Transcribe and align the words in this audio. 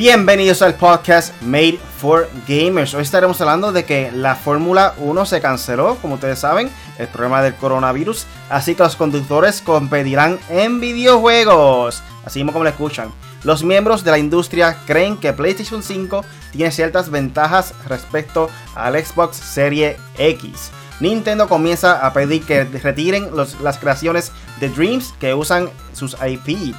Bienvenidos 0.00 0.62
al 0.62 0.76
podcast 0.76 1.34
Made 1.42 1.78
for 1.98 2.26
Gamers. 2.48 2.94
Hoy 2.94 3.02
estaremos 3.02 3.38
hablando 3.42 3.70
de 3.70 3.84
que 3.84 4.10
la 4.10 4.34
Fórmula 4.34 4.94
1 4.96 5.26
se 5.26 5.42
canceló, 5.42 5.96
como 5.96 6.14
ustedes 6.14 6.38
saben, 6.38 6.70
el 6.96 7.06
problema 7.06 7.42
del 7.42 7.54
coronavirus, 7.54 8.24
así 8.48 8.74
que 8.74 8.82
los 8.82 8.96
conductores 8.96 9.60
competirán 9.60 10.38
en 10.48 10.80
videojuegos, 10.80 12.02
así 12.24 12.42
como 12.46 12.64
lo 12.64 12.70
escuchan. 12.70 13.12
Los 13.44 13.62
miembros 13.62 14.02
de 14.02 14.12
la 14.12 14.16
industria 14.16 14.78
creen 14.86 15.18
que 15.18 15.34
PlayStation 15.34 15.82
5 15.82 16.24
tiene 16.52 16.70
ciertas 16.70 17.10
ventajas 17.10 17.74
respecto 17.86 18.48
al 18.74 18.94
Xbox 19.04 19.36
Series 19.36 19.98
X. 20.16 20.70
Nintendo 21.00 21.46
comienza 21.46 22.06
a 22.06 22.14
pedir 22.14 22.46
que 22.46 22.64
retiren 22.64 23.28
las 23.36 23.76
creaciones 23.76 24.32
de 24.60 24.70
Dreams 24.70 25.12
que 25.20 25.34
usan 25.34 25.68
sus 25.92 26.16
IP. 26.26 26.74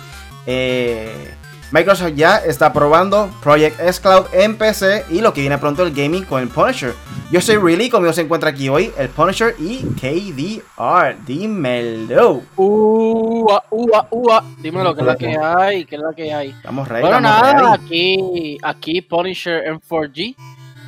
Eh, 0.48 1.36
Microsoft 1.72 2.16
ya 2.16 2.38
está 2.38 2.74
probando 2.74 3.30
Project 3.42 3.80
S 3.80 4.02
Cloud 4.02 4.26
en 4.34 4.58
PC 4.58 5.06
y 5.10 5.22
lo 5.22 5.34
que 5.34 5.40
viene 5.40 5.58
pronto 5.58 5.84
el 5.84 5.94
gaming 5.94 6.26
con 6.26 6.42
el 6.42 6.50
Punisher. 6.50 6.94
Yo 7.32 7.40
soy 7.40 7.56
Really, 7.56 7.90
conmigo 7.90 8.12
se 8.12 8.22
encuentra 8.22 8.50
aquí 8.50 8.68
hoy 8.68 8.92
el 8.98 9.08
Punisher 9.08 9.56
y 9.58 9.78
KDR. 9.96 11.16
Dímelo. 11.26 12.42
Ua, 12.58 13.64
ua, 13.70 14.08
ua. 14.12 14.44
Dímelo, 14.58 14.94
que 14.94 15.00
es 15.02 15.08
la 15.08 15.16
que 15.16 15.38
hay, 15.38 15.86
que 15.86 15.96
es 15.96 16.02
la 16.02 16.14
que 16.14 16.34
hay. 16.34 16.50
Estamos 16.50 16.90
ready. 16.90 17.04
Bueno, 17.04 17.22
nada, 17.22 17.54
ready. 17.54 17.86
aquí, 17.86 18.58
aquí 18.62 19.02
Punisher 19.02 19.66
en 19.66 19.80
4G. 19.80 20.36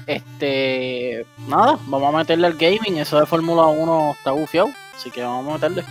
Este, 0.05 1.25
nada, 1.47 1.77
vamos 1.87 2.13
a 2.13 2.17
meterle 2.17 2.47
al 2.47 2.55
gaming. 2.55 2.97
Eso 2.97 3.17
de 3.21 3.25
Fórmula 3.25 3.67
1 3.67 4.15
está 4.17 4.31
bufiado, 4.31 4.69
así 4.93 5.09
que 5.11 5.21
vamos 5.21 5.47
a 5.47 5.53
meterle. 5.53 5.85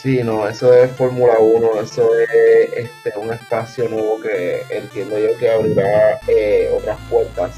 Sí, 0.00 0.22
no, 0.22 0.46
eso 0.46 0.72
es 0.72 0.92
Fórmula 0.92 1.34
1, 1.40 1.80
eso 1.80 2.08
es 2.16 2.72
este, 2.72 3.18
un 3.18 3.32
espacio 3.32 3.88
nuevo 3.88 4.20
que 4.20 4.62
entiendo 4.70 5.18
yo 5.18 5.36
que 5.36 5.50
abrirá 5.50 6.20
eh, 6.28 6.70
otras 6.72 6.96
puertas 7.10 7.50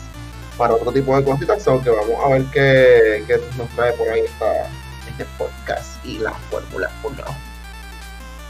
para 0.56 0.72
otro 0.72 0.90
tipo 0.90 1.14
de 1.14 1.22
cositas, 1.22 1.68
aunque 1.68 1.90
vamos 1.90 2.16
a 2.24 2.28
ver 2.30 2.44
qué, 2.50 3.24
qué 3.26 3.38
nos 3.58 3.68
trae 3.76 3.92
por 3.92 4.08
ahí 4.08 4.20
esta, 4.20 4.70
este 5.10 5.26
podcast 5.36 6.02
y 6.02 6.18
las 6.18 6.32
fórmulas 6.50 6.90
por. 7.02 7.12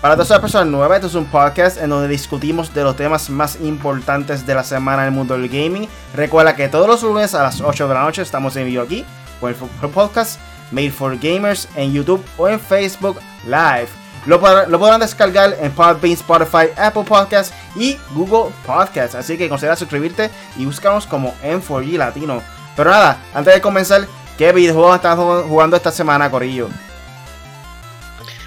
Para 0.00 0.14
todas 0.14 0.30
las 0.30 0.38
personas 0.38 0.68
nuevas, 0.68 0.96
esto 0.96 1.08
es 1.08 1.14
un 1.16 1.26
podcast 1.26 1.82
en 1.82 1.90
donde 1.90 2.06
discutimos 2.06 2.72
de 2.72 2.84
los 2.84 2.94
temas 2.94 3.28
más 3.28 3.60
importantes 3.60 4.46
de 4.46 4.54
la 4.54 4.62
semana 4.62 5.02
en 5.02 5.08
el 5.08 5.14
mundo 5.14 5.36
del 5.36 5.48
gaming. 5.48 5.88
Recuerda 6.14 6.54
que 6.54 6.68
todos 6.68 6.86
los 6.86 7.02
lunes 7.02 7.34
a 7.34 7.42
las 7.42 7.60
8 7.60 7.88
de 7.88 7.94
la 7.94 8.04
noche 8.04 8.22
estamos 8.22 8.54
en 8.54 8.66
vivo 8.66 8.84
aquí 8.84 9.04
con 9.40 9.50
el 9.50 9.90
podcast 9.90 10.40
Made 10.70 10.92
for 10.92 11.18
Gamers 11.18 11.68
en 11.74 11.92
YouTube 11.92 12.24
o 12.38 12.48
en 12.48 12.60
Facebook 12.60 13.18
Live. 13.44 13.88
Lo, 14.26 14.38
pod- 14.40 14.66
lo 14.66 14.78
podrán 14.78 15.00
descargar 15.00 15.56
en 15.60 15.72
Podbean, 15.72 16.12
Spotify, 16.12 16.66
Apple 16.76 17.04
Podcasts 17.04 17.54
y 17.74 17.96
Google 18.14 18.52
Podcasts. 18.66 19.14
Así 19.14 19.38
que 19.38 19.48
considera 19.48 19.76
suscribirte 19.76 20.30
y 20.56 20.66
búscanos 20.66 21.06
como 21.06 21.32
M4G 21.42 21.96
Latino. 21.96 22.42
Pero 22.76 22.90
nada, 22.90 23.18
antes 23.34 23.54
de 23.54 23.60
comenzar, 23.60 24.06
¿qué 24.36 24.52
videojuegos 24.52 24.96
estás 24.96 25.18
jugando 25.18 25.76
esta 25.76 25.90
semana, 25.90 26.30
Corillo? 26.30 26.68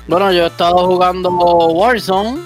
Bueno, 0.07 0.31
yo 0.31 0.43
he 0.43 0.47
estado 0.47 0.85
jugando 0.85 1.29
Warzone, 1.29 2.41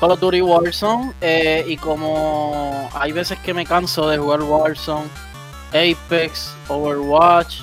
Call 0.00 0.12
of 0.12 0.20
Duty 0.20 0.40
Warzone, 0.40 1.12
eh, 1.20 1.64
y 1.68 1.76
como 1.76 2.88
hay 2.94 3.12
veces 3.12 3.38
que 3.40 3.52
me 3.52 3.66
canso 3.66 4.08
de 4.08 4.18
jugar 4.18 4.42
Warzone, 4.42 5.04
Apex, 5.70 6.52
Overwatch, 6.68 7.60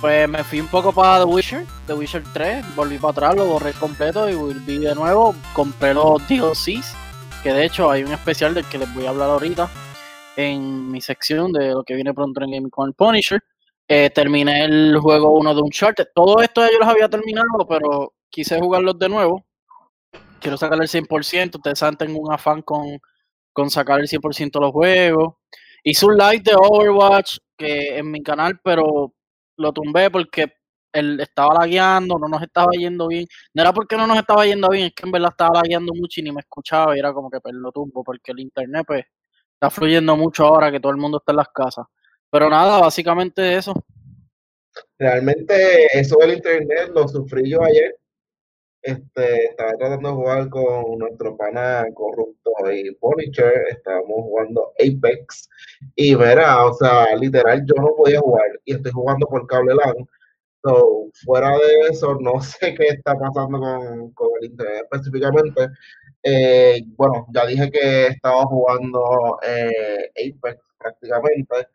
pues 0.00 0.28
me 0.28 0.42
fui 0.44 0.60
un 0.60 0.68
poco 0.68 0.92
para 0.92 1.24
The 1.24 1.24
Witcher, 1.24 1.66
The 1.86 1.92
Witcher 1.92 2.22
3, 2.32 2.74
volví 2.74 2.98
para 2.98 3.12
atrás, 3.12 3.36
lo 3.36 3.46
borré 3.46 3.72
completo 3.74 4.28
y 4.30 4.34
volví 4.34 4.78
de 4.78 4.94
nuevo, 4.94 5.34
compré 5.52 5.92
los 5.92 6.26
DLCs, 6.26 6.94
que 7.42 7.52
de 7.52 7.66
hecho 7.66 7.90
hay 7.90 8.02
un 8.02 8.12
especial 8.12 8.54
del 8.54 8.64
que 8.64 8.78
les 8.78 8.92
voy 8.94 9.04
a 9.04 9.10
hablar 9.10 9.28
ahorita 9.28 9.68
en 10.36 10.90
mi 10.90 11.00
sección 11.00 11.52
de 11.52 11.70
lo 11.70 11.84
que 11.84 11.94
viene 11.94 12.14
pronto 12.14 12.42
en 12.42 12.50
Gaming 12.50 12.70
con 12.70 12.92
Punisher. 12.94 13.42
Eh, 13.86 14.10
terminé 14.10 14.64
el 14.64 14.98
juego 14.98 15.32
1 15.32 15.54
de 15.54 15.60
Uncharted. 15.60 16.08
Todo 16.14 16.40
esto 16.40 16.62
yo 16.70 16.78
los 16.78 16.88
había 16.88 17.08
terminado, 17.08 17.66
pero 17.68 18.14
quise 18.30 18.58
jugarlos 18.58 18.98
de 18.98 19.08
nuevo. 19.08 19.44
Quiero 20.40 20.56
sacar 20.56 20.80
el 20.80 20.88
100%. 20.88 21.56
Ustedes 21.56 21.78
saben, 21.78 21.96
tengo 21.96 22.20
un 22.20 22.32
afán 22.32 22.62
con, 22.62 22.98
con 23.52 23.68
sacar 23.68 24.00
el 24.00 24.08
100% 24.08 24.52
de 24.52 24.60
los 24.60 24.72
juegos. 24.72 25.34
Hice 25.82 26.06
un 26.06 26.16
live 26.16 26.42
de 26.44 26.54
Overwatch 26.54 27.38
que 27.56 27.98
en 27.98 28.10
mi 28.10 28.22
canal, 28.22 28.60
pero 28.62 29.12
lo 29.60 29.72
tumbé 29.72 30.10
porque 30.10 30.52
él 30.92 31.20
estaba 31.20 31.54
lagueando, 31.54 32.18
no 32.18 32.28
nos 32.28 32.42
estaba 32.42 32.72
yendo 32.72 33.08
bien. 33.08 33.26
No 33.54 33.62
era 33.62 33.72
porque 33.72 33.96
no 33.96 34.06
nos 34.06 34.18
estaba 34.18 34.44
yendo 34.46 34.68
bien, 34.68 34.86
es 34.86 34.94
que 34.94 35.06
en 35.06 35.12
verdad 35.12 35.30
estaba 35.30 35.60
lagueando 35.62 35.92
mucho 35.94 36.20
y 36.20 36.24
ni 36.24 36.32
me 36.32 36.40
escuchaba 36.40 36.96
y 36.96 36.98
era 36.98 37.12
como 37.12 37.30
que 37.30 37.40
pues, 37.40 37.54
lo 37.54 37.70
tumbo 37.70 38.02
porque 38.02 38.32
el 38.32 38.40
internet 38.40 38.84
pues 38.86 39.04
está 39.54 39.70
fluyendo 39.70 40.16
mucho 40.16 40.46
ahora 40.46 40.72
que 40.72 40.80
todo 40.80 40.92
el 40.92 40.98
mundo 40.98 41.18
está 41.18 41.32
en 41.32 41.36
las 41.36 41.48
casas. 41.48 41.86
Pero 42.30 42.48
nada, 42.48 42.80
básicamente 42.80 43.56
eso. 43.56 43.74
Realmente 44.98 45.86
eso 45.98 46.16
del 46.20 46.34
internet 46.34 46.90
lo 46.94 47.06
sufrí 47.06 47.50
yo 47.50 47.62
ayer. 47.62 47.99
Este, 48.82 49.44
estaba 49.46 49.72
tratando 49.72 50.08
de 50.08 50.14
jugar 50.14 50.48
con 50.48 50.98
nuestro 50.98 51.36
pana 51.36 51.84
corrupto 51.94 52.50
y 52.72 52.94
Punisher, 52.94 53.52
estábamos 53.68 54.22
jugando 54.22 54.72
Apex 54.78 55.50
y 55.94 56.14
verá, 56.14 56.64
o 56.66 56.72
sea, 56.72 57.14
literal 57.16 57.62
yo 57.66 57.74
no 57.82 57.94
podía 57.94 58.20
jugar 58.20 58.46
y 58.64 58.74
estoy 58.74 58.92
jugando 58.92 59.26
por 59.26 59.46
cable 59.46 59.74
LAN. 59.74 60.08
So, 60.62 61.10
fuera 61.24 61.50
de 61.58 61.88
eso, 61.90 62.16
no 62.20 62.40
sé 62.42 62.74
qué 62.74 62.86
está 62.88 63.14
pasando 63.18 63.58
con, 63.60 64.10
con 64.12 64.28
el 64.40 64.50
internet 64.50 64.86
específicamente. 64.90 65.68
Eh, 66.22 66.82
bueno, 66.96 67.26
ya 67.34 67.46
dije 67.46 67.70
que 67.70 68.06
estaba 68.08 68.44
jugando 68.46 69.38
eh, 69.42 70.10
Apex 70.16 70.58
prácticamente. 70.78 71.68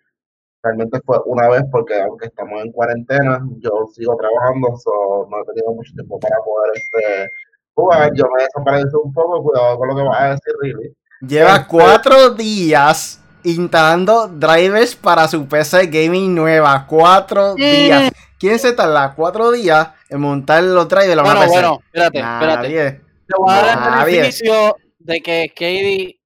Realmente 0.66 1.00
fue 1.06 1.20
una 1.28 1.48
vez 1.48 1.62
porque 1.72 2.02
aunque 2.02 2.26
estamos 2.26 2.60
en 2.64 2.72
cuarentena, 2.72 3.40
yo 3.60 3.86
sigo 3.94 4.18
trabajando, 4.18 4.76
so 4.84 5.28
no 5.30 5.38
he 5.42 5.46
tenido 5.54 5.74
mucho 5.76 5.94
tiempo 5.94 6.20
para 6.20 6.38
poder 6.44 6.72
este, 6.74 7.32
jugar. 7.76 8.12
Yo 8.16 8.24
me 8.36 8.42
desaparecí 8.44 8.90
un 9.04 9.14
poco, 9.14 9.44
cuidado 9.44 9.78
con 9.78 9.90
lo 9.90 9.96
que 9.96 10.02
vas 10.02 10.22
a 10.22 10.30
decir, 10.30 10.54
Really. 10.60 10.96
Lleva 11.22 11.56
Este- 11.58 11.68
cuatro 11.70 12.32
días 12.32 13.22
instalando 13.44 14.28
drivers 14.28 14.96
para 14.96 15.28
su 15.28 15.48
PC 15.48 15.86
gaming 15.86 16.34
nueva. 16.34 16.88
Cuatro 16.88 17.54
días. 17.54 18.12
¿Quién 18.40 18.58
se 18.58 18.74
tarda 18.74 19.14
cuatro 19.16 19.52
días 19.52 19.90
en 20.10 20.20
montar 20.20 20.64
los 20.64 20.90
drivers 20.90 21.22
Bueno, 21.22 21.48
bueno, 21.48 21.80
espérate, 21.86 22.18
espérate. 22.18 22.68
Nadie. 22.68 22.92
Te 23.28 23.34
voy 23.38 23.54
a 23.54 23.62
dar 23.62 24.00
el 24.00 24.06
beneficio 24.14 24.78
de 24.98 25.22
que 25.22 25.48
Katie 25.50 26.20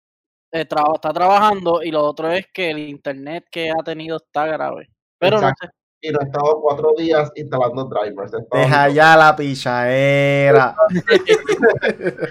eh, 0.52 0.66
está 0.96 1.14
trabajando 1.14 1.82
y 1.84 1.92
lo 1.92 2.04
otro 2.04 2.30
es 2.32 2.46
que 2.54 2.72
el 2.72 2.80
internet 2.80 3.46
que 3.52 3.70
ha 3.72 3.84
tenido 3.84 4.18
está 4.18 4.46
grave. 4.48 4.90
Pero 5.18 5.38
Exacto. 5.38 5.66
no 5.68 5.70
sé. 5.72 5.76
Y 6.02 6.12
no 6.12 6.20
he 6.22 6.24
estado 6.24 6.62
cuatro 6.62 6.94
días 6.98 7.30
instalando 7.36 7.84
drivers. 7.84 8.32
Deja 8.52 8.88
ya 8.90 9.18
la 9.18 9.36
pichadera. 9.36 10.74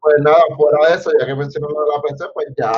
Pues 0.00 0.22
nada, 0.22 0.38
fuera 0.56 0.88
de 0.88 0.94
eso, 0.94 1.10
ya 1.18 1.26
que 1.26 1.32
de 1.34 1.36
la 1.44 2.02
PC, 2.02 2.24
pues 2.32 2.46
ya 2.56 2.72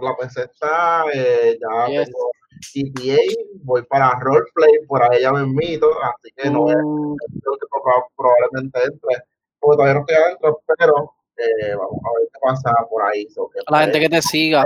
la 0.00 0.16
PC 0.18 0.42
está, 0.44 1.04
eh, 1.12 1.58
ya 1.60 1.86
Yes. 1.88 2.04
tengo 2.06 2.30
GTA, 2.72 3.18
voy 3.64 3.82
para 3.82 4.18
roleplay, 4.20 4.72
por 4.86 5.02
ahí 5.02 5.20
ya 5.22 5.32
me 5.32 5.42
invito, 5.42 5.86
así 6.02 6.30
que 6.36 6.48
no 6.50 6.70
es 6.70 6.76
Uh, 6.82 7.16
creo 7.42 7.58
que 7.58 7.66
proba- 7.66 8.06
probablemente 8.16 8.78
entre, 8.84 9.24
porque 9.60 9.76
todavía 9.76 9.94
no 9.94 10.00
estoy 10.00 10.16
adentro, 10.16 10.60
pero 10.78 11.13
eh, 11.36 11.74
vamos 11.76 12.00
a 12.04 12.18
ver 12.18 12.28
qué 12.32 12.38
pasa 12.40 12.70
por 12.88 13.02
ahí. 13.02 13.28
so 13.30 13.48
que 13.48 13.60
a 13.66 13.72
la 13.72 13.82
gente 13.84 14.00
que 14.00 14.08
te 14.08 14.22
siga. 14.22 14.64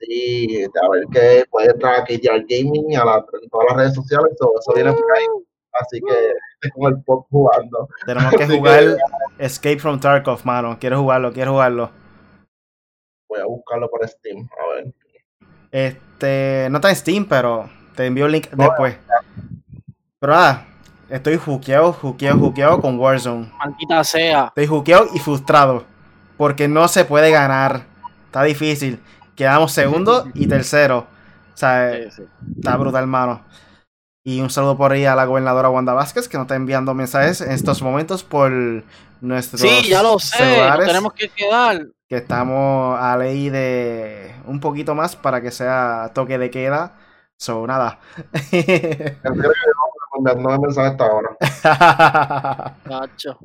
Sí, 0.00 0.64
a 0.64 0.88
ver 0.88 1.04
qué 1.12 1.44
puede 1.50 1.70
entrar 1.70 2.00
aquí 2.00 2.20
ya 2.20 2.32
al 2.32 2.42
gaming 2.42 2.90
y 2.90 2.96
a 2.96 3.04
la, 3.04 3.24
en 3.40 3.48
todas 3.48 3.66
las 3.70 3.76
redes 3.76 3.94
sociales, 3.94 4.32
so, 4.38 4.52
eso 4.58 4.72
viene 4.74 4.92
por 4.92 5.16
ahí, 5.16 5.26
así 5.74 6.00
que 6.00 6.32
tengo 6.60 6.88
el 6.88 7.00
pop 7.02 7.26
jugando. 7.30 7.88
Tenemos 8.04 8.34
que 8.34 8.46
jugar 8.46 8.96
Escape 9.38 9.78
from 9.78 10.00
Tarkov, 10.00 10.44
mano. 10.44 10.76
Quiero 10.80 11.00
jugarlo, 11.00 11.32
quiero 11.32 11.52
jugarlo. 11.52 11.90
Voy 13.28 13.40
a 13.40 13.46
buscarlo 13.46 13.88
por 13.88 14.06
Steam, 14.08 14.48
a 14.60 14.74
ver. 14.74 14.92
Este, 15.70 16.68
no 16.70 16.78
está 16.78 16.90
en 16.90 16.96
Steam, 16.96 17.26
pero 17.28 17.70
te 17.96 18.06
envío 18.06 18.26
el 18.26 18.32
link 18.32 18.52
No, 18.52 18.64
después. 18.64 18.96
Pero 20.18 20.32
nada, 20.32 20.66
estoy 21.12 21.36
juqueado, 21.36 21.92
juqueado, 21.92 22.38
juqueado 22.38 22.80
con 22.80 22.98
Warzone. 22.98 23.52
Maldita 23.58 24.02
sea. 24.04 24.46
Estoy 24.48 24.66
juqueado 24.66 25.06
y 25.14 25.18
frustrado. 25.18 25.84
Porque 26.36 26.66
no 26.68 26.88
se 26.88 27.04
puede 27.04 27.30
ganar. 27.30 27.84
Está 28.26 28.42
difícil. 28.42 29.00
Quedamos 29.36 29.72
segundo 29.72 30.26
y 30.34 30.46
tercero. 30.46 31.06
O 31.54 31.56
sea, 31.56 31.92
Sí, 31.94 32.10
sí. 32.16 32.22
está 32.56 32.76
brutal, 32.76 33.06
mano. 33.06 33.42
Y 34.24 34.40
un 34.40 34.50
saludo 34.50 34.76
por 34.76 34.92
ahí 34.92 35.04
a 35.04 35.14
la 35.16 35.24
gobernadora 35.24 35.68
Wanda 35.68 35.92
Vázquez, 35.94 36.28
que 36.28 36.36
nos 36.36 36.44
está 36.44 36.54
enviando 36.54 36.94
mensajes 36.94 37.40
en 37.40 37.50
estos 37.52 37.82
momentos 37.82 38.22
por 38.22 38.52
nuestros 39.20 39.60
Sí, 39.60 39.88
ya 39.88 40.02
lo 40.02 40.18
sé. 40.18 40.36
celulares, 40.38 40.86
tenemos 40.86 41.12
que 41.12 41.28
quedar. 41.28 41.86
que 42.08 42.16
estamos 42.18 42.98
a 43.00 43.16
ley 43.16 43.48
de 43.50 44.34
un 44.46 44.60
poquito 44.60 44.94
más 44.94 45.16
para 45.16 45.40
que 45.40 45.50
sea 45.50 46.10
toque 46.14 46.38
de 46.38 46.50
queda. 46.50 46.94
So, 47.36 47.66
nada. 47.66 47.98
Enviándome 50.22 50.58
mensajes 50.58 50.92
hasta 50.92 51.04
ahora. 51.06 51.36
Cacho. 52.84 53.38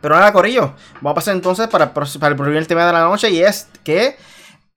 Pero 0.00 0.14
nada, 0.14 0.32
Corillo, 0.32 0.74
vamos 1.00 1.12
a 1.12 1.14
pasar 1.14 1.34
entonces 1.34 1.68
para, 1.68 1.84
el 1.86 1.90
próximo- 1.90 2.20
para 2.20 2.32
el 2.34 2.40
primer 2.40 2.66
tema 2.66 2.86
de 2.86 2.92
la 2.92 3.04
noche 3.04 3.30
y 3.30 3.40
es 3.42 3.68
que 3.84 4.16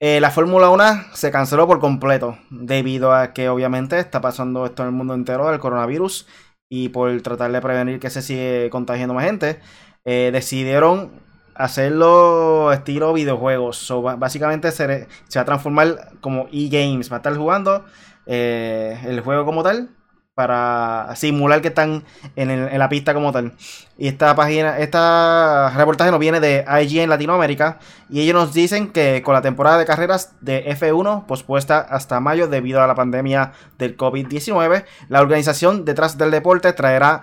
Eh, 0.04 0.20
la 0.20 0.32
Fórmula 0.32 0.68
1 0.70 0.84
se 1.14 1.30
canceló 1.30 1.68
por 1.68 1.78
completo 1.78 2.36
debido 2.50 3.12
a 3.14 3.32
que 3.32 3.48
obviamente 3.48 4.00
está 4.00 4.20
pasando 4.20 4.66
esto 4.66 4.82
en 4.82 4.88
el 4.88 4.94
mundo 4.94 5.14
entero 5.14 5.48
del 5.48 5.60
coronavirus 5.60 6.26
y 6.68 6.88
por 6.88 7.22
tratar 7.22 7.52
de 7.52 7.60
prevenir 7.60 8.00
que 8.00 8.10
se 8.10 8.20
sigue 8.20 8.68
contagiando 8.70 9.14
más 9.14 9.24
gente, 9.26 9.60
eh, 10.04 10.30
decidieron 10.32 11.12
hacerlo 11.54 12.72
estilo 12.72 13.12
videojuegos. 13.12 13.92
básicamente 14.18 14.72
se, 14.72 14.86
va 15.36 15.40
a 15.42 15.44
transformar 15.44 16.10
como 16.20 16.48
e-games, 16.52 17.08
va 17.12 17.16
a 17.16 17.20
estar 17.20 17.36
jugando 17.36 17.84
eh, 18.26 18.98
el 19.04 19.20
juego 19.20 19.44
como 19.44 19.62
tal 19.62 19.90
para 20.34 21.14
simular 21.14 21.60
que 21.60 21.68
están 21.68 22.04
en, 22.36 22.78
la 22.78 22.88
pista 22.88 23.12
como 23.12 23.32
tal. 23.32 23.52
Y 23.98 24.08
esta 24.08 24.34
página, 24.34 24.78
esta 24.78 25.72
reportaje 25.76 26.10
nos 26.10 26.20
viene 26.20 26.40
de 26.40 26.64
IG 26.82 27.00
en 27.00 27.10
Latinoamérica 27.10 27.78
y 28.08 28.20
ellos 28.20 28.34
nos 28.34 28.54
dicen 28.54 28.90
que 28.92 29.22
con 29.22 29.34
la 29.34 29.42
temporada 29.42 29.78
de 29.78 29.84
carreras 29.84 30.34
de 30.40 30.64
F1 30.76 31.26
pospuesta 31.26 31.78
hasta 31.80 32.20
mayo 32.20 32.48
debido 32.48 32.82
a 32.82 32.86
la 32.86 32.94
pandemia 32.94 33.52
del 33.78 33.96
COVID-19, 33.96 34.84
la 35.08 35.20
organización 35.20 35.84
detrás 35.84 36.16
del 36.16 36.30
deporte 36.30 36.72
traerá 36.72 37.22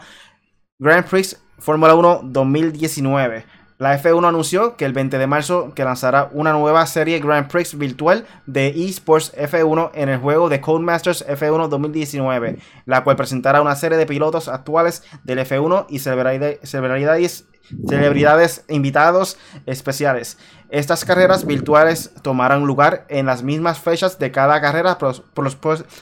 Grand 0.77 1.05
Prix 1.05 1.41
Fórmula 1.57 1.95
1 1.95 2.21
2019 2.25 3.58
la 3.79 3.97
F1 3.97 4.27
anunció 4.27 4.75
que 4.75 4.83
el 4.83 4.91
20 4.91 5.17
de 5.17 5.25
marzo 5.25 5.73
que 5.73 5.85
lanzará 5.85 6.29
una 6.33 6.51
nueva 6.51 6.85
serie 6.85 7.19
Grand 7.19 7.47
Prix 7.47 7.77
virtual 7.77 8.27
de 8.45 8.67
eSports 8.67 9.33
F1 9.35 9.91
en 9.93 10.09
el 10.09 10.19
juego 10.19 10.49
de 10.49 10.59
Codemasters 10.59 11.25
F1 11.25 11.69
2019, 11.69 12.59
la 12.85 13.05
cual 13.05 13.15
presentará 13.15 13.61
una 13.61 13.77
serie 13.77 13.97
de 13.97 14.05
pilotos 14.05 14.49
actuales 14.49 15.03
del 15.23 15.39
F1 15.39 15.85
y 15.87 15.99
celebridades, 15.99 17.45
celebridades 17.87 18.65
invitados 18.67 19.37
especiales. 19.65 20.37
Estas 20.69 21.05
carreras 21.05 21.45
virtuales 21.45 22.11
tomarán 22.21 22.65
lugar 22.65 23.05
en 23.07 23.27
las 23.27 23.43
mismas 23.43 23.79
fechas 23.79 24.19
de 24.19 24.29
cada 24.31 24.59
carrera 24.59 24.97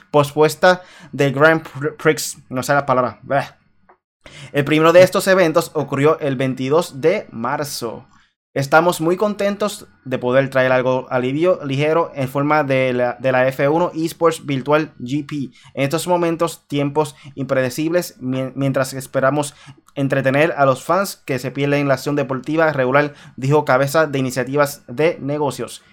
pospuesta 0.10 0.82
del 1.12 1.32
Grand 1.32 1.62
Prix. 1.98 2.40
No 2.50 2.64
sé 2.64 2.74
la 2.74 2.88
palabra. 2.88 3.20
El 4.52 4.66
primero 4.66 4.94
de 4.94 5.04
estos 5.04 5.28
eventos 5.28 5.72
ocurrió 5.74 6.20
el 6.20 6.36
22 6.36 7.02
de 7.02 7.28
marzo. 7.32 8.08
Estamos 8.58 9.02
muy 9.02 9.18
contentos 9.18 9.86
de 10.04 10.18
poder 10.18 10.50
traer 10.50 10.72
algo 10.72 11.06
alivio 11.12 11.64
ligero 11.64 12.12
en 12.16 12.28
forma 12.28 12.64
de 12.64 12.92
la, 12.92 13.20
F1 13.20 13.92
Esports 13.94 14.48
Virtual 14.48 14.94
GP. 14.98 15.54
En 15.76 15.84
estos 15.84 16.08
momentos, 16.08 16.68
tiempos 16.68 17.16
impredecibles, 17.36 18.16
mientras 18.20 18.94
esperamos 18.94 19.54
entretener 19.94 20.56
a 20.58 20.66
los 20.66 20.84
fans 20.84 21.18
que 21.18 21.38
se 21.38 21.52
pierden 21.52 21.88
la 21.88 21.94
acción 21.94 22.16
deportiva 22.16 22.74
regular, 22.74 23.14
dijo 23.36 23.64
cabeza 23.64 24.08
de 24.08 24.18
iniciativas 24.18 24.82
de 24.88 25.20
negocios. 25.22 25.84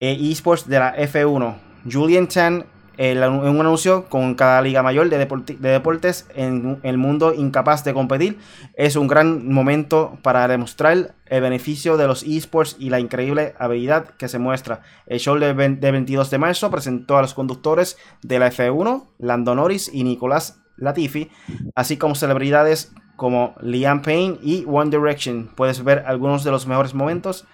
E 0.00 0.32
esports 0.32 0.66
de 0.66 0.78
la 0.78 0.96
F1. 0.96 1.60
Julian 1.84 2.28
Chan 2.28 2.64
en 2.98 3.22
un 3.22 3.60
anuncio 3.60 4.04
con 4.08 4.34
cada 4.34 4.60
liga 4.62 4.82
mayor 4.82 5.08
de, 5.08 5.18
deportes 5.18 6.28
en 6.34 6.78
el 6.82 6.98
mundo 6.98 7.34
incapaz 7.34 7.84
de 7.84 7.94
competir. 7.94 8.38
Es 8.74 8.96
un 8.96 9.08
gran 9.08 9.48
momento 9.48 10.18
para 10.22 10.46
demostrar 10.48 11.14
el 11.26 11.40
beneficio 11.40 11.96
de 11.96 12.06
los 12.06 12.22
esports 12.22 12.76
y 12.78 12.90
la 12.90 13.00
increíble 13.00 13.54
habilidad 13.58 14.10
que 14.18 14.28
se 14.28 14.38
muestra. 14.38 14.82
El 15.06 15.18
show 15.20 15.38
de, 15.38 15.52
22 15.52 16.30
de 16.30 16.38
marzo 16.38 16.70
presentó 16.70 17.16
a 17.16 17.22
los 17.22 17.34
conductores 17.34 17.96
de 18.22 18.38
la 18.38 18.50
F1, 18.50 19.06
Lando 19.18 19.54
Norris 19.54 19.90
y 19.92 20.04
Nicolás 20.04 20.60
Latifi, 20.76 21.30
así 21.74 21.96
como 21.96 22.14
celebridades 22.14 22.92
como 23.16 23.54
Liam 23.60 24.02
Payne 24.02 24.38
y 24.42 24.64
One 24.66 24.90
Direction. 24.90 25.50
Puedes 25.54 25.84
ver 25.84 26.04
algunos 26.06 26.44
de 26.44 26.50
los 26.50 26.66
mejores 26.66 26.92
momentos 26.92 27.46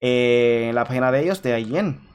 en 0.00 0.74
la 0.74 0.84
página 0.84 1.12
de 1.12 1.22
ellos 1.22 1.42
de 1.42 1.60
IGN. 1.60 2.09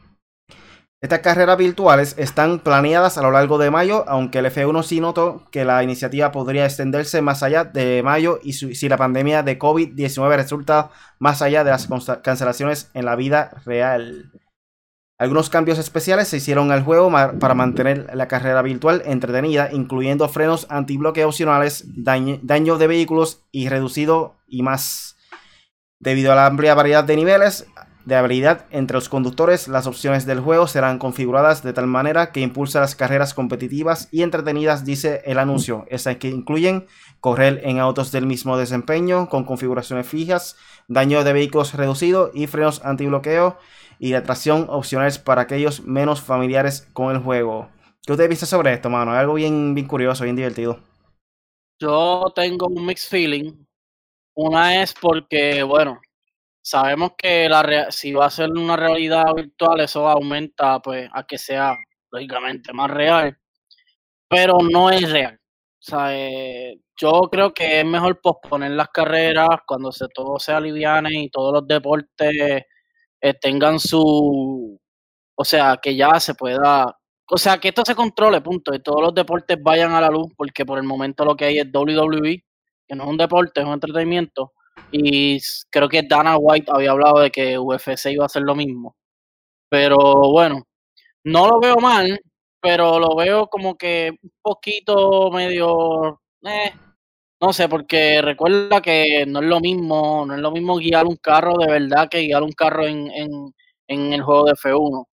Estas 1.05 1.19
carreras 1.19 1.59
virtuales 1.59 2.15
están 2.17 2.57
planeadas 2.57 3.19
a 3.19 3.21
lo 3.21 3.29
largo 3.29 3.59
de 3.59 3.69
mayo, 3.69 4.05
aunque 4.07 4.39
el 4.39 4.47
F1 4.47 4.81
sí 4.81 4.99
notó 4.99 5.43
que 5.51 5.63
la 5.63 5.83
iniciativa 5.83 6.31
podría 6.31 6.65
extenderse 6.65 7.21
más 7.21 7.43
allá 7.43 7.63
de 7.63 8.01
mayo 8.01 8.39
y 8.41 8.53
si 8.53 8.89
la 8.89 8.97
pandemia 8.97 9.43
de 9.43 9.59
COVID-19 9.59 10.35
resulta 10.35 10.89
más 11.19 11.43
allá 11.43 11.63
de 11.63 11.69
las 11.69 11.87
cancelaciones 12.23 12.89
en 12.95 13.05
la 13.05 13.15
vida 13.15 13.51
real. 13.65 14.31
Algunos 15.19 15.51
cambios 15.51 15.77
especiales 15.77 16.27
se 16.27 16.37
hicieron 16.37 16.71
al 16.71 16.81
juego 16.81 17.11
para 17.39 17.53
mantener 17.53 18.09
la 18.15 18.27
carrera 18.27 18.63
virtual 18.63 19.03
entretenida, 19.05 19.69
incluyendo 19.71 20.27
frenos 20.27 20.65
antibloque 20.71 21.23
opcionales, 21.23 21.83
daño 21.85 22.77
de 22.79 22.87
vehículos 22.87 23.43
y 23.51 23.69
reducido 23.69 24.37
y 24.47 24.63
más. 24.63 25.17
Debido 25.99 26.31
a 26.31 26.35
la 26.35 26.47
amplia 26.47 26.73
variedad 26.73 27.03
de 27.03 27.15
niveles, 27.15 27.67
de 28.05 28.15
habilidad 28.15 28.65
entre 28.69 28.95
los 28.95 29.09
conductores, 29.09 29.67
las 29.67 29.87
opciones 29.87 30.25
del 30.25 30.39
juego 30.39 30.67
serán 30.67 30.99
configuradas 30.99 31.63
de 31.63 31.73
tal 31.73 31.87
manera 31.87 32.31
que 32.31 32.41
impulsa 32.41 32.79
las 32.79 32.95
carreras 32.95 33.33
competitivas 33.33 34.07
y 34.11 34.21
entretenidas, 34.21 34.85
dice 34.85 35.23
el 35.25 35.39
anuncio. 35.39 35.85
Estas 35.89 36.17
que 36.17 36.29
incluyen 36.29 36.85
correr 37.19 37.61
en 37.63 37.79
autos 37.79 38.11
del 38.11 38.27
mismo 38.27 38.57
desempeño 38.57 39.27
con 39.27 39.43
configuraciones 39.43 40.07
fijas, 40.07 40.55
daño 40.87 41.23
de 41.23 41.33
vehículos 41.33 41.73
reducido 41.73 42.31
y 42.33 42.45
frenos 42.47 42.85
antibloqueo 42.85 43.57
y 43.97 44.11
la 44.11 44.23
tracción 44.23 44.67
opcionales 44.69 45.17
para 45.17 45.41
aquellos 45.41 45.81
menos 45.83 46.21
familiares 46.21 46.87
con 46.93 47.15
el 47.15 47.21
juego. 47.21 47.69
¿Qué 48.05 48.11
usted 48.11 48.29
viste 48.29 48.45
sobre 48.45 48.73
esto, 48.73 48.89
mano? 48.89 49.13
algo 49.13 49.33
bien, 49.33 49.73
bien 49.73 49.87
curioso, 49.87 50.23
bien 50.23 50.35
divertido. 50.35 50.79
Yo 51.79 52.31
tengo 52.35 52.67
un 52.67 52.85
mixed 52.85 53.09
feeling. 53.09 53.65
Una 54.35 54.83
es 54.83 54.93
porque, 54.93 55.63
bueno, 55.63 55.99
sabemos 56.65 57.11
que 57.17 57.47
la 57.47 57.91
si 57.91 58.13
va 58.13 58.25
a 58.25 58.29
ser 58.31 58.49
una 58.51 58.75
realidad 58.75 59.25
virtual, 59.35 59.81
eso 59.81 60.07
aumenta 60.09 60.79
pues 60.81 61.07
a 61.13 61.23
que 61.25 61.37
sea 61.37 61.77
lógicamente 62.11 62.73
más 62.73 62.89
real, 62.89 63.37
pero 64.29 64.57
no 64.71 64.89
es 64.91 65.11
real. 65.11 65.35
O 65.35 65.83
sea, 65.83 66.17
eh, 66.17 66.79
yo 66.97 67.21
creo 67.31 67.53
que 67.53 67.81
es 67.81 67.85
mejor 67.85 68.19
posponer 68.21 68.71
las 68.71 68.89
carreras 68.89 69.49
cuando 69.67 69.91
se, 69.91 70.07
todo 70.09 70.39
se 70.39 70.53
aliviane 70.53 71.11
y 71.25 71.29
todos 71.29 71.53
los 71.53 71.67
deportes 71.67 72.31
eh, 73.21 73.33
tengan 73.41 73.79
su, 73.79 74.79
o 75.35 75.45
sea, 75.45 75.77
que 75.81 75.95
ya 75.95 76.19
se 76.19 76.35
pueda, 76.35 76.97
o 77.29 77.37
sea, 77.37 77.59
que 77.59 77.69
esto 77.69 77.83
se 77.85 77.95
controle, 77.95 78.41
punto, 78.41 78.73
y 78.75 78.79
todos 78.81 79.01
los 79.03 79.15
deportes 79.15 79.57
vayan 79.61 79.93
a 79.93 80.01
la 80.01 80.09
luz, 80.09 80.29
porque 80.37 80.65
por 80.65 80.79
el 80.79 80.85
momento 80.85 81.25
lo 81.25 81.35
que 81.35 81.45
hay 81.45 81.59
es 81.59 81.67
WWE, 81.73 82.43
que 82.87 82.95
no 82.95 83.03
es 83.05 83.09
un 83.11 83.17
deporte, 83.17 83.61
es 83.61 83.67
un 83.67 83.73
entretenimiento, 83.73 84.53
y 84.91 85.39
creo 85.69 85.89
que 85.89 86.03
Dana 86.03 86.37
White 86.37 86.71
había 86.73 86.91
hablado 86.91 87.19
de 87.19 87.31
que 87.31 87.57
UFC 87.57 88.07
iba 88.11 88.23
a 88.23 88.27
hacer 88.27 88.43
lo 88.43 88.55
mismo. 88.55 88.95
Pero 89.69 89.97
bueno, 90.31 90.63
no 91.23 91.47
lo 91.47 91.59
veo 91.59 91.77
mal, 91.77 92.19
pero 92.61 92.99
lo 92.99 93.15
veo 93.15 93.47
como 93.47 93.77
que 93.77 94.11
un 94.21 94.31
poquito 94.41 95.31
medio... 95.31 96.21
Eh, 96.43 96.73
no 97.41 97.53
sé, 97.53 97.67
porque 97.69 98.21
recuerda 98.21 98.81
que 98.81 99.25
no 99.27 99.39
es 99.41 99.45
lo 99.45 99.59
mismo, 99.59 100.25
no 100.25 100.35
es 100.35 100.41
lo 100.41 100.51
mismo 100.51 100.77
guiar 100.77 101.05
un 101.05 101.17
carro 101.17 101.57
de 101.57 101.67
verdad 101.67 102.07
que 102.09 102.21
guiar 102.21 102.43
un 102.43 102.53
carro 102.53 102.87
en, 102.87 103.11
en, 103.11 103.29
en 103.87 104.13
el 104.13 104.23
juego 104.23 104.45
de 104.45 104.53
F1. 104.53 105.05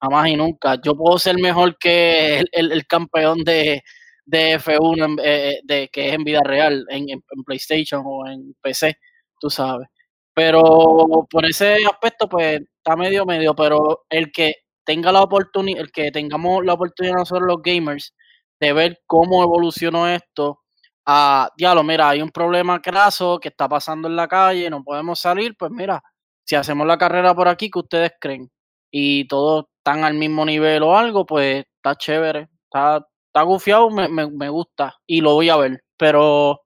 Jamás 0.00 0.28
y 0.28 0.36
nunca. 0.36 0.80
Yo 0.82 0.96
puedo 0.96 1.18
ser 1.18 1.36
mejor 1.38 1.78
que 1.78 2.44
el 2.52 2.86
campeón 2.86 3.44
de, 3.44 3.82
de 4.26 4.58
F1 4.58 5.20
eh, 5.22 5.60
de, 5.64 5.88
que 5.88 6.08
es 6.08 6.14
en 6.14 6.24
vida 6.24 6.40
real, 6.44 6.84
en, 6.90 7.06
PlayStation 7.46 8.02
o 8.04 8.26
en 8.28 8.54
PC, 8.60 8.98
tú 9.40 9.50
sabes. 9.50 9.88
Pero 10.34 11.26
por 11.30 11.46
ese 11.46 11.78
aspecto, 11.86 12.28
pues 12.28 12.60
está 12.78 12.96
medio 12.96 13.24
medio, 13.26 13.54
pero 13.54 14.04
el 14.10 14.30
que 14.32 14.54
tenga 14.84 15.12
la 15.12 15.22
oportunidad, 15.22 15.80
el 15.80 15.90
que 15.92 16.10
tengamos 16.12 16.64
la 16.64 16.74
oportunidad 16.74 17.16
nosotros 17.16 17.46
los 17.46 17.62
gamers 17.62 18.14
de 18.60 18.72
ver 18.72 18.98
cómo 19.06 19.42
evolucionó 19.42 20.08
esto, 20.08 20.60
a 21.06 21.50
diablo, 21.56 21.84
mira, 21.84 22.08
hay 22.08 22.20
un 22.20 22.30
problema 22.30 22.82
craso 22.82 23.38
que 23.38 23.48
está 23.48 23.68
pasando 23.68 24.08
en 24.08 24.16
la 24.16 24.28
calle, 24.28 24.68
no 24.70 24.82
podemos 24.82 25.20
salir, 25.20 25.56
pues 25.56 25.70
mira, 25.70 26.02
si 26.44 26.56
hacemos 26.56 26.86
la 26.86 26.98
carrera 26.98 27.34
por 27.34 27.48
aquí, 27.48 27.70
que 27.70 27.78
ustedes 27.78 28.12
creen? 28.20 28.50
Y 28.90 29.26
todos 29.28 29.66
están 29.78 30.04
al 30.04 30.14
mismo 30.14 30.44
nivel 30.44 30.82
o 30.82 30.96
algo, 30.96 31.24
pues 31.26 31.64
está 31.76 31.96
chévere, 31.96 32.48
está, 32.64 33.06
está 33.28 33.42
gufiado, 33.42 33.90
me, 33.90 34.08
me, 34.08 34.48
gusta 34.48 34.96
y 35.06 35.20
lo 35.20 35.34
voy 35.34 35.48
a 35.48 35.56
ver. 35.56 35.84
Pero 35.96 36.60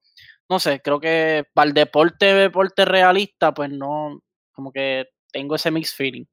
no 0.50 0.58
sé, 0.58 0.80
creo 0.82 0.98
que 0.98 1.44
para 1.54 1.68
el 1.68 1.74
deporte, 1.74 2.26
deporte 2.26 2.84
realista, 2.84 3.54
pues 3.54 3.70
no, 3.70 4.20
como 4.52 4.72
que 4.72 5.04
tengo 5.32 5.54
ese 5.54 5.70
mixed 5.70 5.94
feeling. 5.96 6.24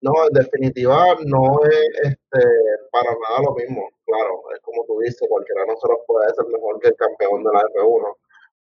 No, 0.00 0.12
en 0.26 0.32
definitiva 0.32 1.14
no 1.26 1.60
es 1.64 1.88
este, 2.02 2.48
para 2.90 3.10
nada 3.10 3.42
lo 3.44 3.54
mismo. 3.54 3.90
Claro, 4.06 4.42
es 4.54 4.60
como 4.60 4.84
tú 4.86 4.98
dices, 5.00 5.28
cualquiera 5.28 5.62
de 5.62 5.68
nosotros 5.68 5.98
puede 6.06 6.34
ser 6.34 6.46
mejor 6.46 6.80
que 6.80 6.88
el 6.88 6.96
campeón 6.96 7.44
de 7.44 7.50
la 7.52 7.60
F1. 7.60 8.16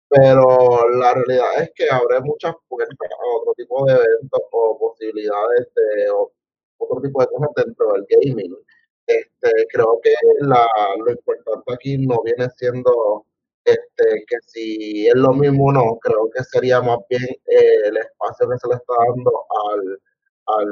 Pero 0.10 0.90
la 0.90 1.13
realidad 1.16 1.63
es 1.63 1.72
que 1.75 1.90
habrá 1.90 2.22
muchas 2.22 2.56
puertas 2.70 2.98
a 3.12 3.38
otro 3.40 3.54
tipo 3.56 3.86
de 3.86 3.94
eventos 3.94 4.42
o 4.51 4.78
posibilidades 4.80 5.68
de 5.75 6.12
otro 6.78 7.01
tipo 7.01 7.22
de 7.22 7.28
cosas 7.28 7.50
dentro 7.58 7.94
del 7.94 8.06
gaming. 8.10 8.56
Este, 9.06 9.68
creo 9.72 10.00
que 10.01 10.13
la, 10.42 10.66
lo 10.98 11.12
importante 11.12 11.74
aquí 11.74 11.98
no 11.98 12.22
viene 12.24 12.50
siendo 12.58 13.25
este, 13.63 14.25
que 14.27 14.38
si 14.46 15.08
es 15.08 15.15
lo 15.15 15.34
mismo 15.34 15.68
o 15.68 15.72
no, 15.72 16.00
creo 16.01 16.30
que 16.32 16.44
sería 16.44 16.82
más 16.82 17.00
bien 17.10 17.24
eh, 17.24 17.75
el 17.86 17.98
espacio 17.98 18.50
que 18.50 18.58
se 18.58 18.68
le 18.68 18.75
está 18.75 18.94
dando 19.08 19.46
al, 19.70 20.01
al, 20.58 20.68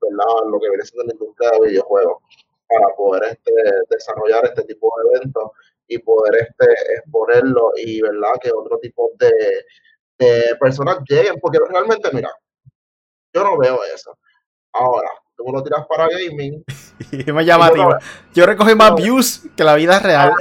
¿verdad? 0.00 0.50
lo 0.50 0.60
que 0.60 0.68
viene 0.68 0.84
siendo 0.84 1.06
la 1.06 1.12
industria 1.12 1.50
de 1.50 1.68
videojuegos 1.68 2.22
para 2.68 2.94
poder 2.96 3.24
este, 3.24 3.52
desarrollar 3.88 4.44
este 4.44 4.62
tipo 4.64 4.92
de 4.96 5.16
eventos 5.16 5.50
y 5.88 5.98
poder 5.98 6.48
este, 6.48 6.72
exponerlo 6.94 7.72
y 7.76 8.00
verdad 8.00 8.34
que 8.40 8.50
otro 8.52 8.78
tipo 8.78 9.10
de, 9.18 9.64
de 10.18 10.56
personas 10.60 10.98
lleguen, 11.08 11.40
porque 11.40 11.58
realmente, 11.68 12.08
mira, 12.12 12.30
yo 13.32 13.44
no 13.44 13.58
veo 13.58 13.80
eso. 13.94 14.16
Ahora, 14.72 15.10
tú 15.36 15.44
lo 15.52 15.62
tiras 15.62 15.86
para 15.88 16.08
gaming. 16.08 16.64
y 17.10 17.32
me 17.32 17.44
llamativa. 17.44 17.98
Yo 18.34 18.46
recogí 18.46 18.74
más 18.74 18.94
views 18.94 19.42
que 19.56 19.64
la 19.64 19.74
vida 19.74 19.98
real. 19.98 20.32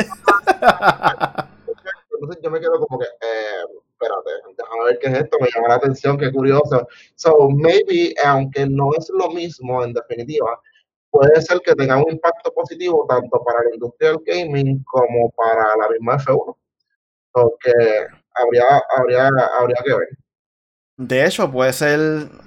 Entonces 2.20 2.42
yo 2.44 2.52
me 2.52 2.60
quedo 2.60 2.80
como 2.80 3.00
que, 3.00 3.06
eh, 3.06 3.64
espérate, 3.92 4.30
déjame 4.58 4.86
ver 4.86 5.00
qué 5.00 5.08
es 5.08 5.14
esto, 5.24 5.38
me 5.40 5.48
llama 5.54 5.68
la 5.70 5.76
atención, 5.76 6.18
qué 6.18 6.32
curioso. 6.32 6.88
So, 7.16 7.50
maybe, 7.50 8.14
aunque 8.26 8.68
no 8.68 8.90
es 8.98 9.10
lo 9.10 9.30
mismo 9.30 9.84
en 9.84 9.94
definitiva, 9.94 10.60
puede 11.10 11.42
ser 11.42 11.62
que 11.62 11.76
tenga 11.76 11.98
un 11.98 12.12
impacto 12.12 12.54
positivo 12.54 13.06
tanto 13.08 13.42
para 13.44 13.64
la 13.64 13.74
industria 13.74 14.10
del 14.10 14.20
gaming 14.26 14.84
como 14.84 15.32
para 15.32 15.76
la 15.78 15.90
misma 15.90 16.18
F1. 16.18 16.56
Porque 17.32 17.72
habría, 18.34 18.82
habría, 18.98 19.30
habría 19.60 19.78
que 19.84 19.94
ver. 19.94 20.08
De 20.98 21.26
hecho, 21.26 21.50
puede 21.50 21.72
ser 21.72 22.00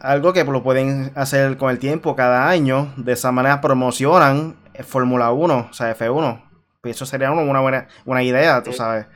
algo 0.02 0.34
que 0.34 0.44
lo 0.44 0.62
pueden 0.62 1.12
hacer 1.14 1.56
con 1.56 1.70
el 1.70 1.78
tiempo 1.78 2.14
cada 2.14 2.50
año. 2.50 2.92
De 2.98 3.12
esa 3.12 3.32
manera 3.32 3.62
promocionan 3.62 4.56
Fórmula 4.84 5.32
1, 5.32 5.68
o 5.70 5.72
sea, 5.72 5.96
F1. 5.96 6.50
Eso 6.84 7.06
sería 7.06 7.30
una 7.30 7.60
buena, 7.60 7.88
una 8.04 8.22
idea, 8.22 8.62
tú 8.62 8.72
sabes. 8.72 9.06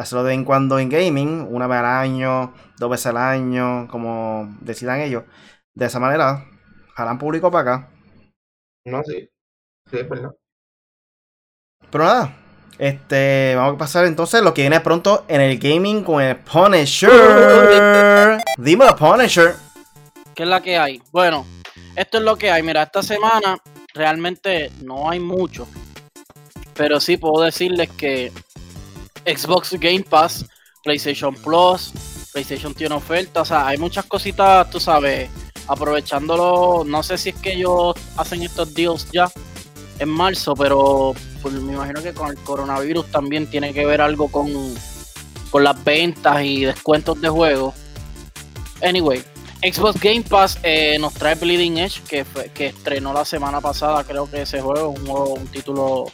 Hacerlo 0.00 0.24
de 0.24 0.28
vez 0.28 0.38
en 0.38 0.46
cuando 0.46 0.78
en 0.78 0.88
gaming, 0.88 1.46
una 1.50 1.66
vez 1.66 1.80
al 1.80 1.84
año, 1.84 2.54
dos 2.78 2.88
veces 2.88 3.08
al 3.08 3.18
año, 3.18 3.86
como 3.88 4.56
decidan 4.62 4.98
ellos. 5.00 5.24
De 5.74 5.84
esa 5.84 6.00
manera, 6.00 6.46
jalan 6.94 7.18
público 7.18 7.50
para 7.50 7.74
acá. 7.74 7.90
No, 8.86 9.02
sí. 9.04 9.28
Sí, 9.90 9.98
es 9.98 10.08
verdad. 10.08 10.34
Pero 11.90 12.04
nada, 12.04 12.34
este, 12.78 13.52
vamos 13.54 13.74
a 13.74 13.78
pasar 13.78 14.06
entonces 14.06 14.42
lo 14.42 14.54
que 14.54 14.62
viene 14.62 14.80
pronto 14.80 15.26
en 15.28 15.42
el 15.42 15.58
gaming 15.58 16.02
con 16.02 16.22
el 16.22 16.36
Punisher. 16.36 17.10
Dime 18.56 18.86
Punisher. 18.98 19.54
¿Qué 20.34 20.44
es 20.44 20.48
la 20.48 20.62
que 20.62 20.78
hay? 20.78 21.02
Bueno, 21.12 21.44
esto 21.94 22.16
es 22.16 22.24
lo 22.24 22.38
que 22.38 22.50
hay. 22.50 22.62
Mira, 22.62 22.84
esta 22.84 23.02
semana 23.02 23.58
realmente 23.92 24.72
no 24.82 25.10
hay 25.10 25.20
mucho. 25.20 25.68
Pero 26.72 27.00
sí 27.00 27.18
puedo 27.18 27.44
decirles 27.44 27.90
que 27.90 28.32
Xbox 29.24 29.72
Game 29.78 30.02
Pass, 30.02 30.44
PlayStation 30.82 31.34
Plus, 31.34 31.92
PlayStation 32.32 32.74
tiene 32.74 32.94
oferta. 32.94 33.42
O 33.42 33.44
sea, 33.44 33.66
hay 33.66 33.78
muchas 33.78 34.04
cositas, 34.06 34.68
tú 34.70 34.80
sabes, 34.80 35.28
aprovechándolo. 35.66 36.84
No 36.84 37.02
sé 37.02 37.18
si 37.18 37.30
es 37.30 37.36
que 37.36 37.54
ellos 37.54 37.94
hacen 38.16 38.42
estos 38.42 38.74
deals 38.74 39.10
ya 39.12 39.30
en 39.98 40.08
marzo, 40.08 40.54
pero 40.54 41.14
pues, 41.42 41.54
me 41.54 41.74
imagino 41.74 42.02
que 42.02 42.12
con 42.12 42.30
el 42.30 42.38
coronavirus 42.38 43.10
también 43.10 43.48
tiene 43.48 43.72
que 43.72 43.84
ver 43.84 44.00
algo 44.00 44.28
con, 44.28 44.50
con 45.50 45.64
las 45.64 45.82
ventas 45.84 46.42
y 46.42 46.64
descuentos 46.64 47.20
de 47.20 47.28
juegos. 47.28 47.74
Anyway, 48.82 49.22
Xbox 49.62 50.00
Game 50.00 50.22
Pass 50.22 50.58
eh, 50.62 50.96
nos 50.98 51.12
trae 51.12 51.34
Bleeding 51.34 51.76
Edge, 51.76 52.00
que, 52.08 52.24
que 52.54 52.68
estrenó 52.68 53.12
la 53.12 53.26
semana 53.26 53.60
pasada, 53.60 54.02
creo 54.04 54.30
que 54.30 54.42
ese 54.42 54.62
juego, 54.62 54.88
un, 54.88 55.06
un 55.08 55.46
título 55.48 56.06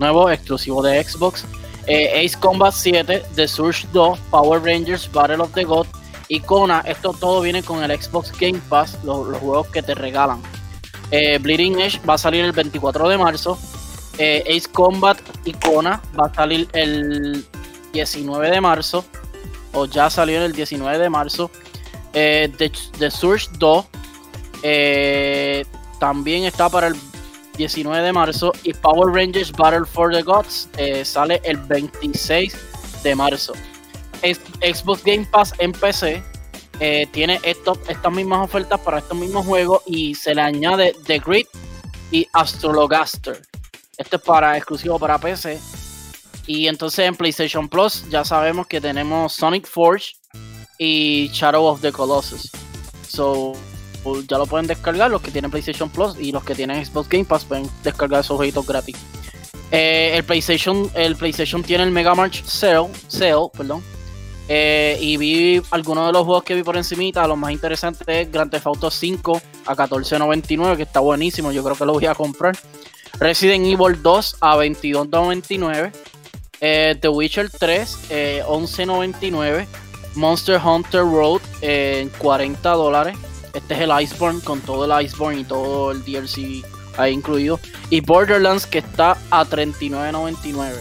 nuevo, 0.00 0.28
exclusivo 0.30 0.82
de 0.82 1.02
Xbox. 1.04 1.44
Eh, 1.88 2.24
Ace 2.24 2.38
Combat 2.38 2.72
7, 2.72 3.24
The 3.34 3.48
Surge 3.48 3.86
2, 3.92 4.18
Power 4.30 4.62
Rangers, 4.62 5.10
Battle 5.10 5.40
of 5.40 5.52
the 5.54 5.64
God, 5.64 5.86
Icona. 6.28 6.80
Esto 6.86 7.14
todo 7.14 7.40
viene 7.40 7.62
con 7.62 7.82
el 7.82 7.90
Xbox 8.02 8.30
Game 8.38 8.60
Pass, 8.68 8.98
los, 9.04 9.36
juegos 9.38 9.68
que 9.68 9.82
te 9.82 9.94
regalan. 9.94 10.42
Eh, 11.10 11.38
Bleeding 11.38 11.80
Edge 11.80 12.00
va 12.06 12.14
a 12.14 12.18
salir 12.18 12.44
el 12.44 12.52
24 12.52 13.08
de 13.08 13.16
marzo. 13.16 13.58
Eh, 14.18 14.44
Ace 14.46 14.68
Combat 14.70 15.18
Icona 15.44 16.02
va 16.18 16.26
a 16.26 16.34
salir 16.34 16.68
el 16.74 17.46
19 17.92 18.50
de 18.50 18.60
marzo. 18.60 19.04
O 19.72 19.86
ya 19.86 20.10
salió 20.10 20.44
el 20.44 20.52
19 20.52 20.98
de 20.98 21.08
marzo. 21.08 21.50
Eh, 22.12 22.52
The, 22.98 23.10
Surge 23.10 23.48
2 23.58 23.86
eh, 24.62 25.64
también 26.00 26.44
está 26.44 26.68
para 26.68 26.88
el 26.88 26.96
19 27.58 28.02
de 28.02 28.12
marzo. 28.12 28.52
Y 28.62 28.72
Power 28.72 29.14
Rangers 29.14 29.52
Battle 29.52 29.84
for 29.84 30.10
the 30.10 30.22
Gods 30.22 30.70
sale 31.04 31.38
el 31.44 31.58
26 31.58 32.56
de 33.02 33.14
marzo. 33.14 33.52
Xbox 34.22 35.04
Game 35.04 35.26
Pass 35.30 35.52
en 35.58 35.72
PC 35.72 36.22
tiene 37.12 37.38
estos, 37.42 37.78
estas 37.88 38.12
mismas 38.12 38.44
ofertas 38.44 38.80
para 38.80 38.98
estos 38.98 39.18
mismos 39.18 39.44
juegos 39.44 39.82
y 39.86 40.14
se 40.14 40.34
le 40.34 40.40
añade 40.40 40.96
The 41.06 41.18
Grid 41.18 41.46
y 42.10 42.26
Astrologaster. 42.32 43.42
Este 43.98 44.16
es 44.16 44.22
para 44.22 44.56
exclusivo 44.56 44.98
para 44.98 45.18
PC. 45.18 45.60
Y 46.46 46.66
entonces 46.66 47.00
en 47.00 47.14
PlayStation 47.14 47.68
Plus 47.68 48.08
ya 48.08 48.24
sabemos 48.24 48.66
que 48.66 48.80
tenemos 48.80 49.34
Sonic 49.34 49.66
Forge 49.66 50.14
y 50.78 51.28
Shadow 51.32 51.66
of 51.66 51.80
the 51.82 51.92
Colossus. 51.92 52.50
So 53.06 53.52
ya 54.28 54.38
lo 54.38 54.46
pueden 54.46 54.66
descargar 54.66 55.10
los 55.10 55.22
que 55.22 55.30
tienen 55.30 55.50
PlayStation 55.50 55.90
Plus 55.90 56.16
y 56.18 56.32
los 56.32 56.44
que 56.44 56.54
tienen 56.54 56.84
Xbox 56.84 57.08
Game 57.08 57.24
Pass 57.24 57.44
pueden 57.44 57.68
descargar 57.82 58.20
esos 58.20 58.36
jueguitos 58.36 58.66
gratis. 58.66 58.96
Eh, 59.70 60.12
el 60.14 60.24
PlayStation, 60.24 60.90
el 60.94 61.16
PlayStation 61.16 61.62
tiene 61.62 61.84
el 61.84 61.90
Mega 61.90 62.14
March 62.14 62.42
Sale, 62.44 62.88
sale 63.08 63.48
perdón. 63.56 63.82
Eh, 64.50 64.96
y 65.00 65.18
vi 65.18 65.62
algunos 65.70 66.06
de 66.06 66.12
los 66.12 66.24
juegos 66.24 66.42
que 66.42 66.54
vi 66.54 66.62
por 66.62 66.76
encimita. 66.76 67.26
Lo 67.26 67.36
más 67.36 67.52
interesante 67.52 68.22
es 68.22 68.32
Grand 68.32 68.50
Theft 68.50 68.66
Auto 68.66 68.90
5 68.90 69.42
a 69.66 69.76
14.99, 69.76 70.76
que 70.76 70.82
está 70.84 71.00
buenísimo. 71.00 71.52
Yo 71.52 71.62
creo 71.62 71.76
que 71.76 71.84
lo 71.84 71.92
voy 71.92 72.06
a 72.06 72.14
comprar. 72.14 72.56
Resident 73.20 73.66
Evil 73.66 74.02
2 74.02 74.36
a 74.40 74.56
22.99. 74.56 75.92
Eh, 76.60 76.96
The 77.00 77.08
Witcher 77.08 77.50
3 77.50 77.98
eh, 78.10 78.42
11.99. 78.46 79.66
Monster 80.14 80.60
Hunter 80.64 81.02
Road 81.02 81.42
en 81.60 82.08
40 82.08 82.70
dólares. 82.70 83.16
Este 83.58 83.74
es 83.74 83.80
el 83.80 84.00
Iceborne 84.00 84.40
con 84.40 84.60
todo 84.60 84.84
el 84.84 85.04
Iceborne 85.04 85.40
y 85.40 85.44
todo 85.44 85.90
el 85.90 86.04
DLC 86.04 86.64
ahí 86.96 87.12
incluido. 87.12 87.60
Y 87.90 88.00
Borderlands 88.00 88.66
que 88.66 88.78
está 88.78 89.16
a 89.30 89.44
39.99. 89.44 90.72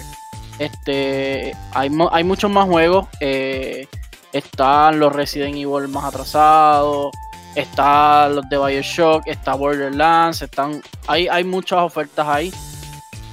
Este, 0.60 1.56
hay, 1.74 1.92
hay 2.12 2.24
muchos 2.24 2.50
más 2.50 2.66
juegos. 2.66 3.08
Eh, 3.20 3.88
están 4.34 5.00
los 5.00 5.14
Resident 5.14 5.56
Evil 5.56 5.88
más 5.88 6.06
atrasados 6.06 7.12
está 7.58 8.30
los 8.30 8.48
de 8.50 8.58
Bioshock, 8.58 9.24
está 9.26 9.56
Borderlands, 9.56 10.44
están, 10.44 10.82
hay, 11.08 11.28
hay 11.28 11.44
muchas 11.44 11.80
ofertas 11.80 12.28
ahí, 12.28 12.54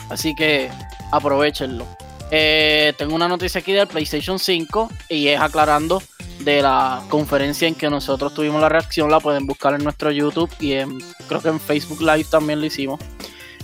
así 0.09 0.35
que 0.35 0.71
aprovechenlo. 1.13 1.87
Eh, 2.31 2.93
tengo 2.97 3.15
una 3.15 3.29
noticia 3.29 3.61
aquí 3.61 3.73
del 3.73 3.87
PlayStation 3.87 4.39
5 4.39 4.91
y 5.11 5.29
es 5.29 5.41
aclarando 5.41 6.03
de 6.41 6.63
la 6.63 7.03
conferencia 7.09 7.69
en 7.69 7.75
que 7.75 7.89
nosotros 7.89 8.35
tuvimos 8.35 8.61
la 8.61 8.69
reacción, 8.69 9.11
la 9.11 9.21
pueden 9.21 9.47
buscar 9.47 9.75
en 9.75 9.85
nuestro 9.85 10.11
YouTube 10.11 10.51
y 10.61 10.73
en, 10.73 10.99
creo 11.29 11.41
que 11.41 11.49
en 11.49 11.61
Facebook 11.61 12.01
Live 12.01 12.25
también 12.31 12.61
lo 12.61 12.67
hicimos. 12.67 13.01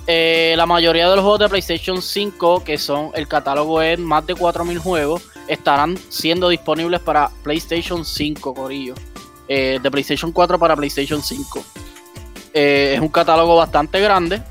Eh, 0.06 0.54
la 0.56 0.66
mayoría 0.66 1.08
de 1.08 1.16
los 1.16 1.22
juegos 1.22 1.40
de 1.40 1.48
PlayStation 1.48 2.00
5, 2.00 2.64
que 2.64 2.78
son 2.78 3.10
el 3.14 3.28
catálogo 3.28 3.82
es 3.82 3.98
más 3.98 4.26
de 4.26 4.34
4.000 4.34 4.78
juegos, 4.78 5.22
estarán 5.46 5.96
siendo 6.08 6.48
disponibles 6.48 7.00
para 7.00 7.30
PlayStation 7.42 8.04
5, 8.04 8.54
Corillo. 8.54 8.94
Eh, 9.46 9.80
de 9.82 9.90
PlayStation 9.90 10.30
4 10.30 10.58
para 10.58 10.76
PlayStation 10.76 11.22
5. 11.22 11.64
Eh, 12.54 12.92
es 12.94 13.00
un 13.00 13.08
catálogo 13.08 13.56
bastante 13.56 14.00
grande, 14.00 14.42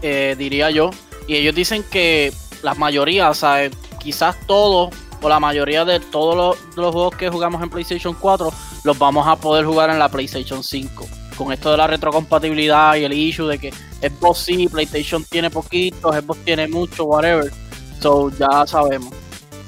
diría 0.00 0.70
yo. 0.70 0.90
Y 1.26 1.34
ellos 1.34 1.54
dicen 1.54 1.84
que 1.90 2.32
la 2.62 2.74
mayoría, 2.74 3.30
o 3.30 3.34
sea, 3.34 3.70
quizás 3.98 4.36
todos 4.46 4.94
o 5.22 5.28
la 5.28 5.40
mayoría 5.40 5.84
de 5.84 5.98
todos 5.98 6.58
los, 6.76 6.92
juegos 6.92 7.16
que 7.16 7.28
jugamos 7.30 7.62
en 7.62 7.70
PlayStation 7.70 8.14
4 8.14 8.52
los 8.84 8.98
vamos 8.98 9.26
a 9.26 9.36
poder 9.36 9.64
jugar 9.64 9.90
en 9.90 9.98
la 9.98 10.08
PlayStation 10.08 10.62
5. 10.62 11.06
Con 11.36 11.52
esto 11.52 11.70
de 11.70 11.76
la 11.76 11.86
retrocompatibilidad 11.86 12.96
y 12.96 13.04
el 13.04 13.12
issue 13.12 13.46
de 13.46 13.58
que 13.58 13.70
Xbox 14.00 14.38
sí, 14.38 14.68
PlayStation 14.68 15.24
tiene 15.24 15.50
poquito, 15.50 16.12
Xbox 16.12 16.44
tiene 16.44 16.68
mucho, 16.68 17.04
whatever. 17.04 17.52
So 18.00 18.30
ya 18.30 18.66
sabemos. 18.66 19.12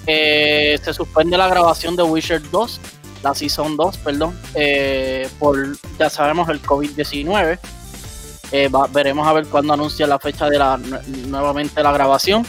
se 0.07 0.93
suspende 0.95 1.37
la 1.37 1.49
grabación 1.49 1.97
de 1.97 2.03
Witcher 2.03 2.51
2 2.51 2.81
la 3.23 3.35
Season 3.35 3.77
2, 3.77 3.99
perdón, 3.99 4.39
eh, 4.55 5.29
por, 5.39 5.77
ya 5.99 6.11
sabemos, 6.11 6.49
el 6.49 6.63
COVID-19. 6.63 7.59
Eh, 8.51 8.71
veremos 8.91 9.27
a 9.27 9.33
ver 9.35 9.47
cuándo 9.47 9.75
anuncia 9.75 10.07
la 10.07 10.19
fecha 10.19 10.49
de 10.49 10.59
la 10.59 10.79
nuevamente 11.29 11.83
la 11.83 11.93
grabación. 11.93 12.47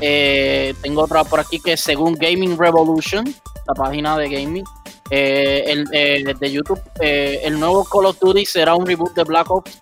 Eh, 0.00 0.74
tengo 0.82 1.02
otra 1.02 1.24
por 1.24 1.40
aquí 1.40 1.60
que 1.60 1.76
según 1.76 2.14
Gaming 2.14 2.58
Revolution, 2.58 3.24
la 3.66 3.74
página 3.74 4.16
de 4.16 4.28
gaming, 4.28 4.64
el, 5.10 5.84
de 5.86 6.50
YouTube, 6.50 6.80
el 7.00 7.58
nuevo 7.58 7.84
Call 7.84 8.06
of 8.06 8.18
Duty 8.18 8.46
será 8.46 8.74
un 8.74 8.86
reboot 8.86 9.14
de 9.14 9.24
Black 9.24 9.50
Ops. 9.50 9.80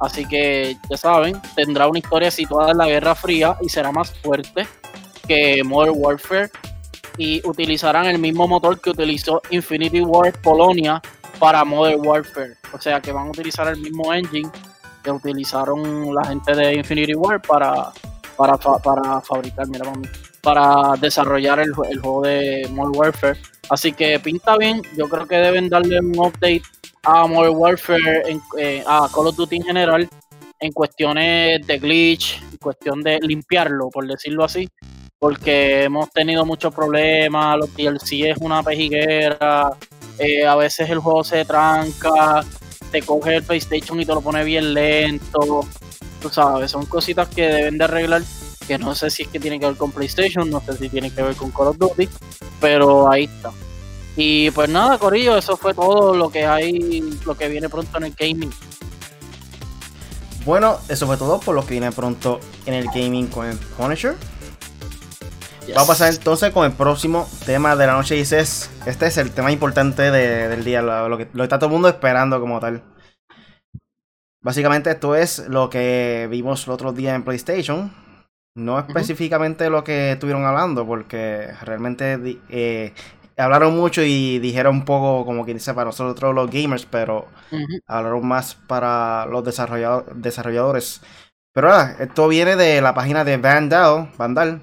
Así 0.00 0.26
que 0.26 0.76
ya 0.88 0.96
saben, 0.96 1.40
tendrá 1.56 1.88
una 1.88 1.98
historia 1.98 2.30
situada 2.30 2.70
en 2.70 2.78
la 2.78 2.86
Guerra 2.86 3.14
Fría 3.14 3.56
y 3.60 3.68
será 3.68 3.90
más 3.90 4.12
fuerte 4.20 4.66
que 5.26 5.62
Modern 5.64 5.94
Warfare 5.96 6.50
y 7.18 7.46
utilizarán 7.46 8.06
el 8.06 8.18
mismo 8.18 8.46
motor 8.46 8.80
que 8.80 8.90
utilizó 8.90 9.42
Infinity 9.50 10.00
War 10.00 10.32
Polonia 10.40 11.02
para 11.38 11.64
Modern 11.64 12.06
Warfare. 12.06 12.56
O 12.72 12.80
sea 12.80 13.00
que 13.00 13.12
van 13.12 13.26
a 13.26 13.30
utilizar 13.30 13.66
el 13.68 13.80
mismo 13.80 14.14
engine 14.14 14.48
que 15.02 15.10
utilizaron 15.10 16.14
la 16.14 16.24
gente 16.24 16.54
de 16.54 16.74
Infinity 16.74 17.14
War 17.14 17.42
para, 17.42 17.92
para, 18.38 18.56
para 18.56 19.20
fabricar, 19.20 19.66
mira, 19.66 19.92
para 20.42 20.94
desarrollar 21.00 21.58
el, 21.58 21.72
el, 21.90 22.00
juego 22.00 22.22
de 22.22 22.68
Modern 22.70 22.96
Warfare. 22.96 23.38
Así 23.68 23.92
que 23.92 24.18
pinta 24.20 24.56
bien, 24.56 24.80
yo 24.96 25.08
creo 25.08 25.26
que 25.26 25.36
deben 25.36 25.68
darle 25.68 25.98
un 25.98 26.16
update 26.16 26.62
a 27.02 27.26
Modern 27.26 27.56
Warfare, 27.56 28.22
en, 28.30 28.40
eh, 28.56 28.84
a 28.86 29.08
Call 29.12 29.26
of 29.26 29.36
Duty 29.36 29.56
en 29.56 29.64
general, 29.64 30.08
en 30.60 30.72
cuestiones 30.72 31.66
de 31.66 31.78
glitch, 31.78 32.40
en 32.52 32.56
cuestión 32.58 33.02
de 33.02 33.18
limpiarlo, 33.20 33.90
por 33.90 34.06
decirlo 34.06 34.44
así, 34.44 34.68
porque 35.18 35.82
hemos 35.82 36.08
tenido 36.12 36.46
muchos 36.46 36.72
problemas, 36.72 37.58
los 37.58 37.74
DLC 37.74 38.30
es 38.30 38.38
una 38.38 38.62
pejiguera, 38.62 39.72
eh, 40.20 40.46
a 40.46 40.54
veces 40.54 40.88
el 40.90 41.00
juego 41.00 41.24
se 41.24 41.44
tranca, 41.44 42.44
te 42.92 43.02
coge 43.02 43.36
el 43.36 43.42
PlayStation 43.42 44.00
y 44.00 44.06
te 44.06 44.14
lo 44.14 44.20
pone 44.20 44.44
bien 44.44 44.74
lento, 44.74 45.66
tú 46.20 46.28
sabes, 46.30 46.70
son 46.70 46.86
cositas 46.86 47.28
que 47.28 47.42
deben 47.42 47.78
de 47.78 47.84
arreglar, 47.84 48.22
que 48.66 48.78
no 48.78 48.94
sé 48.94 49.10
si 49.10 49.22
es 49.22 49.28
que 49.28 49.40
tiene 49.40 49.58
que 49.58 49.66
ver 49.66 49.76
con 49.76 49.92
PlayStation, 49.92 50.48
no 50.50 50.60
sé 50.60 50.76
si 50.76 50.88
tiene 50.88 51.10
que 51.10 51.22
ver 51.22 51.34
con 51.36 51.50
Call 51.50 51.68
of 51.68 51.78
Duty, 51.78 52.08
pero 52.60 53.10
ahí 53.10 53.24
está. 53.24 53.50
Y 54.16 54.50
pues 54.50 54.68
nada, 54.68 54.98
Corillo, 54.98 55.36
eso 55.36 55.56
fue 55.56 55.74
todo 55.74 56.14
lo 56.14 56.30
que 56.30 56.44
hay, 56.44 57.00
lo 57.24 57.36
que 57.36 57.48
viene 57.48 57.68
pronto 57.68 57.98
en 57.98 58.04
el 58.04 58.14
gaming. 58.14 58.52
Bueno, 60.44 60.78
eso 60.88 61.06
fue 61.06 61.16
todo 61.16 61.38
por 61.40 61.54
lo 61.54 61.64
que 61.64 61.72
viene 61.72 61.92
pronto 61.92 62.40
en 62.66 62.74
el 62.74 62.86
gaming 62.86 63.28
con 63.28 63.46
el 63.46 63.56
Punisher. 63.56 64.16
Vamos 65.74 65.84
a 65.84 65.92
pasar 65.92 66.14
entonces 66.14 66.52
con 66.52 66.64
el 66.64 66.72
próximo 66.72 67.28
tema 67.44 67.76
de 67.76 67.86
la 67.86 67.92
noche. 67.92 68.16
Y 68.16 68.20
este 68.20 68.40
es 68.40 69.16
el 69.18 69.30
tema 69.30 69.52
importante 69.52 70.10
del 70.10 70.64
día, 70.64 70.80
lo, 70.82 71.18
que, 71.18 71.28
lo 71.32 71.44
está 71.44 71.58
todo 71.58 71.66
el 71.66 71.72
mundo 71.72 71.88
esperando 71.88 72.40
como 72.40 72.58
tal. 72.60 72.82
Básicamente 74.40 74.90
esto 74.90 75.14
es 75.14 75.48
lo 75.48 75.68
que 75.68 76.28
vimos 76.30 76.66
el 76.66 76.72
otro 76.72 76.92
día 76.92 77.14
en 77.14 77.24
PlayStation. 77.24 77.92
No 78.54 78.78
específicamente 78.78 79.70
lo 79.70 79.84
que 79.84 80.12
estuvieron 80.12 80.44
hablando, 80.44 80.84
porque 80.84 81.52
realmente 81.62 82.40
eh, 82.48 82.92
hablaron 83.36 83.76
mucho 83.76 84.02
y 84.02 84.40
dijeron 84.40 84.76
un 84.76 84.84
poco 84.84 85.24
como 85.24 85.46
que 85.46 85.54
dice 85.54 85.74
para 85.74 85.86
nosotros 85.86 86.34
los 86.34 86.50
gamers, 86.50 86.84
pero 86.84 87.26
hablaron 87.86 88.26
más 88.26 88.56
para 88.56 89.26
los 89.26 89.44
desarrolladores. 89.44 91.00
Pero 91.52 91.68
nada, 91.68 91.96
esto 92.00 92.26
viene 92.28 92.56
de 92.56 92.80
la 92.80 92.94
página 92.94 93.24
de 93.24 93.36
Vandal, 93.36 94.10
Vandal 94.18 94.60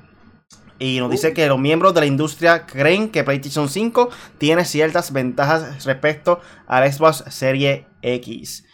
y 0.78 1.00
nos 1.00 1.10
dice 1.10 1.34
que 1.34 1.48
los 1.48 1.60
miembros 1.60 1.94
de 1.94 2.02
la 2.02 2.06
industria 2.06 2.66
creen 2.66 3.10
que 3.10 3.24
PlayStation 3.24 3.70
5 3.70 4.10
tiene 4.38 4.66
ciertas 4.66 5.14
ventajas 5.14 5.86
respecto 5.86 6.42
al 6.68 6.92
Xbox 6.92 7.24
Series 7.30 7.86
X. 8.02 8.65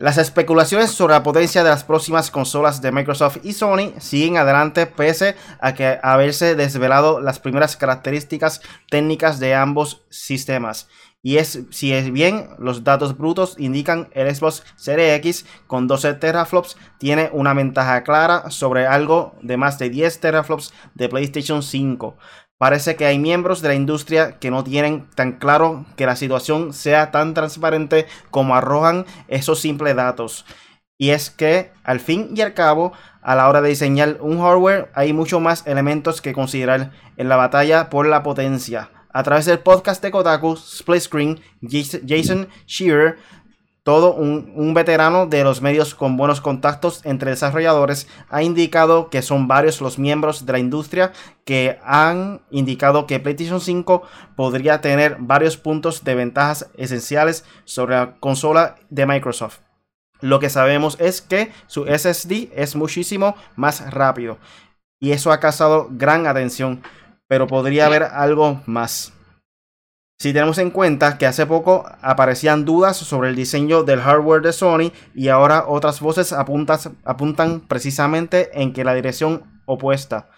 Las 0.00 0.16
especulaciones 0.16 0.92
sobre 0.92 1.14
la 1.14 1.24
potencia 1.24 1.64
de 1.64 1.70
las 1.70 1.82
próximas 1.82 2.30
consolas 2.30 2.80
de 2.80 2.92
Microsoft 2.92 3.38
y 3.42 3.52
Sony 3.52 3.94
siguen 3.98 4.36
adelante 4.36 4.86
pese 4.86 5.34
a 5.60 5.74
que 5.74 5.98
haberse 6.04 6.54
desvelado 6.54 7.20
las 7.20 7.40
primeras 7.40 7.76
características 7.76 8.60
técnicas 8.88 9.40
de 9.40 9.56
ambos 9.56 10.04
sistemas. 10.08 10.86
Y 11.20 11.38
es 11.38 11.64
si 11.70 11.92
es 11.92 12.12
bien, 12.12 12.50
los 12.58 12.84
datos 12.84 13.18
brutos 13.18 13.56
indican 13.58 14.08
el 14.12 14.32
Xbox 14.32 14.62
Series 14.76 15.16
X 15.16 15.46
con 15.66 15.88
12 15.88 16.14
teraflops 16.14 16.76
tiene 16.98 17.30
una 17.32 17.52
ventaja 17.52 18.04
clara 18.04 18.52
sobre 18.52 18.86
algo 18.86 19.34
de 19.42 19.56
más 19.56 19.80
de 19.80 19.90
10 19.90 20.20
teraflops 20.20 20.72
de 20.94 21.08
PlayStation 21.08 21.60
5. 21.60 22.16
Parece 22.58 22.96
que 22.96 23.06
hay 23.06 23.20
miembros 23.20 23.62
de 23.62 23.68
la 23.68 23.76
industria 23.76 24.40
que 24.40 24.50
no 24.50 24.64
tienen 24.64 25.08
tan 25.14 25.38
claro 25.38 25.86
que 25.94 26.06
la 26.06 26.16
situación 26.16 26.72
sea 26.72 27.12
tan 27.12 27.32
transparente 27.32 28.06
como 28.32 28.56
arrojan 28.56 29.06
esos 29.28 29.60
simples 29.60 29.94
datos. 29.94 30.44
Y 30.98 31.10
es 31.10 31.30
que, 31.30 31.70
al 31.84 32.00
fin 32.00 32.30
y 32.34 32.40
al 32.40 32.54
cabo, 32.54 32.92
a 33.22 33.36
la 33.36 33.48
hora 33.48 33.60
de 33.60 33.68
diseñar 33.68 34.16
un 34.20 34.40
hardware, 34.40 34.90
hay 34.94 35.12
muchos 35.12 35.40
más 35.40 35.64
elementos 35.68 36.20
que 36.20 36.32
considerar 36.32 36.90
en 37.16 37.28
la 37.28 37.36
batalla 37.36 37.90
por 37.90 38.06
la 38.06 38.24
potencia. 38.24 38.90
A 39.12 39.22
través 39.22 39.46
del 39.46 39.60
podcast 39.60 40.02
de 40.02 40.10
Kotaku, 40.10 40.54
Split 40.54 41.02
Screen, 41.02 41.40
Jason 41.62 42.48
Shearer 42.66 43.18
todo 43.82 44.12
un, 44.12 44.74
veterano 44.74 45.26
de 45.26 45.44
los 45.44 45.62
medios 45.62 45.94
con 45.94 46.16
buenos 46.16 46.40
contactos 46.40 47.00
entre 47.04 47.30
desarrolladores 47.30 48.06
ha 48.28 48.42
indicado 48.42 49.08
que 49.08 49.22
son 49.22 49.48
varios 49.48 49.80
los 49.80 49.98
miembros 49.98 50.44
de 50.44 50.52
la 50.52 50.58
industria 50.58 51.12
que 51.44 51.78
han 51.82 52.42
indicado 52.50 53.06
que 53.06 53.18
PlayStation 53.18 53.60
5 53.60 54.02
podría 54.36 54.80
tener 54.80 55.16
varios 55.18 55.56
puntos 55.56 56.04
de 56.04 56.14
ventajas 56.14 56.70
esenciales 56.76 57.44
sobre 57.64 57.96
la 57.96 58.16
consola 58.20 58.76
de 58.90 59.06
Microsoft. 59.06 59.60
Lo 60.20 60.40
que 60.40 60.50
sabemos 60.50 60.96
es 61.00 61.22
que 61.22 61.52
su 61.66 61.86
SSD 61.86 62.50
es 62.54 62.76
muchísimo 62.76 63.36
más 63.56 63.90
rápido 63.90 64.38
y 65.00 65.12
eso 65.12 65.32
ha 65.32 65.40
causado 65.40 65.88
gran 65.90 66.26
atención, 66.26 66.82
pero 67.28 67.46
podría 67.46 67.86
haber 67.86 68.02
algo 68.02 68.60
más. 68.66 69.12
Si 70.20 70.32
tenemos 70.32 70.58
en 70.58 70.70
cuenta 70.70 71.16
que 71.16 71.26
hace 71.26 71.46
poco 71.46 71.88
aparecían 72.02 72.64
dudas 72.64 72.96
sobre 72.96 73.28
el 73.28 73.36
diseño 73.36 73.84
del 73.84 74.00
hardware 74.00 74.42
de 74.42 74.52
Sony 74.52 74.90
y 75.14 75.28
ahora 75.28 75.64
otras 75.68 76.00
voces 76.00 76.32
apuntan 76.32 77.60
precisamente 77.68 78.60
en 78.60 78.72
que 78.72 78.82
la 78.82 78.94
dirección 78.94 79.44
opuesta. 79.64 80.28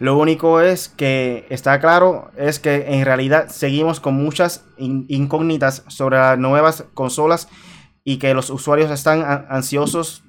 Lo 0.00 0.18
único 0.18 0.60
es 0.60 0.88
que 0.88 1.46
está 1.48 1.78
claro 1.78 2.32
es 2.36 2.58
que 2.58 2.96
en 2.98 3.04
realidad 3.04 3.50
seguimos 3.50 4.00
con 4.00 4.14
muchas 4.14 4.64
incógnitas 4.78 5.84
sobre 5.86 6.18
las 6.18 6.38
nuevas 6.38 6.84
consolas 6.94 7.48
y 8.02 8.18
que 8.18 8.34
los 8.34 8.50
usuarios 8.50 8.90
están 8.90 9.46
ansiosos 9.48 10.24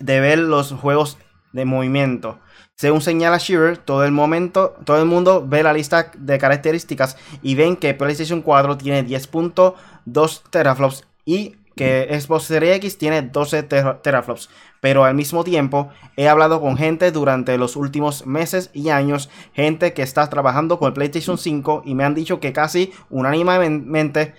de 0.00 0.18
ver 0.18 0.40
los 0.40 0.72
juegos 0.72 1.18
de 1.52 1.64
movimiento. 1.64 2.40
Según 2.76 3.00
señala 3.00 3.38
Shearer, 3.38 3.78
todo 3.78 4.04
el 4.04 4.12
momento, 4.12 4.76
todo 4.84 5.00
el 5.00 5.06
mundo 5.06 5.42
ve 5.46 5.62
la 5.62 5.72
lista 5.72 6.12
de 6.14 6.36
características 6.36 7.16
y 7.40 7.54
ven 7.54 7.74
que 7.74 7.94
PlayStation 7.94 8.42
4 8.42 8.76
tiene 8.76 9.06
10.2 9.06 10.42
teraflops 10.50 11.04
y 11.24 11.56
que 11.74 12.06
Xbox 12.20 12.44
Series 12.44 12.76
X 12.76 12.98
tiene 12.98 13.22
12 13.22 13.62
teraflops. 13.62 14.50
Pero 14.82 15.04
al 15.04 15.14
mismo 15.14 15.42
tiempo 15.42 15.88
he 16.18 16.28
hablado 16.28 16.60
con 16.60 16.76
gente 16.76 17.12
durante 17.12 17.56
los 17.56 17.76
últimos 17.76 18.26
meses 18.26 18.70
y 18.74 18.90
años, 18.90 19.30
gente 19.54 19.94
que 19.94 20.02
está 20.02 20.28
trabajando 20.28 20.78
con 20.78 20.88
el 20.88 20.92
PlayStation 20.92 21.38
5 21.38 21.82
y 21.86 21.94
me 21.94 22.04
han 22.04 22.14
dicho 22.14 22.40
que 22.40 22.52
casi 22.52 22.92
unánimemente 23.08 24.34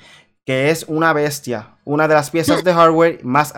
que 0.48 0.70
es 0.70 0.86
una 0.88 1.12
bestia, 1.12 1.78
una 1.84 2.08
de 2.08 2.14
las 2.14 2.32
piezas 2.32 2.64
de 2.64 2.74
hardware 2.74 3.20
más 3.22 3.54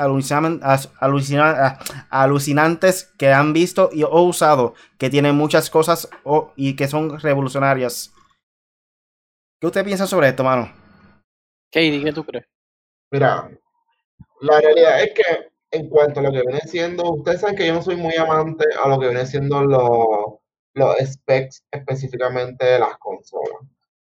alucinantes 2.09 3.05
que 3.15 3.31
han 3.31 3.53
visto 3.53 3.91
y 3.93 4.01
o 4.01 4.23
usado, 4.23 4.73
que 4.97 5.11
tiene 5.11 5.31
muchas 5.31 5.69
cosas 5.69 6.09
y 6.55 6.75
que 6.75 6.87
son 6.87 7.19
revolucionarias. 7.19 8.11
¿Qué 9.61 9.67
usted 9.67 9.85
piensa 9.85 10.07
sobre 10.07 10.29
esto, 10.29 10.43
mano? 10.43 10.73
Katie, 11.71 12.03
¿qué 12.03 12.11
tú 12.11 12.25
crees? 12.25 12.47
Mira, 13.11 13.51
la 14.41 14.59
realidad 14.59 15.03
es 15.03 15.13
que 15.13 15.51
en 15.69 15.89
cuanto 15.89 16.21
a 16.21 16.23
lo 16.23 16.31
que 16.31 16.41
viene 16.41 16.61
siendo, 16.61 17.03
ustedes 17.11 17.41
saben 17.41 17.55
que 17.55 17.67
yo 17.67 17.75
no 17.75 17.83
soy 17.83 17.97
muy 17.97 18.15
amante 18.15 18.65
a 18.83 18.87
lo 18.87 18.99
que 18.99 19.09
viene 19.09 19.27
siendo 19.27 19.61
los, 19.63 20.39
los 20.73 20.95
specs 21.05 21.63
específicamente 21.69 22.65
de 22.65 22.79
las 22.79 22.97
consolas. 22.97 23.61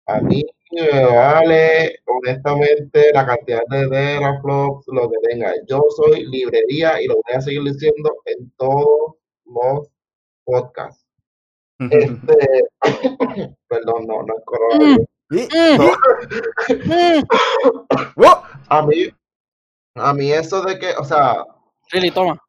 A 0.06 0.22
mí 0.22 0.44
me 0.72 1.06
vale 1.06 2.00
honestamente 2.06 3.12
la 3.14 3.26
cantidad 3.26 3.62
de 3.70 3.88
teraflops, 3.88 4.86
lo 4.88 5.10
que 5.10 5.18
tenga. 5.30 5.54
Yo 5.68 5.82
soy 5.96 6.26
librería 6.28 7.02
y 7.02 7.08
lo 7.08 7.16
voy 7.16 7.36
a 7.36 7.42
seguir 7.42 7.64
diciendo 7.64 8.18
en 8.26 8.52
todos 8.58 9.16
los 9.46 9.88
podcasts. 10.46 11.06
Este, 11.80 12.66
perdón, 13.68 14.08
no, 14.08 14.24
no 14.24 14.36
es 14.36 14.44
coronavirus. 14.46 15.06
a 18.70 18.86
mí, 18.86 19.08
a 19.96 20.14
mí 20.14 20.32
eso 20.32 20.62
de 20.64 20.80
que, 20.80 20.92
o 20.98 21.04
sea. 21.04 21.44
Really, 21.92 22.12
toma. 22.12 22.42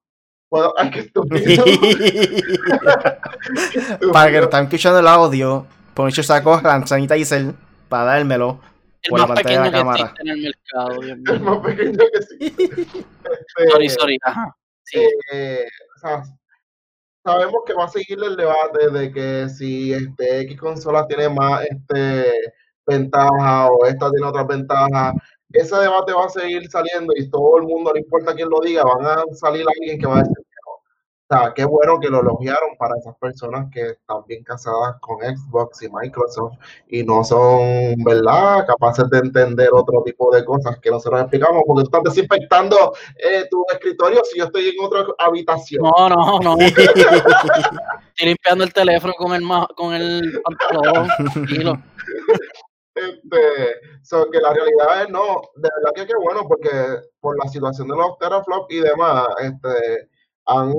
Puedo, 0.48 0.72
ay, 0.78 0.90
qué 0.90 1.00
estúpido. 1.00 1.64
Para 4.12 4.31
que 4.31 4.38
están 4.38 4.64
escuchando 4.64 5.00
el 5.00 5.07
audio, 5.07 5.66
Poncho 5.92 6.22
sacó 6.22 6.59
la 6.62 6.87
sanitizer 6.87 7.52
para 7.88 8.05
dármelo 8.05 8.61
el 9.03 9.11
por 9.11 9.20
la 9.20 9.27
pantalla 9.27 9.62
de 9.62 9.70
la 9.70 9.79
cámara. 9.79 10.14
En 10.18 10.29
el 10.29 10.42
mercado, 10.42 11.01
Dios 11.01 11.18
mío. 11.18 11.33
El 11.35 11.40
más 11.40 11.59
pequeño 11.59 11.98
que 11.98 12.18
existe. 12.18 12.87
sorry, 13.70 13.88
sorry. 13.88 14.18
Ajá. 14.24 14.57
Sí. 14.85 15.01
Eh, 15.33 15.66
o 15.96 15.98
sea, 16.01 16.22
sabemos 17.24 17.62
que 17.66 17.74
va 17.74 17.85
a 17.85 17.88
seguir 17.88 18.18
el 18.22 18.37
debate 18.37 18.90
de 18.90 19.12
que 19.12 19.48
si 19.48 19.92
este 19.92 20.40
X 20.40 20.59
consola 20.59 21.07
tiene 21.07 21.29
más 21.29 21.64
este 21.64 22.33
ventaja 22.87 23.68
o 23.70 23.85
esta 23.85 24.11
tiene 24.11 24.27
otras 24.27 24.46
ventajas. 24.46 25.14
Ese 25.51 25.77
debate 25.77 26.12
va 26.12 26.27
a 26.27 26.29
seguir 26.29 26.68
saliendo 26.70 27.12
y 27.16 27.31
todo 27.31 27.59
el 27.59 27.64
mundo, 27.64 27.92
no 27.92 27.98
importa 27.98 28.35
quién 28.35 28.51
lo 28.51 28.61
diga, 28.61 28.83
van 28.85 29.07
a 29.07 29.22
salir 29.35 29.64
alguien 29.66 29.98
que 29.98 30.07
va 30.07 30.16
a 30.16 30.22
decir 30.22 30.37
sea, 31.29 31.53
qué 31.55 31.64
bueno 31.64 31.99
que 32.01 32.09
lo 32.09 32.21
elogiaron 32.21 32.77
para 32.79 32.97
esas 32.99 33.14
personas 33.17 33.69
que 33.73 33.91
están 33.91 34.25
bien 34.27 34.43
casadas 34.45 34.97
con 35.01 35.19
Xbox 35.19 35.83
y 35.83 35.88
Microsoft 35.91 36.55
y 36.88 37.03
no 37.05 37.23
son, 37.23 37.97
¿verdad?, 38.05 38.67
capaces 38.67 39.09
de 39.11 39.19
entender 39.19 39.69
otro 39.73 40.03
tipo 40.05 40.35
de 40.35 40.45
cosas 40.45 40.79
que 40.81 40.91
nosotros 40.91 41.21
explicamos, 41.21 41.62
porque 41.67 41.83
tú 41.83 41.97
estás 41.97 42.14
desinfectando 42.14 42.95
eh, 43.17 43.47
tu 43.51 43.64
escritorio 43.73 44.23
si 44.25 44.38
yo 44.38 44.47
estoy 44.47 44.69
en 44.69 44.85
otra 44.85 45.05
habitación. 45.19 45.83
No, 45.83 46.09
no, 46.09 46.38
no. 46.41 46.57
estoy 46.67 48.29
limpiando 48.29 48.64
el 48.64 48.73
teléfono 48.73 49.12
con 49.19 49.33
el, 49.35 49.43
con 49.77 49.95
el 49.95 50.41
pantalón. 50.43 51.09
Este, 52.95 53.77
so 54.03 54.29
que 54.29 54.41
la 54.41 54.53
realidad 54.53 55.03
es 55.05 55.09
no, 55.11 55.41
de 55.55 55.69
verdad 55.77 55.93
que 55.95 56.07
qué 56.07 56.14
bueno, 56.21 56.49
porque 56.49 56.71
por 57.21 57.38
la 57.38 57.49
situación 57.49 57.87
de 57.87 57.97
los 57.97 58.19
teraflops 58.19 58.75
y 58.75 58.81
demás, 58.81 59.29
este 59.41 60.09
han, 60.48 60.72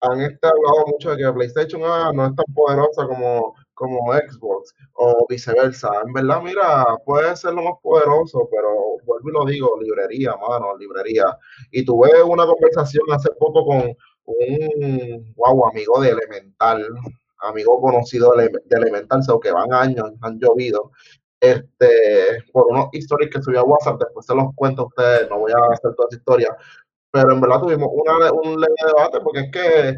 han 0.00 0.20
hablado 0.20 0.86
mucho 0.86 1.10
de 1.10 1.16
que 1.18 1.32
PlayStation 1.32 1.80
no 1.80 2.26
es 2.26 2.34
tan 2.34 2.54
poderosa 2.54 3.06
como, 3.06 3.54
como 3.74 4.12
Xbox 4.12 4.74
o 4.94 5.26
viceversa. 5.28 5.90
En 6.06 6.12
verdad, 6.12 6.42
mira, 6.42 6.84
puede 7.04 7.34
ser 7.36 7.54
lo 7.54 7.62
más 7.62 7.74
poderoso, 7.82 8.48
pero 8.50 8.96
vuelvo 9.04 9.28
y 9.28 9.32
lo 9.32 9.44
digo, 9.44 9.80
librería, 9.80 10.34
mano, 10.36 10.76
librería. 10.78 11.24
Y 11.70 11.84
tuve 11.84 12.22
una 12.22 12.46
conversación 12.46 13.04
hace 13.10 13.30
poco 13.38 13.66
con 13.66 13.96
un 14.26 15.34
wow, 15.36 15.66
amigo 15.68 16.00
de 16.00 16.10
Elemental, 16.10 16.86
amigo 17.38 17.80
conocido 17.80 18.32
de, 18.36 18.50
Elemental, 18.70 19.22
so 19.22 19.40
que 19.40 19.50
van 19.52 19.72
años, 19.72 20.12
han 20.22 20.38
llovido, 20.38 20.92
este, 21.40 22.42
por 22.52 22.66
unos 22.68 22.88
stories 22.92 23.30
que 23.30 23.42
subió 23.42 23.60
a 23.60 23.64
WhatsApp, 23.64 24.00
después 24.00 24.24
se 24.24 24.34
los 24.34 24.46
cuento 24.54 24.82
a 24.82 24.86
ustedes, 24.86 25.28
no 25.28 25.40
voy 25.40 25.52
a 25.52 25.72
hacer 25.72 25.94
toda 25.94 26.08
esa 26.08 26.18
historia, 26.18 26.56
pero 27.14 27.32
en 27.32 27.40
verdad 27.40 27.60
tuvimos 27.60 27.88
una, 27.92 28.32
un 28.32 28.60
leve 28.60 28.74
debate 28.88 29.20
porque 29.20 29.40
es 29.40 29.52
que 29.52 29.96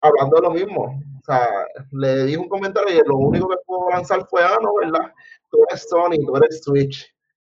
hablando 0.00 0.36
de 0.36 0.42
lo 0.42 0.50
mismo, 0.50 0.82
o 0.82 1.24
sea, 1.24 1.48
le 1.92 2.24
dije 2.24 2.38
un 2.38 2.48
comentario 2.48 2.92
y 2.92 3.08
lo 3.08 3.18
único 3.18 3.48
que 3.48 3.56
pudo 3.64 3.90
lanzar 3.90 4.26
fue, 4.28 4.42
ah, 4.42 4.58
no, 4.60 4.74
¿verdad? 4.74 5.12
Tú 5.48 5.58
eres 5.70 5.88
Sony, 5.88 6.26
tú 6.26 6.36
eres 6.36 6.64
Switch. 6.64 7.06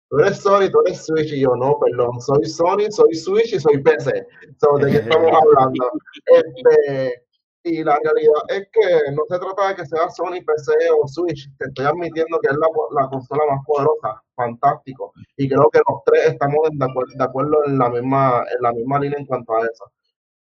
Tú 0.10 0.20
eres 0.20 0.38
Sony, 0.38 0.70
tú 0.72 0.82
eres 0.86 1.04
Switch. 1.04 1.34
Y 1.34 1.42
yo, 1.42 1.56
no, 1.56 1.80
perdón, 1.80 2.22
soy 2.22 2.46
Sony, 2.46 2.92
soy 2.92 3.16
Switch 3.16 3.54
y 3.54 3.60
soy 3.60 3.82
PC. 3.82 4.12
¿De 4.12 4.92
qué 4.92 4.98
estamos 4.98 5.32
hablando? 5.34 5.92
Este, 6.28 7.24
y 7.70 7.84
la 7.84 8.00
realidad 8.04 8.42
es 8.50 8.68
que 8.72 9.12
no 9.12 9.24
se 9.30 9.40
trata 9.40 9.70
de 9.70 9.76
que 9.76 9.86
sea 9.86 10.10
Sony, 10.10 10.42
PC 10.46 10.74
o 10.92 11.08
Switch. 11.08 11.50
Te 11.58 11.66
estoy 11.68 11.86
admitiendo 11.86 12.40
que 12.40 12.50
es 12.50 12.58
la, 12.58 12.68
la 13.02 13.10
consola 13.10 13.44
más 13.50 13.66
poderosa. 13.66 14.22
Fantástico. 14.36 15.14
Y 15.38 15.48
creo 15.48 15.70
que 15.72 15.80
los 15.88 16.04
tres 16.06 16.34
estamos 16.34 16.60
de 16.72 16.86
acuerdo, 16.86 17.14
de 17.16 17.24
acuerdo 17.24 17.66
en, 17.66 17.78
la 17.78 17.90
misma, 17.90 18.44
en 18.56 18.62
la 18.62 18.72
misma 18.74 19.00
línea 19.00 19.20
en 19.20 19.26
cuanto 19.26 19.56
a 19.56 19.62
eso. 19.62 19.92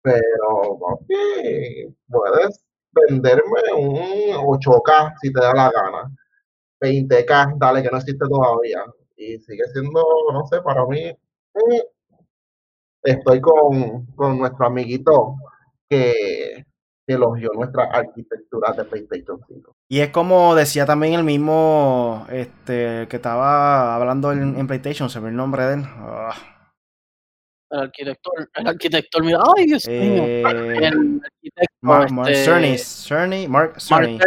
Pero, 0.01 0.79
papi, 0.79 1.95
puedes 2.07 2.65
venderme 2.91 3.61
un 3.77 3.95
8K 3.97 5.15
si 5.21 5.33
te 5.33 5.41
da 5.41 5.53
la 5.53 5.71
gana. 5.71 6.11
20K, 6.81 7.57
dale, 7.59 7.83
que 7.83 7.89
no 7.89 7.97
existe 7.97 8.25
todavía. 8.27 8.83
Y 9.17 9.37
sigue 9.39 9.65
siendo, 9.73 10.01
no 10.33 10.45
sé, 10.47 10.61
para 10.61 10.85
mí, 10.85 10.99
eh, 10.99 11.83
estoy 13.03 13.41
con, 13.41 14.05
con 14.15 14.39
nuestro 14.39 14.67
amiguito 14.67 15.35
que 15.89 16.65
elogió 17.13 17.51
nuestra 17.53 17.85
arquitectura 17.85 18.73
de 18.73 18.85
PlayStation 18.85 19.39
5. 19.47 19.75
Y 19.87 19.99
es 19.99 20.09
como 20.09 20.55
decía 20.55 20.85
también 20.85 21.13
el 21.13 21.23
mismo 21.23 22.25
este 22.29 23.07
que 23.09 23.15
estaba 23.15 23.95
hablando 23.95 24.31
en, 24.31 24.67
PlayStation, 24.67 25.09
se 25.09 25.19
ve 25.19 25.29
el 25.29 25.35
nombre 25.35 25.65
de 25.65 25.73
él. 25.75 25.83
Ah. 25.85 26.35
El 27.71 27.81
arquitecto, 27.81 28.31
el 28.55 28.67
arquitecto, 28.67 29.19
mira, 29.19 29.39
ay 29.55 29.65
Dios 29.67 29.87
mío. 29.87 29.97
Eh, 29.99 30.41
el 30.41 31.21
arquitecto, 31.23 31.75
Mark, 31.81 32.09
este, 32.27 32.77
Cerny, 32.77 33.47
Mark 33.47 33.79
Cerny. 33.79 34.17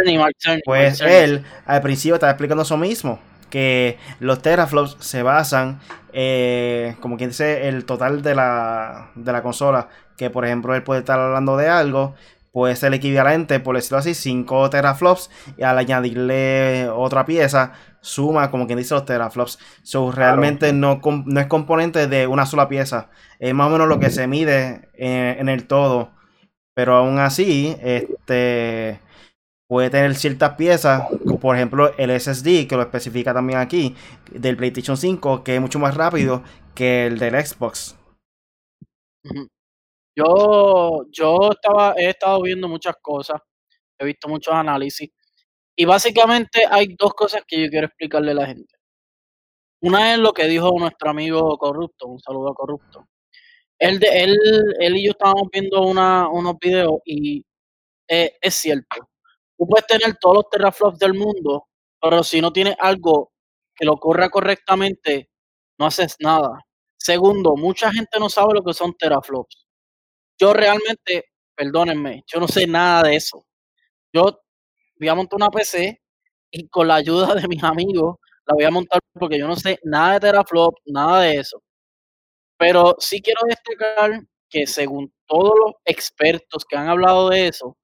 Pues 0.63 1.01
él 1.01 1.43
al 1.65 1.81
principio 1.81 2.15
estaba 2.15 2.31
explicando 2.31 2.63
eso 2.63 2.77
mismo, 2.77 3.19
que 3.49 3.97
los 4.21 4.41
teraflops 4.41 4.95
se 4.99 5.23
basan, 5.23 5.81
eh, 6.13 6.95
como 7.01 7.17
quien 7.17 7.31
dice, 7.31 7.67
el 7.67 7.83
total 7.85 8.21
de 8.21 8.33
la, 8.33 9.11
de 9.15 9.31
la 9.33 9.43
consola, 9.43 9.89
que 10.17 10.29
por 10.29 10.45
ejemplo 10.45 10.73
él 10.73 10.83
puede 10.83 11.01
estar 11.01 11.19
hablando 11.19 11.57
de 11.57 11.67
algo 11.67 12.15
puede 12.53 12.75
ser 12.75 12.89
el 12.89 12.93
equivalente, 12.93 13.59
por 13.59 13.75
decirlo 13.75 13.97
así, 13.97 14.13
5 14.13 14.69
teraflops 14.69 15.29
y 15.57 15.63
al 15.63 15.77
añadirle 15.79 16.87
otra 16.87 17.25
pieza 17.25 17.73
suma, 17.99 18.51
como 18.51 18.67
quien 18.67 18.77
dice, 18.77 18.93
los 18.93 19.05
teraflops. 19.05 19.57
So, 19.81 20.11
realmente 20.11 20.71
no, 20.71 21.01
no, 21.25 21.39
es 21.39 21.47
componente 21.47 22.07
de 22.07 22.27
una 22.27 22.45
sola 22.45 22.69
pieza. 22.69 23.09
Es 23.39 23.53
más 23.53 23.67
o 23.67 23.71
menos 23.71 23.87
lo 23.87 23.99
que 23.99 24.11
se 24.11 24.27
mide 24.27 24.89
en, 24.93 25.49
el 25.49 25.65
todo. 25.65 26.11
Pero 26.75 26.95
aún 26.95 27.17
así, 27.19 27.75
este 27.81 28.99
puede 29.67 29.89
tener 29.89 30.13
ciertas 30.15 30.51
piezas, 30.51 31.07
como 31.23 31.39
por 31.39 31.55
ejemplo 31.55 31.93
el 31.97 32.11
SSD, 32.19 32.67
que 32.67 32.75
lo 32.75 32.83
especifica 32.83 33.33
también 33.33 33.59
aquí, 33.59 33.95
del 34.31 34.57
PlayStation 34.57 34.97
5, 34.97 35.43
que 35.43 35.55
es 35.55 35.61
mucho 35.61 35.79
más 35.79 35.95
rápido 35.95 36.43
que 36.75 37.07
el 37.07 37.17
del 37.17 37.43
Xbox. 37.43 37.95
Yo, 40.15 41.05
yo 41.11 41.51
estaba, 41.51 41.95
he 41.97 42.09
estado 42.09 42.41
viendo 42.43 42.67
muchas 42.67 42.95
cosas, 43.01 43.41
he 43.99 44.05
visto 44.05 44.27
muchos 44.29 44.53
análisis, 44.53 45.09
y 45.75 45.85
básicamente 45.85 46.63
hay 46.69 46.95
dos 46.97 47.13
cosas 47.15 47.43
que 47.47 47.63
yo 47.63 47.69
quiero 47.69 47.87
explicarle 47.87 48.31
a 48.31 48.35
la 48.35 48.47
gente. 48.47 48.75
Una 49.81 50.13
es 50.13 50.19
lo 50.19 50.33
que 50.33 50.45
dijo 50.47 50.71
nuestro 50.79 51.09
amigo 51.09 51.57
Corrupto, 51.57 52.07
un 52.07 52.19
saludo 52.19 52.53
Corrupto. 52.53 53.07
Él, 53.79 53.99
de, 53.99 54.07
él, 54.23 54.39
él 54.79 54.97
y 54.97 55.05
yo 55.05 55.11
estábamos 55.11 55.49
viendo 55.51 55.81
una, 55.83 56.29
unos 56.29 56.55
videos 56.59 56.99
y 57.05 57.45
eh, 58.09 58.37
es 58.41 58.55
cierto. 58.55 59.09
Tú 59.57 59.67
puedes 59.67 59.87
tener 59.87 60.17
todos 60.19 60.35
los 60.37 60.49
teraflops 60.51 60.99
del 60.99 61.15
mundo, 61.15 61.67
pero 62.01 62.23
si 62.23 62.41
no 62.41 62.53
tienes 62.53 62.75
algo 62.79 63.33
que 63.75 63.85
lo 63.85 63.97
corra 63.97 64.29
correctamente, 64.29 65.29
no 65.79 65.87
haces 65.87 66.17
nada. 66.19 66.59
Segundo, 66.97 67.55
mucha 67.57 67.91
gente 67.91 68.19
no 68.19 68.29
sabe 68.29 68.55
lo 68.55 68.63
que 68.63 68.73
son 68.73 68.93
teraflops 68.95 69.62
yo 70.43 70.53
realmente, 70.53 71.31
perdónenme, 71.55 72.23
yo 72.27 72.41
no 72.41 72.49
sé 72.49 72.67
nada 72.67 73.03
de 73.03 73.15
eso. 73.15 73.45
Yo 74.13 74.41
voy 74.99 75.07
a 75.07 75.15
montar 75.15 75.37
una 75.37 75.49
PC 75.49 76.01
y 76.51 76.67
con 76.67 76.87
la 76.89 76.95
ayuda 76.95 77.33
de 77.35 77.47
mis 77.47 77.63
amigos 77.63 78.17
la 78.45 78.55
voy 78.55 78.65
a 78.65 78.71
montar 78.71 78.99
porque 79.13 79.39
yo 79.39 79.47
no 79.47 79.55
sé 79.55 79.79
nada 79.83 80.15
de 80.15 80.19
teraflop, 80.19 80.75
nada 80.85 81.21
de 81.21 81.35
eso. 81.37 81.63
Pero 82.57 82.95
sí 82.99 83.21
quiero 83.21 83.39
destacar 83.47 84.21
que 84.49 84.67
según 84.67 85.13
todos 85.27 85.53
los 85.57 85.73
expertos 85.85 86.65
que 86.65 86.75
han 86.75 86.89
hablado 86.89 87.29
de 87.29 87.47
eso, 87.47 87.77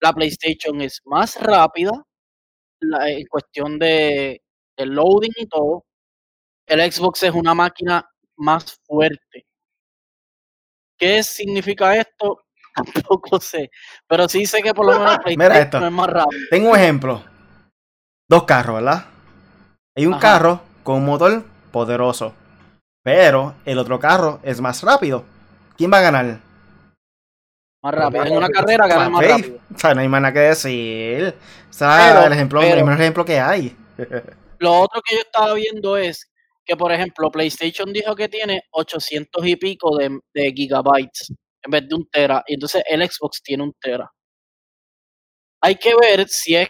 la 0.00 0.12
PlayStation 0.12 0.80
es 0.80 1.00
más 1.04 1.40
rápida 1.40 1.92
en 2.82 3.26
cuestión 3.26 3.78
de, 3.78 4.42
de 4.76 4.86
loading 4.86 5.32
y 5.36 5.46
todo. 5.46 5.84
El 6.66 6.80
Xbox 6.92 7.22
es 7.22 7.32
una 7.32 7.54
máquina 7.54 8.04
más 8.36 8.80
fuerte. 8.84 9.46
¿Qué 11.00 11.22
significa 11.22 11.96
esto? 11.96 12.44
Tampoco 12.74 13.40
sé. 13.40 13.70
Pero 14.06 14.28
sí 14.28 14.44
sé 14.44 14.62
que 14.62 14.74
por 14.74 14.86
lo 14.86 14.98
menos 14.98 15.18
Mira 15.26 15.58
esto. 15.58 15.84
es 15.84 15.90
más 15.90 16.08
rápido. 16.08 16.42
Tengo 16.50 16.70
un 16.70 16.76
ejemplo. 16.78 17.24
Dos 18.28 18.44
carros, 18.44 18.76
¿verdad? 18.76 19.06
Hay 19.96 20.06
un 20.06 20.18
carro 20.18 20.60
con 20.84 20.96
un 20.96 21.06
motor 21.06 21.42
poderoso. 21.72 22.34
Pero 23.02 23.54
el 23.64 23.78
otro 23.78 23.98
carro 23.98 24.40
es 24.42 24.60
más 24.60 24.82
rápido. 24.82 25.24
¿Quién 25.76 25.90
va 25.90 25.98
a 25.98 26.02
ganar? 26.02 26.38
Más 27.82 27.94
rápido. 27.94 28.24
En 28.26 28.36
una 28.36 28.48
carrera 28.50 28.86
gana 28.86 29.08
más 29.08 29.26
rápido. 29.26 29.58
O 29.74 29.78
sea, 29.78 29.94
no 29.94 30.02
hay 30.02 30.08
más 30.08 30.20
nada 30.20 30.34
que 30.34 30.40
decir. 30.40 31.34
O 31.68 31.72
sea, 31.72 32.26
el, 32.26 32.32
ejemplo, 32.32 32.60
el 32.60 32.74
primer 32.74 33.00
ejemplo 33.00 33.24
que 33.24 33.40
hay. 33.40 33.74
Lo 34.58 34.80
otro 34.80 35.00
que 35.02 35.16
yo 35.16 35.22
estaba 35.22 35.54
viendo 35.54 35.96
es 35.96 36.29
que, 36.70 36.76
por 36.76 36.92
ejemplo, 36.92 37.32
PlayStation 37.32 37.92
dijo 37.92 38.14
que 38.14 38.28
tiene 38.28 38.62
800 38.70 39.44
y 39.44 39.56
pico 39.56 39.98
de, 39.98 40.52
gigabytes 40.54 41.32
en 41.62 41.68
vez 41.68 41.88
de 41.88 41.96
un 41.96 42.08
tera, 42.08 42.44
y 42.46 42.54
entonces 42.54 42.84
el 42.88 43.02
Xbox 43.02 43.42
tiene 43.42 43.64
un 43.64 43.72
tera. 43.72 44.08
Hay 45.60 45.74
que 45.74 45.92
ver 45.96 46.28
si 46.28 46.54
es 46.54 46.68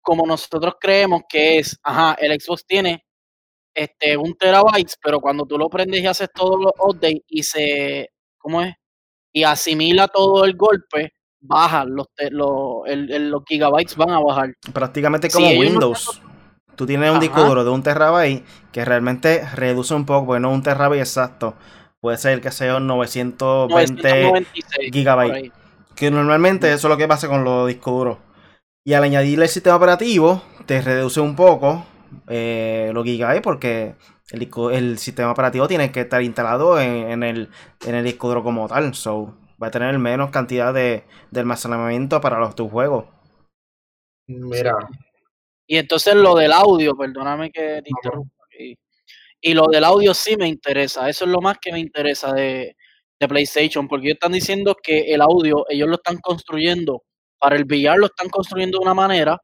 como 0.00 0.26
nosotros 0.26 0.76
creemos 0.80 1.24
que 1.28 1.58
es, 1.58 1.78
ajá, 1.82 2.16
el 2.18 2.40
Xbox 2.40 2.64
tiene 2.66 3.04
este 3.74 4.16
un 4.16 4.34
terabytes, 4.34 4.96
pero 5.02 5.20
cuando 5.20 5.44
tú 5.44 5.58
lo 5.58 5.68
prendes 5.68 6.00
y 6.00 6.06
haces 6.06 6.30
todos 6.34 6.58
los 6.58 6.72
updates 6.78 7.20
y 7.28 7.42
se, 7.42 8.08
¿cómo 8.38 8.62
es? 8.62 8.74
Y 9.30 9.44
asimila 9.44 10.08
todo 10.08 10.46
el 10.46 10.56
golpe, 10.56 11.12
baja 11.38 11.84
los, 11.84 12.06
los, 12.30 12.82
los 12.86 13.42
gigabytes 13.46 13.94
van 13.94 14.10
a 14.10 14.20
bajar. 14.20 14.54
Prácticamente 14.72 15.28
como 15.28 15.50
Windows. 15.50 16.22
Tú 16.76 16.86
tienes 16.86 17.10
un 17.10 17.20
disco 17.20 17.44
duro 17.44 17.64
de 17.64 17.70
un 17.70 17.82
terabyte 17.82 18.44
que 18.72 18.84
realmente 18.84 19.46
reduce 19.54 19.94
un 19.94 20.06
poco, 20.06 20.26
porque 20.26 20.40
no 20.40 20.50
un 20.50 20.62
terabyte 20.62 21.00
exacto. 21.00 21.54
Puede 22.00 22.18
ser 22.18 22.40
que 22.40 22.50
sea 22.50 22.76
un 22.76 22.86
920 22.86 24.46
gigabytes. 24.92 25.52
Que 25.94 26.10
normalmente 26.10 26.68
eso 26.72 26.88
es 26.88 26.90
lo 26.90 26.96
que 26.96 27.08
pasa 27.08 27.28
con 27.28 27.44
los 27.44 27.68
discos 27.68 27.94
duros. 27.94 28.18
Y 28.84 28.94
al 28.94 29.04
añadirle 29.04 29.44
el 29.44 29.50
sistema 29.50 29.76
operativo, 29.76 30.42
te 30.66 30.80
reduce 30.82 31.20
un 31.20 31.36
poco 31.36 31.86
eh, 32.28 32.90
los 32.92 33.04
gigabytes 33.04 33.42
porque 33.42 33.94
el, 34.30 34.50
el 34.72 34.98
sistema 34.98 35.30
operativo 35.30 35.68
tiene 35.68 35.92
que 35.92 36.00
estar 36.00 36.22
instalado 36.22 36.80
en, 36.80 37.22
el, 37.22 37.50
en 37.86 37.94
el 37.94 38.04
disco 38.04 38.28
duro 38.28 38.42
como 38.42 38.68
tal. 38.68 38.94
So, 38.94 39.34
va 39.62 39.68
a 39.68 39.70
tener 39.70 39.98
menos 39.98 40.30
cantidad 40.30 40.74
de, 40.74 41.04
de 41.30 41.40
almacenamiento 41.40 42.20
para 42.20 42.38
los 42.38 42.54
tus 42.54 42.70
juegos. 42.70 43.06
Mira. 44.26 44.76
Y 45.66 45.78
entonces 45.78 46.14
lo 46.14 46.34
del 46.34 46.52
audio, 46.52 46.96
perdóname 46.96 47.50
que 47.50 47.82
te 47.82 47.90
interrumpa. 47.90 48.44
Y, 48.58 48.76
y 49.40 49.54
lo 49.54 49.66
del 49.68 49.84
audio 49.84 50.14
sí 50.14 50.36
me 50.36 50.48
interesa. 50.48 51.08
Eso 51.08 51.24
es 51.24 51.30
lo 51.30 51.40
más 51.40 51.58
que 51.60 51.72
me 51.72 51.80
interesa 51.80 52.32
de, 52.32 52.76
de 53.20 53.28
PlayStation, 53.28 53.88
porque 53.88 54.06
ellos 54.06 54.16
están 54.16 54.32
diciendo 54.32 54.76
que 54.82 55.12
el 55.12 55.20
audio, 55.22 55.64
ellos 55.68 55.88
lo 55.88 55.96
están 55.96 56.18
construyendo 56.18 57.02
para 57.38 57.56
el 57.56 57.64
VR, 57.64 57.98
lo 57.98 58.06
están 58.06 58.28
construyendo 58.28 58.78
de 58.78 58.84
una 58.84 58.94
manera, 58.94 59.38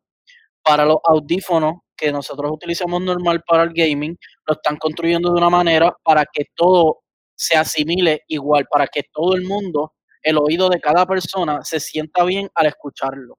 para 0.62 0.84
los 0.84 0.98
audífonos 1.04 1.74
que 1.96 2.12
nosotros 2.12 2.50
utilizamos 2.52 3.02
normal 3.02 3.42
para 3.46 3.62
el 3.62 3.72
gaming, 3.74 4.16
lo 4.46 4.54
están 4.54 4.76
construyendo 4.76 5.30
de 5.30 5.36
una 5.36 5.50
manera 5.50 5.94
para 6.02 6.24
que 6.24 6.46
todo 6.54 7.00
se 7.34 7.56
asimile 7.56 8.22
igual, 8.28 8.66
para 8.70 8.86
que 8.86 9.04
todo 9.12 9.34
el 9.34 9.44
mundo, 9.44 9.94
el 10.22 10.38
oído 10.38 10.68
de 10.68 10.80
cada 10.80 11.06
persona 11.06 11.62
se 11.62 11.80
sienta 11.80 12.24
bien 12.24 12.48
al 12.54 12.66
escucharlo. 12.66 13.38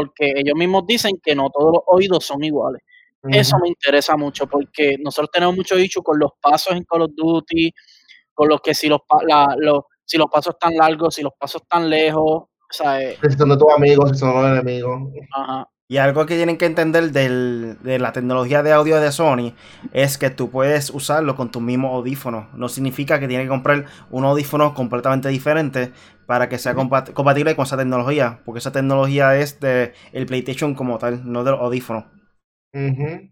Porque 0.00 0.32
ellos 0.36 0.54
mismos 0.56 0.86
dicen 0.86 1.20
que 1.22 1.34
no 1.34 1.50
todos 1.50 1.72
los 1.72 1.82
oídos 1.86 2.24
son 2.24 2.42
iguales. 2.44 2.82
Eso 3.28 3.58
me 3.58 3.68
interesa 3.68 4.16
mucho 4.16 4.46
porque 4.46 4.96
nosotros 4.98 5.28
tenemos 5.30 5.54
mucho 5.54 5.76
dicho 5.76 6.00
con 6.02 6.18
los 6.18 6.30
pasos 6.40 6.74
en 6.74 6.84
Call 6.84 7.02
of 7.02 7.10
Duty, 7.14 7.70
con 8.32 8.48
los 8.48 8.62
que 8.62 8.72
si 8.72 8.88
los, 8.88 9.00
los, 9.58 9.82
si 10.06 10.16
los 10.16 10.26
pasos 10.30 10.54
están 10.54 10.74
largos, 10.74 11.16
si 11.16 11.22
los 11.22 11.34
pasos 11.38 11.60
están 11.60 11.90
lejos, 11.90 12.24
o 12.24 12.48
sea, 12.70 13.02
eh, 13.02 13.18
si 13.20 13.36
son 13.36 13.50
de 13.50 13.58
tus 13.58 13.70
amigos, 13.76 14.12
si 14.12 14.18
son 14.18 14.34
los 14.34 14.46
enemigos. 14.46 15.00
ajá. 15.34 15.68
Y 15.90 15.96
algo 15.96 16.24
que 16.24 16.36
tienen 16.36 16.56
que 16.56 16.66
entender 16.66 17.10
del- 17.10 17.76
de 17.82 17.98
la 17.98 18.12
tecnología 18.12 18.62
de 18.62 18.70
audio 18.72 19.00
de 19.00 19.10
Sony 19.10 19.54
es 19.92 20.18
que 20.18 20.30
tú 20.30 20.48
puedes 20.48 20.90
usarlo 20.90 21.34
con 21.34 21.50
tus 21.50 21.60
mismos 21.62 21.92
audífonos. 21.96 22.46
No 22.54 22.68
significa 22.68 23.18
que 23.18 23.26
tienes 23.26 23.46
que 23.46 23.48
comprar 23.48 23.86
un 24.08 24.24
audífono 24.24 24.72
completamente 24.72 25.28
diferente 25.30 25.90
para 26.26 26.48
que 26.48 26.58
sea 26.58 26.76
compat- 26.76 27.12
compatible 27.12 27.56
con 27.56 27.64
esa 27.64 27.76
tecnología. 27.76 28.40
Porque 28.44 28.60
esa 28.60 28.70
tecnología 28.70 29.34
es 29.34 29.58
de 29.58 29.92
el 30.12 30.26
PlayStation 30.26 30.76
como 30.76 30.96
tal, 30.96 31.22
no 31.24 31.42
de 31.42 31.50
los 31.50 31.60
audífonos. 31.60 32.04
Ujú. 32.72 33.28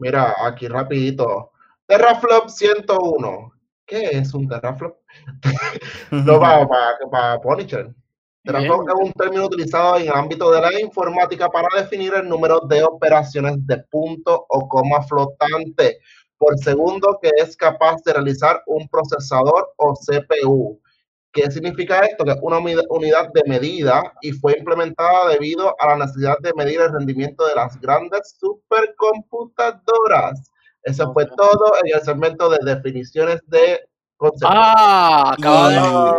Mira, 0.00 0.34
aquí 0.46 0.68
rapidito. 0.68 1.50
Terraflop 1.86 2.48
101. 2.48 3.52
¿Qué 3.84 4.08
es 4.12 4.32
un 4.32 4.48
terraflop? 4.48 4.96
No 6.10 6.40
para, 6.40 6.66
para, 6.66 6.96
para 7.10 7.38
Punisher. 7.38 7.94
Terraflop 8.44 8.88
es 8.88 8.94
un 9.06 9.12
término 9.12 9.46
utilizado 9.46 9.96
en 9.98 10.02
el 10.04 10.10
ámbito 10.12 10.50
de 10.50 10.60
la 10.60 10.80
informática 10.80 11.48
para 11.48 11.68
definir 11.80 12.12
el 12.14 12.28
número 12.28 12.58
de 12.60 12.82
operaciones 12.82 13.54
de 13.66 13.78
punto 13.90 14.46
o 14.48 14.68
coma 14.68 15.00
flotante 15.02 15.98
por 16.38 16.58
segundo 16.58 17.18
que 17.22 17.30
es 17.36 17.56
capaz 17.56 18.02
de 18.04 18.14
realizar 18.14 18.60
un 18.66 18.88
procesador 18.88 19.72
o 19.76 19.94
CPU. 19.94 20.80
¿Qué 21.32 21.48
significa 21.52 22.00
esto? 22.00 22.24
Que 22.24 22.32
es 22.32 22.38
una 22.42 22.58
uni- 22.58 22.74
unidad 22.90 23.28
de 23.32 23.42
medida 23.46 24.12
y 24.20 24.32
fue 24.32 24.56
implementada 24.58 25.28
debido 25.28 25.76
a 25.80 25.86
la 25.90 25.98
necesidad 26.04 26.36
de 26.40 26.52
medir 26.54 26.80
el 26.80 26.92
rendimiento 26.92 27.46
de 27.46 27.54
las 27.54 27.80
grandes 27.80 28.36
supercomputadoras. 28.40 30.50
Eso 30.82 31.12
fue 31.12 31.26
todo 31.26 31.74
en 31.84 31.94
el 31.94 32.00
segmento 32.02 32.50
de 32.50 32.58
definiciones 32.64 33.40
de 33.46 33.80
Ah, 34.44 35.34
Ah, 35.44 36.16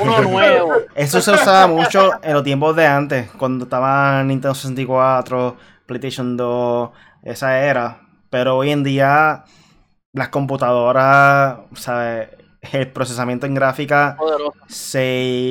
uno 0.00 0.20
nuevo. 0.22 0.72
Eso 0.94 1.20
se 1.20 1.32
usaba 1.32 1.66
mucho 1.66 2.10
en 2.22 2.34
los 2.34 2.42
tiempos 2.44 2.76
de 2.76 2.86
antes, 2.86 3.30
cuando 3.32 3.64
estaba 3.64 4.22
Nintendo 4.24 4.54
64, 4.54 5.56
PlayStation 5.86 6.36
2, 6.36 6.90
esa 7.22 7.58
era. 7.60 8.00
Pero 8.30 8.56
hoy 8.56 8.70
en 8.70 8.84
día 8.84 9.44
las 10.12 10.28
computadoras, 10.30 11.58
¿sabes? 11.74 12.28
El 12.60 12.90
procesamiento 12.90 13.46
en 13.46 13.54
gráfica 13.54 14.16
Poderoso. 14.18 14.52
se 14.66 15.04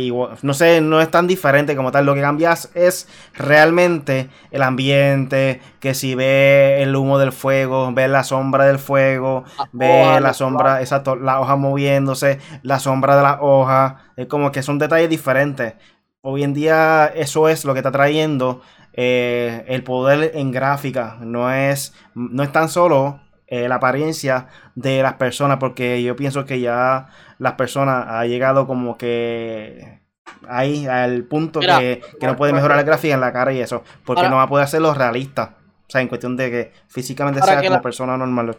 igual- 0.06 0.38
no 0.42 0.54
sé, 0.54 0.82
no 0.82 1.00
es 1.00 1.10
tan 1.10 1.26
diferente 1.26 1.74
como 1.76 1.92
tal. 1.92 2.06
Lo 2.06 2.14
que 2.14 2.22
cambias 2.22 2.70
es 2.76 3.08
realmente 3.34 4.30
el 4.52 4.62
ambiente, 4.62 5.62
que 5.80 5.94
si 5.94 6.16
ve 6.16 6.82
el 6.84 6.96
humo 6.96 7.18
del 7.18 7.32
fuego, 7.32 7.92
ve 7.94 8.10
la 8.10 8.24
sombra 8.26 8.66
del 8.66 8.78
fuego, 8.78 9.46
ve 9.72 10.20
la 10.20 10.34
sombra, 10.34 10.82
exacto, 10.82 11.16
la 11.16 11.40
hoja 11.40 11.56
moviéndose, 11.56 12.40
la 12.62 12.80
sombra 12.80 13.16
de 13.16 13.24
la 13.24 13.38
hoja, 13.42 14.12
es 14.18 14.28
como 14.28 14.52
que 14.52 14.62
son 14.62 14.78
detalles 14.78 15.10
diferentes. 15.10 15.76
Hoy 16.22 16.44
en 16.44 16.54
día 16.54 17.06
eso 17.16 17.48
es 17.48 17.64
lo 17.64 17.74
que 17.74 17.80
está 17.80 17.92
trayendo 17.92 18.62
eh, 19.00 19.64
el 19.68 19.84
poder 19.84 20.32
en 20.36 20.52
gráfica, 20.52 21.18
no 21.22 21.52
es, 21.54 21.94
no 22.16 22.44
es 22.44 22.52
tan 22.52 22.68
solo 22.68 23.22
eh, 23.48 23.68
la 23.68 23.76
apariencia 23.76 24.48
de 24.76 25.02
las 25.02 25.14
personas, 25.16 25.58
porque 25.58 26.04
yo 26.04 26.16
pienso 26.16 26.46
que 26.46 26.60
ya 26.60 27.08
las 27.40 27.54
personas 27.54 28.06
ha 28.08 28.26
llegado 28.26 28.68
como 28.68 28.98
que 28.98 30.02
ahí 30.48 30.86
al 30.86 31.24
punto 31.24 31.60
Mira. 31.60 31.80
que, 31.80 32.02
que 32.20 32.28
no 32.28 32.36
puede 32.36 32.52
mejorar 32.54 32.78
la 32.78 32.84
gráfica 32.84 33.14
en 33.14 33.22
la 33.22 33.32
cara 33.34 33.54
y 33.54 33.60
eso, 33.62 33.84
porque 34.06 34.20
Ahora- 34.22 34.30
no 34.32 34.36
va 34.38 34.44
a 34.44 34.50
poder 34.50 34.66
hacerlo 34.66 34.94
realista. 34.94 35.58
O 35.88 35.90
sea, 35.90 36.02
en 36.02 36.10
cuestión 36.10 36.36
de 36.36 36.52
que 36.52 36.72
físicamente 36.90 37.42
sea 37.42 37.62
que 37.62 37.68
como 37.68 37.78
la- 37.78 37.82
persona 37.82 38.18
normal. 38.18 38.58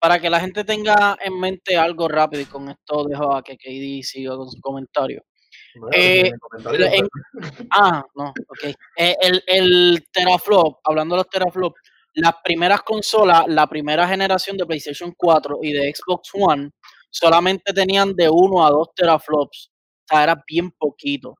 Para 0.00 0.18
que 0.18 0.28
la 0.28 0.40
gente 0.40 0.64
tenga 0.64 1.16
en 1.24 1.38
mente 1.38 1.76
algo 1.76 2.08
rápido 2.08 2.42
y 2.42 2.46
con 2.46 2.68
esto 2.68 3.04
dejo 3.04 3.36
a 3.36 3.42
que 3.44 3.56
KD 3.56 4.02
siga 4.02 4.36
con 4.36 4.50
su 4.50 4.60
comentario. 4.60 5.22
bueno, 5.76 5.90
Eh, 5.96 6.32
en- 6.66 7.08
Ah, 7.70 8.04
no, 8.16 8.30
ok. 8.30 8.74
Eh, 8.96 9.16
el, 9.22 9.42
el 9.46 10.04
teraflop, 10.12 10.80
hablando 10.82 11.14
de 11.14 11.18
los 11.22 11.30
teraflops, 11.30 11.80
las 12.14 12.34
primeras 12.44 12.82
consolas, 12.82 13.44
la 13.48 13.66
primera 13.66 14.06
generación 14.06 14.56
de 14.56 14.66
PlayStation 14.66 15.14
4 15.16 15.58
y 15.62 15.72
de 15.72 15.92
Xbox 15.94 16.30
One, 16.34 16.70
solamente 17.10 17.72
tenían 17.72 18.14
de 18.14 18.28
1 18.28 18.66
a 18.66 18.70
2 18.70 18.88
teraflops. 18.94 19.70
O 19.70 20.06
sea, 20.08 20.22
era 20.24 20.42
bien 20.46 20.70
poquito. 20.72 21.36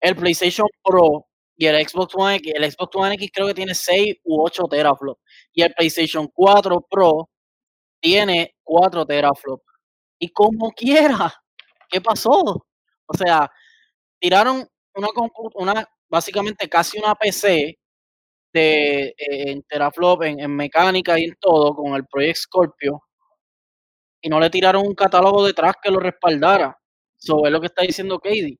El 0.00 0.16
PlayStation 0.16 0.68
Pro 0.82 1.26
y 1.56 1.66
el 1.66 1.88
Xbox 1.88 2.14
One 2.14 2.36
X, 2.36 2.52
el 2.54 2.70
Xbox 2.70 2.96
One 2.96 3.14
X 3.14 3.30
creo 3.32 3.46
que 3.48 3.54
tiene 3.54 3.74
6 3.74 4.16
u 4.24 4.42
8 4.44 4.64
teraflops. 4.70 5.20
Y 5.52 5.62
el 5.62 5.74
PlayStation 5.74 6.28
4 6.28 6.86
Pro 6.90 7.30
tiene 8.00 8.56
4 8.62 9.06
teraflops. 9.06 9.64
Y 10.18 10.28
como 10.30 10.70
quiera, 10.76 11.32
¿qué 11.90 12.00
pasó? 12.00 12.66
O 13.06 13.14
sea, 13.16 13.50
tiraron 14.20 14.66
una, 14.94 15.08
una 15.54 15.88
básicamente 16.08 16.68
casi 16.68 16.98
una 16.98 17.14
PC 17.14 17.78
de, 18.56 19.02
eh, 19.08 19.14
en 19.52 19.62
teraflop, 19.62 20.22
en, 20.24 20.40
en 20.40 20.56
mecánica 20.56 21.18
y 21.18 21.24
en 21.24 21.36
todo, 21.40 21.74
con 21.74 21.94
el 21.94 22.06
Project 22.06 22.36
Scorpio, 22.38 23.02
y 24.20 24.28
no 24.28 24.40
le 24.40 24.50
tiraron 24.50 24.86
un 24.86 24.94
catálogo 24.94 25.44
detrás 25.46 25.74
que 25.82 25.90
lo 25.90 26.00
respaldara. 26.00 26.76
Eso 27.22 27.44
es 27.46 27.52
lo 27.52 27.60
que 27.60 27.66
está 27.68 27.82
diciendo 27.82 28.18
Katie. 28.18 28.58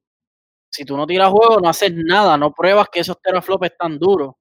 Si 0.71 0.85
tú 0.85 0.97
no 0.97 1.07
tiras 1.07 1.31
juego, 1.31 1.61
no 1.61 1.69
haces 1.69 1.93
nada, 1.95 2.37
no 2.37 2.53
pruebas 2.53 2.89
que 2.93 3.01
esos 3.01 3.21
teraflops 3.21 3.67
están 3.67 3.99
duros. 3.99 4.35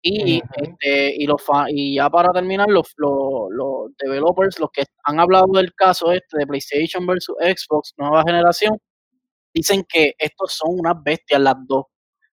Y, 0.00 0.40
este, 0.56 1.14
y, 1.16 1.26
los 1.26 1.42
fa- 1.42 1.66
y 1.68 1.96
ya 1.96 2.08
para 2.08 2.30
terminar, 2.32 2.68
los, 2.68 2.94
los, 2.96 3.48
los 3.50 3.96
developers, 3.98 4.60
los 4.60 4.70
que 4.70 4.84
han 5.04 5.18
hablado 5.18 5.46
del 5.54 5.74
caso 5.74 6.12
este 6.12 6.38
de 6.38 6.46
PlayStation 6.46 7.04
versus 7.06 7.34
Xbox, 7.40 7.94
nueva 7.96 8.22
generación, 8.24 8.78
dicen 9.52 9.84
que 9.88 10.14
estos 10.18 10.52
son 10.52 10.78
unas 10.78 11.02
bestias 11.02 11.40
las 11.40 11.56
dos. 11.66 11.86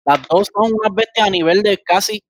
Las 0.04 0.26
dos 0.28 0.50
son 0.52 0.72
unas 0.72 0.92
bestias 0.92 1.28
a 1.28 1.30
nivel 1.30 1.62
de 1.62 1.78
casi, 1.78 2.20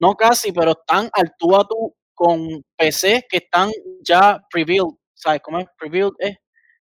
no 0.00 0.14
casi, 0.14 0.52
pero 0.52 0.72
están 0.72 1.08
al 1.12 1.32
tú 1.38 1.54
a 1.54 1.64
tú 1.64 1.94
con 2.14 2.62
PC 2.76 3.26
que 3.28 3.38
están 3.38 3.70
ya 4.02 4.40
pre-built, 4.50 4.96
¿sabes 5.14 5.40
cómo 5.42 5.58
es? 5.58 5.66
Pre-built 5.78 6.14
es 6.18 6.36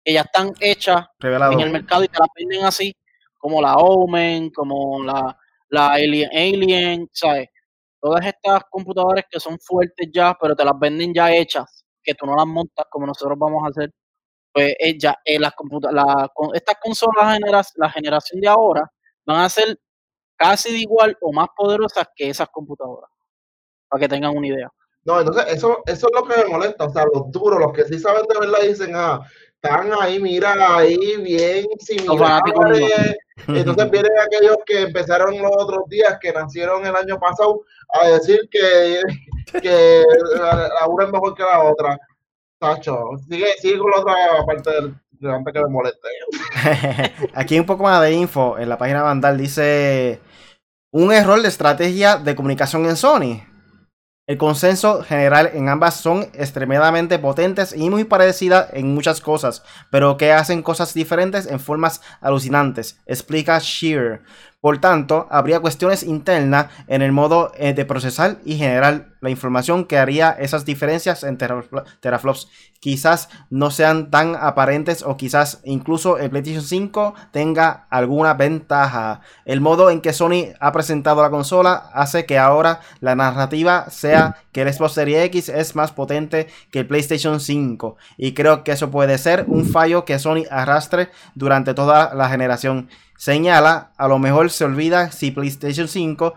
que 0.04 0.14
ya 0.14 0.22
están 0.22 0.52
hechas 0.60 1.06
Revelado. 1.20 1.54
en 1.54 1.62
el 1.62 1.72
mercado 1.72 2.04
y 2.04 2.08
te 2.08 2.20
las 2.20 2.28
venden 2.36 2.66
así, 2.66 2.94
como 3.38 3.62
la 3.62 3.76
Omen, 3.76 4.50
como 4.52 5.04
la, 5.04 5.38
la 5.70 5.94
Alien, 5.94 6.30
Alien, 6.32 7.10
¿sabes? 7.14 7.48
Todas 8.02 8.26
estas 8.26 8.64
computadoras 8.70 9.26
que 9.30 9.40
son 9.40 9.58
fuertes 9.60 10.10
ya, 10.14 10.36
pero 10.40 10.56
te 10.56 10.66
las 10.66 10.78
venden 10.78 11.14
ya 11.14 11.34
hechas, 11.34 11.86
que 12.04 12.14
tú 12.16 12.26
no 12.26 12.36
las 12.36 12.46
montas 12.46 12.86
como 12.90 13.08
nosotros 13.08 13.38
vamos 13.40 13.64
a 13.64 13.70
hacer. 13.70 13.92
Pues 14.52 14.76
eh, 14.80 14.98
ya, 15.00 15.18
eh, 15.26 15.40
las 15.40 15.54
la, 15.92 16.30
con, 16.34 16.56
estas 16.56 16.76
consolas, 16.82 17.34
genera 17.34 17.62
la 17.76 17.90
generación 17.90 18.42
de 18.42 18.48
ahora, 18.50 18.92
van 19.26 19.40
a 19.40 19.50
ser 19.50 19.80
casi 20.44 20.74
de 20.74 20.80
igual 20.80 21.18
o 21.22 21.32
más 21.32 21.48
poderosas 21.56 22.08
que 22.16 22.30
esas 22.30 22.50
computadoras, 22.50 23.10
para 23.88 24.02
que 24.02 24.10
tengan 24.10 24.36
una 24.36 24.48
idea. 24.48 24.70
No, 25.06 25.20
entonces 25.20 25.46
eso, 25.48 25.82
eso 25.86 26.08
es 26.08 26.14
lo 26.14 26.28
que 26.28 26.44
me 26.44 26.50
molesta, 26.50 26.86
o 26.86 26.90
sea, 26.90 27.06
los 27.14 27.32
duros, 27.32 27.60
los 27.60 27.74
que 27.74 27.86
sí 27.86 28.00
saben 28.00 28.26
de 28.28 28.40
verdad 28.40 28.60
dicen, 28.62 28.92
ah, 28.94 29.22
están 29.56 29.92
ahí, 30.02 30.20
mira, 30.20 30.56
ahí 30.76 30.98
bien 31.22 31.66
similares. 31.80 32.54
Entonces 33.48 33.92
vienen 33.92 34.12
aquellos 34.20 34.58
que 34.66 34.82
empezaron 34.82 35.42
los 35.42 35.52
otros 35.58 35.88
días, 35.88 36.18
que 36.22 36.34
nacieron 36.34 36.86
el 36.86 36.96
año 36.96 37.18
pasado, 37.20 37.62
a 38.02 38.08
decir 38.10 38.42
que, 38.52 39.02
que 39.62 40.04
la, 40.40 40.88
una 40.88 41.06
es 41.06 41.12
mejor 41.12 41.34
que 41.36 41.44
la 41.44 41.64
otra. 41.64 41.98
Tacho, 42.60 43.12
sigue, 43.30 43.54
sigue 43.60 43.78
con 43.78 43.92
la 43.92 44.00
otra 44.00 44.16
parte 44.46 44.72
del, 44.72 44.96
de 45.12 45.34
antes 45.34 45.54
que 45.54 45.62
me 45.62 45.70
moleste. 45.70 46.08
Aquí 47.34 47.56
hay 47.56 47.60
un 47.60 47.66
poco 47.66 47.84
más 47.84 48.02
de 48.02 48.14
info 48.14 48.58
en 48.58 48.70
la 48.70 48.78
página 48.78 49.02
Vandal. 49.02 49.38
Dice 49.38 50.20
un 50.94 51.12
error 51.12 51.42
de 51.42 51.48
estrategia 51.48 52.18
de 52.18 52.36
comunicación 52.36 52.86
en 52.86 52.96
Sony. 52.96 53.42
El 54.28 54.38
consenso 54.38 55.02
general 55.02 55.50
en 55.56 55.68
ambas 55.68 55.96
son 55.96 56.30
extremadamente 56.34 57.18
potentes 57.18 57.76
y 57.76 57.90
muy 57.90 58.04
parecidas 58.04 58.68
en 58.74 58.94
muchas 58.94 59.20
cosas, 59.20 59.64
pero 59.90 60.18
que 60.18 60.32
hacen 60.32 60.62
cosas 60.62 60.94
diferentes 60.94 61.48
en 61.48 61.60
formas 61.60 62.00
alucinantes, 62.22 63.00
explica 63.08 63.58
Shear. 63.60 64.22
Por 64.64 64.78
tanto, 64.78 65.28
habría 65.30 65.60
cuestiones 65.60 66.04
internas 66.04 66.68
en 66.88 67.02
el 67.02 67.12
modo 67.12 67.52
eh, 67.58 67.74
de 67.74 67.84
procesar 67.84 68.38
y 68.46 68.56
generar 68.56 69.10
la 69.20 69.30
información 69.30 69.84
que 69.84 69.98
haría 69.98 70.32
esas 70.32 70.64
diferencias 70.64 71.26
en 71.26 71.38
teraflops. 71.38 72.48
Quizás 72.80 73.28
no 73.50 73.72
sean 73.72 74.10
tan 74.10 74.38
aparentes 74.38 75.04
o 75.04 75.18
quizás 75.18 75.60
incluso 75.66 76.18
el 76.18 76.30
PlayStation 76.30 76.64
5 76.64 77.14
tenga 77.32 77.88
alguna 77.90 78.36
ventaja. 78.36 79.20
El 79.44 79.60
modo 79.60 79.90
en 79.90 80.00
que 80.00 80.14
Sony 80.14 80.54
ha 80.62 80.72
presentado 80.72 81.22
la 81.22 81.30
consola 81.30 81.90
hace 81.94 82.26
que 82.26 82.40
ahora 82.40 82.80
la 83.02 83.16
narrativa 83.16 83.90
sea 83.90 84.38
que 84.54 84.62
el 84.62 84.74
Xbox 84.74 84.94
Series 84.94 85.26
X 85.26 85.50
es 85.50 85.76
más 85.76 85.92
potente 85.92 86.48
que 86.72 86.80
el 86.80 86.88
PlayStation 86.88 87.42
5. 87.42 87.98
Y 88.16 88.34
creo 88.34 88.64
que 88.64 88.72
eso 88.72 88.90
puede 88.92 89.18
ser 89.18 89.44
un 89.50 89.66
fallo 89.66 90.06
que 90.06 90.20
Sony 90.20 90.44
arrastre 90.50 91.10
durante 91.36 91.74
toda 91.74 92.14
la 92.14 92.30
generación 92.30 92.88
señala, 93.24 93.94
a 93.96 94.10
lo 94.10 94.20
mejor 94.20 94.50
se 94.50 94.66
olvida 94.66 95.10
si 95.14 95.32
PlayStation 95.32 95.88
5 95.88 96.34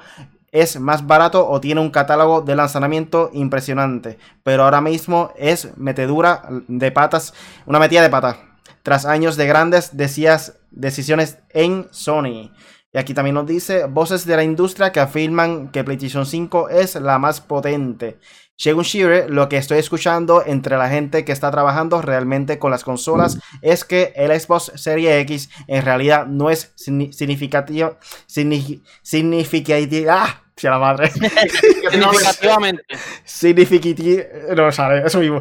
es 0.53 0.79
más 0.79 1.05
barato 1.05 1.49
o 1.49 1.61
tiene 1.61 1.81
un 1.81 1.91
catálogo 1.91 2.43
de 2.43 2.55
lanzamiento 2.55 3.29
impresionante, 3.33 4.19
pero 4.45 4.63
ahora 4.63 4.81
mismo 4.81 5.33
es 5.37 5.77
metedura 5.77 6.45
de 6.69 6.93
patas, 6.93 7.35
una 7.67 7.81
metida 7.81 8.03
de 8.03 8.11
patas, 8.11 8.37
tras 8.85 9.05
años 9.05 9.37
de 9.37 9.49
grandes 9.49 9.97
decisiones 9.97 11.39
en 11.51 11.89
Sony. 11.91 12.53
Y 12.93 12.99
aquí 12.99 13.15
también 13.15 13.35
nos 13.35 13.49
dice 13.49 13.87
voces 13.87 14.25
de 14.25 14.37
la 14.37 14.45
industria 14.45 14.93
que 14.93 15.01
afirman 15.01 15.73
que 15.73 15.83
PlayStation 15.83 16.25
5 16.25 16.69
es 16.69 16.95
la 16.95 17.19
más 17.19 17.41
potente. 17.41 18.21
Según 18.57 18.85
Shearer, 18.85 19.31
lo 19.31 19.49
que 19.51 19.59
estoy 19.59 19.79
escuchando 19.79 20.43
entre 20.45 20.79
la 20.79 20.89
gente 20.89 21.27
que 21.27 21.33
está 21.33 21.51
trabajando 21.51 22.01
realmente 22.01 22.59
con 22.59 22.71
las 22.71 22.85
consolas 22.85 23.39
es 23.61 23.85
que 23.85 24.15
el 24.17 24.39
Xbox 24.39 24.73
Series 24.77 25.23
X 25.23 25.51
en 25.67 25.85
realidad 25.85 26.27
no 26.27 26.49
es 26.49 26.73
significativo. 26.77 27.99
Significativo. 28.27 30.11
¡Ah! 30.11 30.43
la 30.63 30.79
madre. 30.79 31.11
Significativamente. 31.11 32.83
Significativo. 33.25 34.23
No 34.57 34.73
sale, 34.73 35.07
eso 35.07 35.19
mismo. 35.19 35.41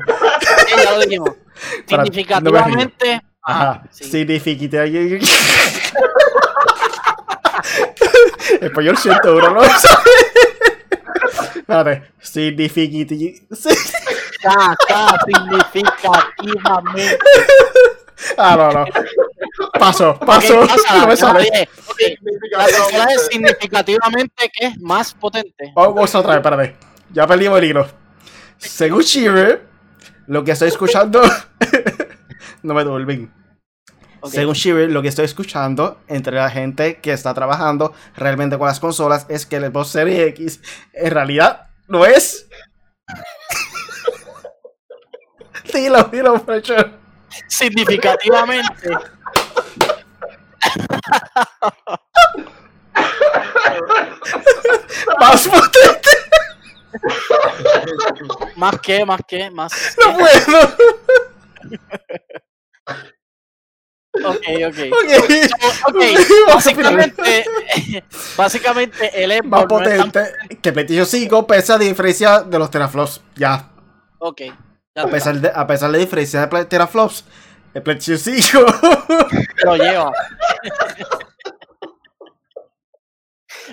ya 0.77 0.91
lo 0.91 0.99
dijimos. 0.99 1.29
Significativamente. 1.87 3.21
Ajá. 3.43 3.83
Significativamente. 3.91 5.25
Español 8.61 8.97
100 8.97 9.17
euros, 9.23 9.53
¿no? 9.53 9.61
Espérate, 11.67 12.03
significativo. 12.19 13.39
significativamente. 15.25 17.17
Ah, 18.37 18.55
no, 18.55 18.71
no. 18.71 18.85
Paso, 19.79 20.19
paso. 20.19 20.67
no 20.93 21.07
me 21.07 21.17
sale. 21.17 21.49
La 22.51 22.65
consola 22.65 23.05
es 23.13 23.25
significativamente 23.31 24.51
que 24.53 24.67
es 24.67 24.79
más 24.79 25.15
potente. 25.15 25.73
Vamos 25.75 26.13
otra 26.13 26.35
vez, 26.35 26.45
espérate. 26.45 26.75
Ya 27.11 27.25
perdimos 27.25 27.57
el 27.57 27.63
hilo. 27.63 27.87
Según 28.57 29.01
Shiver, 29.01 29.65
lo 30.27 30.43
que 30.43 30.51
estoy 30.51 30.67
escuchando. 30.67 31.23
no 32.61 32.75
me 32.75 32.83
duermen. 32.83 33.33
Según 34.29 34.53
Shiver, 34.53 34.91
lo 34.91 35.01
que 35.01 35.07
estoy 35.07 35.25
escuchando 35.25 35.99
entre 36.07 36.35
la 36.35 36.49
gente 36.49 36.97
que 36.97 37.13
está 37.13 37.33
trabajando 37.33 37.93
realmente 38.15 38.57
con 38.57 38.67
las 38.67 38.79
consolas 38.79 39.25
es 39.29 39.45
que 39.45 39.57
el 39.57 39.65
Xbox 39.65 39.89
Series 39.89 40.27
X 40.29 40.61
en 40.93 41.11
realidad 41.11 41.67
no 41.87 42.05
es. 42.05 42.47
dilo, 45.73 46.03
dilo, 46.05 46.39
Frecher. 46.39 46.91
Significativamente. 47.47 48.89
más 55.19 55.47
potente. 55.47 56.09
¿Más 58.55 58.79
qué? 58.81 59.05
¿Más 59.05 59.21
qué? 59.27 59.51
¿Más 59.51 59.95
No 59.97 60.17
puedo. 60.17 60.75
Ok, 64.25 64.45
ok. 64.67 64.79
okay. 65.89 66.15
Básicamente, 66.47 67.45
básicamente 68.37 69.23
el 69.23 69.31
Xbox 69.31 69.47
más 69.47 69.65
potente 69.65 70.33
que 70.61 70.71
PlayStation 70.71 71.05
5 71.05 71.47
pese 71.47 71.73
a 71.73 71.77
diferencia 71.77 72.41
de 72.41 72.59
los 72.59 72.71
teraflops. 72.71 73.21
Ya. 73.35 73.69
Ok. 74.19 74.41
a, 74.95 75.07
pesar 75.07 75.35
de, 75.35 75.51
a 75.53 75.67
pesar 75.67 75.91
de 75.91 75.97
la 75.97 76.03
diferencia 76.03 76.45
de 76.45 76.65
teraflops, 76.65 77.25
el 77.73 77.83
PlayStation 77.83 78.35
5 78.41 78.65
lo 79.65 79.75
lleva. 79.75 80.11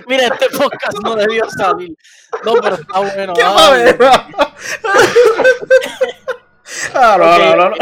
Mira, 0.06 0.24
este 0.26 0.48
podcast 0.50 0.98
no 1.02 1.14
debió 1.16 1.48
salir. 1.50 1.96
No, 2.44 2.54
pero 2.54 2.76
está 2.76 2.98
bueno. 2.98 3.34
¿Qué 3.34 3.42
Ah, 6.94 7.16
no, 7.18 7.38
no, 7.38 7.56
no, 7.56 7.70
no. 7.70 7.76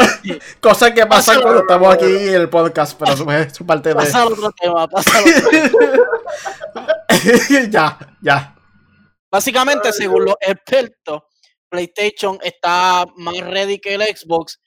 Cosas 0.59 0.91
que 0.91 1.05
pasan 1.05 1.41
cuando 1.41 1.61
estamos 1.61 1.93
aquí 1.93 2.05
en 2.05 2.35
el 2.35 2.49
podcast, 2.49 2.99
pero 2.99 3.31
es 3.31 3.53
su 3.53 3.65
parte 3.65 3.89
de. 3.89 3.95
Pasa 3.95 4.25
otro 4.25 4.51
tema, 4.51 4.87
pasa 4.87 5.11
ya, 7.69 7.97
ya. 8.21 8.55
Básicamente, 9.29 9.93
según 9.93 10.25
los 10.25 10.35
expertos, 10.41 11.23
PlayStation 11.69 12.37
está 12.43 13.05
más 13.15 13.39
ready 13.39 13.79
que 13.79 13.93
el 13.95 14.01
Xbox, 14.01 14.59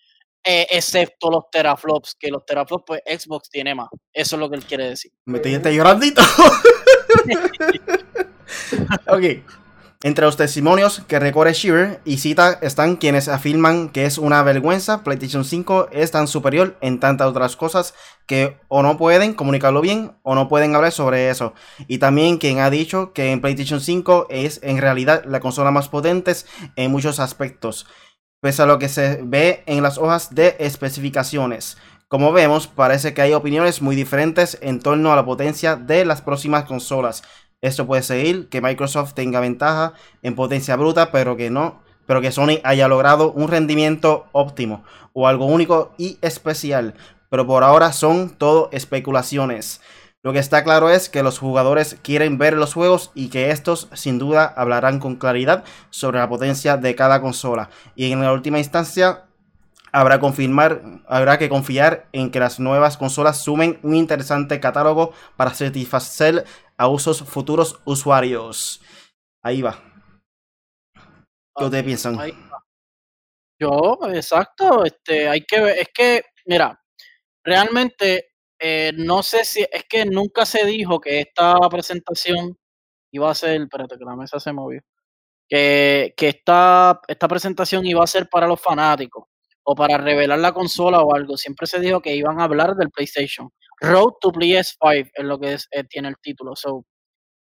eh, 0.42 0.66
excepto 0.70 1.30
los 1.30 1.50
teraflops, 1.50 2.16
que 2.18 2.30
los 2.30 2.46
teraflops, 2.46 2.84
pues 2.86 3.02
Xbox 3.06 3.50
tiene 3.50 3.74
más. 3.74 3.88
Eso 4.12 4.36
es 4.36 4.40
lo 4.40 4.48
que 4.48 4.56
él 4.56 4.64
quiere 4.64 4.88
decir. 4.88 5.12
Me 5.26 5.38
estoy 5.38 5.76
llorandito. 5.76 6.22
ok. 9.06 9.24
Entre 10.04 10.26
los 10.26 10.36
testimonios 10.36 11.00
que 11.08 11.18
recorre 11.18 11.54
Shearer 11.54 12.02
y 12.04 12.18
cita 12.18 12.58
están 12.60 12.96
quienes 12.96 13.26
afirman 13.26 13.88
que 13.88 14.04
es 14.04 14.18
una 14.18 14.42
vergüenza, 14.42 15.02
PlayStation 15.02 15.46
5 15.46 15.88
es 15.92 16.10
tan 16.10 16.28
superior 16.28 16.76
en 16.82 17.00
tantas 17.00 17.26
otras 17.26 17.56
cosas 17.56 17.94
que 18.26 18.58
o 18.68 18.82
no 18.82 18.98
pueden 18.98 19.32
comunicarlo 19.32 19.80
bien 19.80 20.12
o 20.22 20.34
no 20.34 20.46
pueden 20.46 20.76
hablar 20.76 20.92
sobre 20.92 21.30
eso. 21.30 21.54
Y 21.88 22.00
también 22.00 22.36
quien 22.36 22.58
ha 22.58 22.68
dicho 22.68 23.14
que 23.14 23.32
en 23.32 23.40
PlayStation 23.40 23.80
5 23.80 24.26
es 24.28 24.60
en 24.62 24.76
realidad 24.76 25.24
la 25.24 25.40
consola 25.40 25.70
más 25.70 25.88
potente 25.88 26.34
en 26.76 26.90
muchos 26.90 27.18
aspectos, 27.18 27.86
pese 28.42 28.60
a 28.60 28.66
lo 28.66 28.78
que 28.78 28.90
se 28.90 29.22
ve 29.22 29.62
en 29.64 29.82
las 29.82 29.96
hojas 29.96 30.34
de 30.34 30.54
especificaciones. 30.58 31.78
Como 32.08 32.30
vemos, 32.32 32.66
parece 32.66 33.14
que 33.14 33.22
hay 33.22 33.32
opiniones 33.32 33.80
muy 33.80 33.96
diferentes 33.96 34.58
en 34.60 34.80
torno 34.80 35.12
a 35.14 35.16
la 35.16 35.24
potencia 35.24 35.76
de 35.76 36.04
las 36.04 36.20
próximas 36.20 36.64
consolas. 36.64 37.22
Esto 37.64 37.86
puede 37.86 38.02
seguir 38.02 38.50
que 38.50 38.60
Microsoft 38.60 39.14
tenga 39.14 39.40
ventaja 39.40 39.94
en 40.22 40.34
potencia 40.34 40.76
bruta, 40.76 41.10
pero 41.10 41.34
que 41.34 41.48
no, 41.48 41.80
pero 42.04 42.20
que 42.20 42.30
Sony 42.30 42.60
haya 42.62 42.88
logrado 42.88 43.32
un 43.32 43.48
rendimiento 43.48 44.26
óptimo 44.32 44.84
o 45.14 45.28
algo 45.28 45.46
único 45.46 45.94
y 45.96 46.18
especial. 46.20 46.92
Pero 47.30 47.46
por 47.46 47.64
ahora 47.64 47.94
son 47.94 48.28
todo 48.28 48.68
especulaciones. 48.70 49.80
Lo 50.22 50.34
que 50.34 50.40
está 50.40 50.62
claro 50.62 50.90
es 50.90 51.08
que 51.08 51.22
los 51.22 51.38
jugadores 51.38 51.96
quieren 52.02 52.36
ver 52.36 52.52
los 52.52 52.74
juegos 52.74 53.12
y 53.14 53.28
que 53.28 53.50
estos 53.50 53.88
sin 53.94 54.18
duda 54.18 54.44
hablarán 54.44 54.98
con 54.98 55.16
claridad 55.16 55.64
sobre 55.88 56.18
la 56.18 56.28
potencia 56.28 56.76
de 56.76 56.94
cada 56.94 57.22
consola. 57.22 57.70
Y 57.96 58.12
en 58.12 58.20
la 58.20 58.34
última 58.34 58.58
instancia 58.58 59.24
habrá, 59.94 60.18
confirmar, 60.18 60.82
habrá 61.06 61.38
que 61.38 61.48
confiar 61.48 62.08
en 62.10 62.32
que 62.32 62.40
las 62.40 62.58
nuevas 62.58 62.96
consolas 62.96 63.38
sumen 63.38 63.78
un 63.84 63.94
interesante 63.94 64.58
catálogo 64.58 65.12
para 65.36 65.54
satisfacer 65.54 66.44
a 66.76 66.88
usos 66.88 67.22
futuros 67.22 67.80
usuarios. 67.84 68.80
Ahí 69.42 69.62
va. 69.62 69.82
¿Qué 71.56 71.64
ustedes 71.64 71.84
piensan? 71.84 72.18
Yo, 73.58 73.98
exacto, 74.12 74.84
este, 74.84 75.28
hay 75.28 75.42
que 75.42 75.60
ver, 75.60 75.78
es 75.78 75.88
que, 75.94 76.22
mira, 76.46 76.80
realmente 77.44 78.32
eh, 78.58 78.92
no 78.96 79.22
sé 79.22 79.44
si, 79.44 79.62
es 79.70 79.84
que 79.88 80.04
nunca 80.04 80.46
se 80.46 80.64
dijo 80.64 81.00
que 81.00 81.20
esta 81.20 81.56
presentación 81.70 82.58
iba 83.12 83.30
a 83.30 83.34
ser, 83.34 83.62
espérate 83.62 83.98
que 83.98 84.04
la 84.04 84.16
mesa 84.16 84.40
se 84.40 84.52
movió, 84.52 84.80
que, 85.48 86.14
que 86.16 86.28
esta, 86.28 87.00
esta 87.08 87.28
presentación 87.28 87.86
iba 87.86 88.02
a 88.02 88.08
ser 88.08 88.28
para 88.28 88.46
los 88.48 88.60
fanáticos 88.60 89.26
o 89.64 89.74
para 89.74 89.98
revelar 89.98 90.38
la 90.40 90.52
consola 90.52 91.00
o 91.00 91.14
algo. 91.14 91.36
Siempre 91.36 91.66
se 91.66 91.80
dijo 91.80 92.00
que 92.00 92.14
iban 92.16 92.40
a 92.40 92.44
hablar 92.44 92.76
del 92.76 92.90
PlayStation. 92.90 93.50
Road 93.80 94.14
to 94.20 94.30
PS5 94.30 95.10
es 95.14 95.24
lo 95.24 95.38
que 95.38 95.54
es, 95.54 95.68
eh, 95.70 95.84
tiene 95.84 96.08
el 96.08 96.16
título. 96.20 96.56
So, 96.56 96.84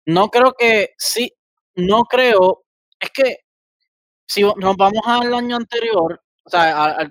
no 0.07 0.29
creo 0.29 0.55
que, 0.59 0.91
sí, 0.99 1.33
no 1.77 2.05
creo, 2.05 2.65
es 3.01 3.11
que 3.11 3.39
si 4.27 4.43
nos 4.43 4.77
vamos 4.77 5.03
al 5.07 5.35
año 5.35 5.57
anterior, 5.57 6.21
o 6.45 6.51
sea, 6.51 6.85
a, 6.85 7.11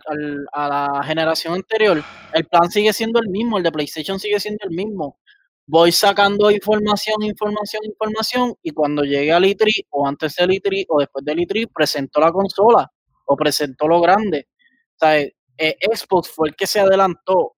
a, 0.54 0.68
la 0.68 1.04
generación 1.04 1.56
anterior, 1.56 2.04
el 2.34 2.46
plan 2.46 2.70
sigue 2.70 2.94
siendo 2.94 3.20
el 3.20 3.30
mismo, 3.30 3.58
el 3.58 3.64
de 3.64 3.72
PlayStation 3.72 4.20
sigue 4.20 4.40
siendo 4.40 4.66
el 4.66 4.76
mismo. 4.76 5.20
voy 5.66 5.92
sacando 5.92 6.52
información, 6.52 7.24
información, 7.24 7.84
información, 7.86 8.56
y 8.64 8.72
cuando 8.72 9.04
llegue 9.04 9.32
al 9.34 9.44
E3 9.46 9.88
o 9.92 10.08
antes 10.08 10.36
del 10.36 10.52
E3 10.52 10.86
o 10.90 11.00
después 11.00 11.26
del 11.26 11.40
E3, 11.40 11.70
presento 11.74 12.20
la 12.20 12.32
consola 12.32 12.92
o 13.26 13.36
presento 13.36 13.88
lo 13.88 14.02
grande. 14.02 14.48
O 14.96 15.00
sea, 15.00 15.20
eh, 15.20 15.78
Xbox 15.82 16.30
fue 16.30 16.50
el 16.50 16.56
que 16.56 16.68
se 16.68 16.80
adelantó. 16.80 17.56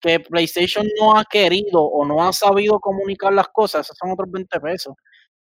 Que 0.00 0.20
PlayStation 0.20 0.86
no 1.00 1.18
ha 1.18 1.24
querido 1.24 1.82
o 1.82 2.04
no 2.04 2.26
ha 2.26 2.32
sabido 2.32 2.78
comunicar 2.80 3.32
las 3.32 3.48
cosas, 3.48 3.86
esos 3.86 3.96
son 3.98 4.12
otros 4.12 4.30
20 4.30 4.60
pesos. 4.60 4.94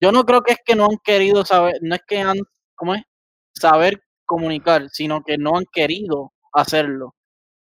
Yo 0.00 0.12
no 0.12 0.24
creo 0.24 0.42
que 0.42 0.52
es 0.52 0.58
que 0.64 0.74
no 0.74 0.86
han 0.86 0.98
querido 1.04 1.44
saber, 1.44 1.76
no 1.82 1.94
es 1.94 2.02
que 2.06 2.20
han, 2.20 2.38
¿cómo 2.74 2.94
es? 2.94 3.02
Saber 3.54 4.02
comunicar, 4.26 4.88
sino 4.90 5.22
que 5.22 5.38
no 5.38 5.56
han 5.56 5.64
querido 5.72 6.32
hacerlo, 6.52 7.14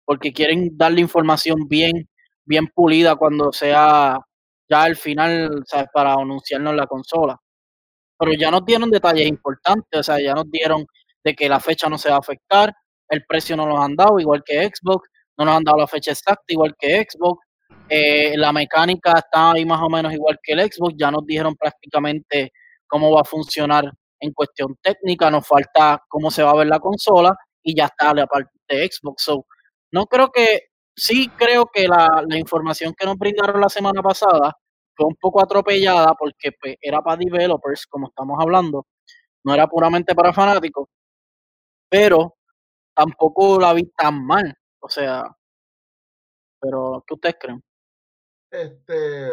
porque 0.05 0.32
quieren 0.32 0.76
darle 0.76 1.01
información 1.01 1.68
bien, 1.68 2.09
bien 2.45 2.68
pulida 2.68 3.16
cuando 3.16 3.53
sea 3.53 4.18
ya 4.68 4.87
el 4.87 4.97
final, 4.97 5.62
¿sabes? 5.66 5.89
Para 5.93 6.14
anunciarnos 6.14 6.74
la 6.74 6.87
consola. 6.87 7.39
Pero 8.18 8.32
ya 8.35 8.51
nos 8.51 8.64
dieron 8.64 8.91
detalles 8.91 9.26
importantes, 9.28 10.01
o 10.01 10.03
sea, 10.03 10.20
ya 10.20 10.35
nos 10.35 10.51
dieron 10.51 10.87
de 11.24 11.35
que 11.35 11.49
la 11.49 11.61
fecha 11.61 11.89
no 11.89 11.99
se 11.99 12.11
va 12.11 12.16
a 12.16 12.20
afectar, 12.20 12.74
el 13.09 13.24
precio 13.26 13.57
no 13.57 13.66
nos 13.66 13.80
han 13.80 13.97
dado, 13.97 14.18
igual 14.20 14.43
que 14.45 14.64
Xbox, 14.66 15.09
no 15.37 15.45
nos 15.45 15.57
han 15.57 15.64
dado 15.64 15.78
la 15.78 15.87
fecha 15.87 16.12
exacta, 16.12 16.45
igual 16.49 16.74
que 16.78 17.05
Xbox, 17.09 17.47
eh, 17.89 18.37
la 18.37 18.53
mecánica 18.53 19.12
está 19.18 19.53
ahí 19.53 19.64
más 19.64 19.80
o 19.82 19.89
menos 19.89 20.12
igual 20.12 20.39
que 20.43 20.53
el 20.53 20.61
Xbox, 20.61 20.95
ya 20.97 21.11
nos 21.11 21.26
dijeron 21.26 21.55
prácticamente 21.57 22.53
cómo 22.87 23.11
va 23.12 23.22
a 23.22 23.24
funcionar 23.24 23.91
en 24.20 24.32
cuestión 24.32 24.76
técnica, 24.80 25.30
nos 25.30 25.47
falta 25.47 26.03
cómo 26.09 26.30
se 26.30 26.43
va 26.43 26.51
a 26.53 26.57
ver 26.57 26.66
la 26.68 26.80
consola 26.80 27.37
y 27.62 27.76
ya 27.76 27.87
está 27.87 28.14
la 28.14 28.26
parte 28.26 28.51
de 28.68 28.89
Xbox. 28.91 29.22
So, 29.22 29.47
no 29.91 30.07
creo 30.07 30.30
que, 30.30 30.68
sí 30.97 31.28
creo 31.37 31.66
que 31.66 31.89
la, 31.89 32.24
información 32.39 32.95
que 32.97 33.07
nos 33.07 33.16
brindaron 33.16 33.61
la 33.61 33.68
semana 33.68 34.03
pasada 34.03 34.57
fue 34.97 35.07
un 35.07 35.16
poco 35.16 35.43
atropellada 35.43 36.14
porque 36.14 36.53
pues, 36.61 36.76
era 36.80 37.01
para 37.03 37.16
developers, 37.16 37.87
como 37.87 38.09
estamos 38.09 38.39
hablando, 38.41 38.87
no 39.45 39.55
era 39.55 39.66
puramente 39.66 40.14
para 40.14 40.32
fanáticos, 40.32 40.89
pero 41.89 42.37
tampoco 42.95 43.59
la 43.61 43.72
vi 43.72 43.91
tan 43.97 44.24
mal, 44.24 44.55
o 44.85 44.89
sea, 44.91 45.35
pero 46.61 47.03
¿qué 47.07 47.14
ustedes 47.14 47.37
creen? 47.41 47.64
Este, 48.51 49.30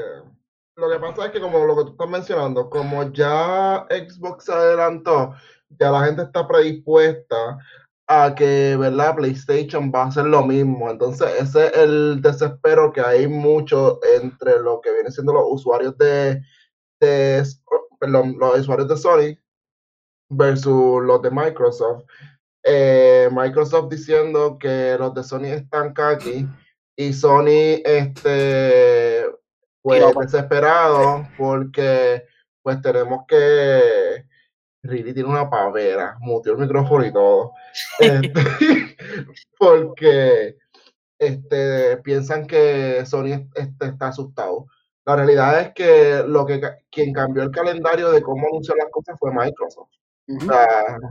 lo 0.78 0.90
que 0.90 0.98
pasa 0.98 1.26
es 1.26 1.32
que 1.32 1.42
como 1.42 1.66
lo 1.66 1.76
que 1.76 1.84
tú 1.84 1.92
estás 1.92 2.10
mencionando, 2.10 2.70
como 2.70 3.12
ya 3.12 3.86
Xbox 3.90 4.48
adelantó, 4.48 5.36
ya 5.78 5.92
la 5.92 6.06
gente 6.06 6.22
está 6.22 6.48
predispuesta 6.48 7.58
a 8.08 8.34
que, 8.34 8.78
¿verdad? 8.80 9.16
PlayStation 9.18 9.92
va 9.94 10.04
a 10.04 10.08
hacer 10.08 10.26
lo 10.26 10.46
mismo. 10.46 10.90
Entonces, 10.90 11.28
ese 11.42 11.68
es 11.68 11.78
el 11.78 12.22
desespero 12.22 12.94
que 12.94 13.02
hay 13.02 13.28
mucho 13.28 14.00
entre 14.22 14.58
lo 14.60 14.80
que 14.80 14.94
vienen 14.94 15.12
siendo 15.12 15.34
los 15.34 15.44
usuarios 15.48 15.98
de, 15.98 16.42
de 17.02 17.44
los 18.00 18.26
usuarios 18.58 18.88
de 18.88 18.98
Sony 18.98 19.38
versus 20.30 21.04
los 21.04 21.22
de 21.22 21.30
Microsoft. 21.30 22.06
Eh, 22.64 23.30
Microsoft 23.32 23.90
diciendo 23.90 24.58
que 24.60 24.96
los 25.00 25.14
de 25.14 25.24
Sony 25.24 25.46
están 25.46 25.94
aquí 25.98 26.48
y 26.96 27.14
Sony, 27.14 27.82
este, 27.84 29.26
pues 29.82 30.04
desesperado 30.20 31.28
porque 31.38 32.24
pues 32.62 32.82
tenemos 32.82 33.26
que 33.28 34.26
Riley 34.84 35.14
tiene 35.14 35.30
una 35.30 35.50
pavera, 35.50 36.18
mutió 36.20 36.54
el 36.54 36.60
micrófono 36.60 37.06
y 37.06 37.14
todo. 37.14 37.54
Este, 38.00 38.32
porque 39.60 40.58
este, 41.20 41.98
piensan 41.98 42.48
que 42.48 43.06
Sony 43.06 43.48
este, 43.56 43.86
está 43.86 44.08
asustado. 44.08 44.68
La 45.06 45.16
realidad 45.16 45.60
es 45.62 45.74
que 45.74 46.24
lo 46.28 46.46
que 46.46 46.62
quien 46.92 47.14
cambió 47.14 47.44
el 47.44 47.52
calendario 47.52 48.12
de 48.12 48.22
cómo 48.22 48.48
anunciar 48.48 48.78
las 48.78 48.92
cosas 48.92 49.18
fue 49.20 49.32
Microsoft. 49.34 49.90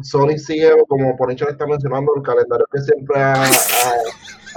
Sony 0.03 0.39
sigue, 0.39 0.73
como 0.89 1.17
por 1.17 1.29
le 1.29 1.35
está 1.35 1.67
mencionando, 1.67 2.13
el 2.17 2.23
calendario 2.23 2.67
que 2.73 2.81
siempre 2.81 3.21
ha, 3.21 3.45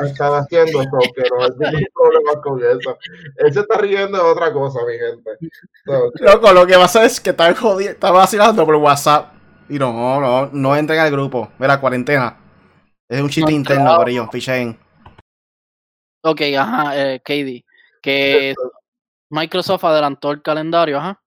estado 0.05 0.35
haciendo, 0.35 0.79
que 0.81 1.23
no 1.29 1.43
hay 1.43 1.51
ningún 1.51 1.87
problema 1.93 2.41
con 2.41 2.59
eso. 2.59 2.97
Él 3.37 3.53
se 3.53 3.59
está 3.61 3.77
riendo 3.77 4.17
de 4.17 4.23
otra 4.23 4.51
cosa, 4.51 4.79
mi 4.85 4.93
gente. 4.93 5.31
Loco, 6.19 6.51
lo 6.51 6.65
que 6.65 6.73
pasa 6.75 7.05
es 7.05 7.19
que 7.19 7.31
está, 7.31 7.53
jodido, 7.55 7.91
está 7.91 8.11
vacilando 8.11 8.65
por 8.65 8.75
WhatsApp. 8.75 9.33
Y 9.69 9.79
no, 9.79 10.19
no, 10.19 10.49
no 10.51 10.75
entren 10.75 10.99
al 10.99 11.11
grupo. 11.11 11.49
Mira, 11.57 11.79
cuarentena. 11.79 12.37
Es 13.07 13.21
un 13.21 13.29
chiste 13.29 13.51
interno 13.51 13.95
por 13.95 14.09
ellos, 14.09 14.27
fichen. 14.31 14.77
Ok, 16.21 16.41
ajá, 16.57 16.91
eh, 16.97 17.21
KD. 17.23 17.65
Que 18.01 18.53
Microsoft 19.29 19.83
adelantó 19.85 20.31
el 20.31 20.41
calendario, 20.41 20.97
ajá. 20.97 21.22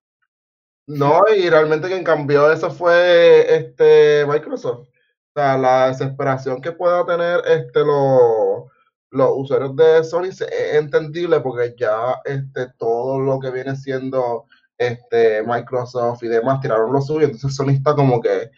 No, 0.86 1.22
y 1.36 1.50
realmente 1.50 1.88
quien 1.88 2.04
cambió 2.04 2.50
eso 2.50 2.70
fue 2.70 3.56
este 3.56 4.24
Microsoft. 4.26 4.88
O 4.88 5.40
sea, 5.40 5.58
la 5.58 5.88
desesperación 5.88 6.60
que 6.60 6.72
pueda 6.72 7.04
tener 7.04 7.42
este 7.46 7.80
los, 7.80 8.70
los 9.10 9.30
usuarios 9.34 9.74
de 9.76 10.04
Sony 10.04 10.28
es 10.28 10.40
entendible 10.74 11.40
porque 11.40 11.74
ya 11.76 12.20
este 12.24 12.68
todo 12.78 13.18
lo 13.20 13.40
que 13.40 13.50
viene 13.50 13.74
siendo 13.76 14.46
este 14.78 15.42
Microsoft 15.42 16.22
y 16.22 16.28
demás 16.28 16.60
tiraron 16.60 16.92
lo 16.92 17.00
suyo, 17.00 17.24
entonces 17.24 17.54
Sony 17.54 17.70
está 17.70 17.94
como 17.94 18.20
que 18.20 18.50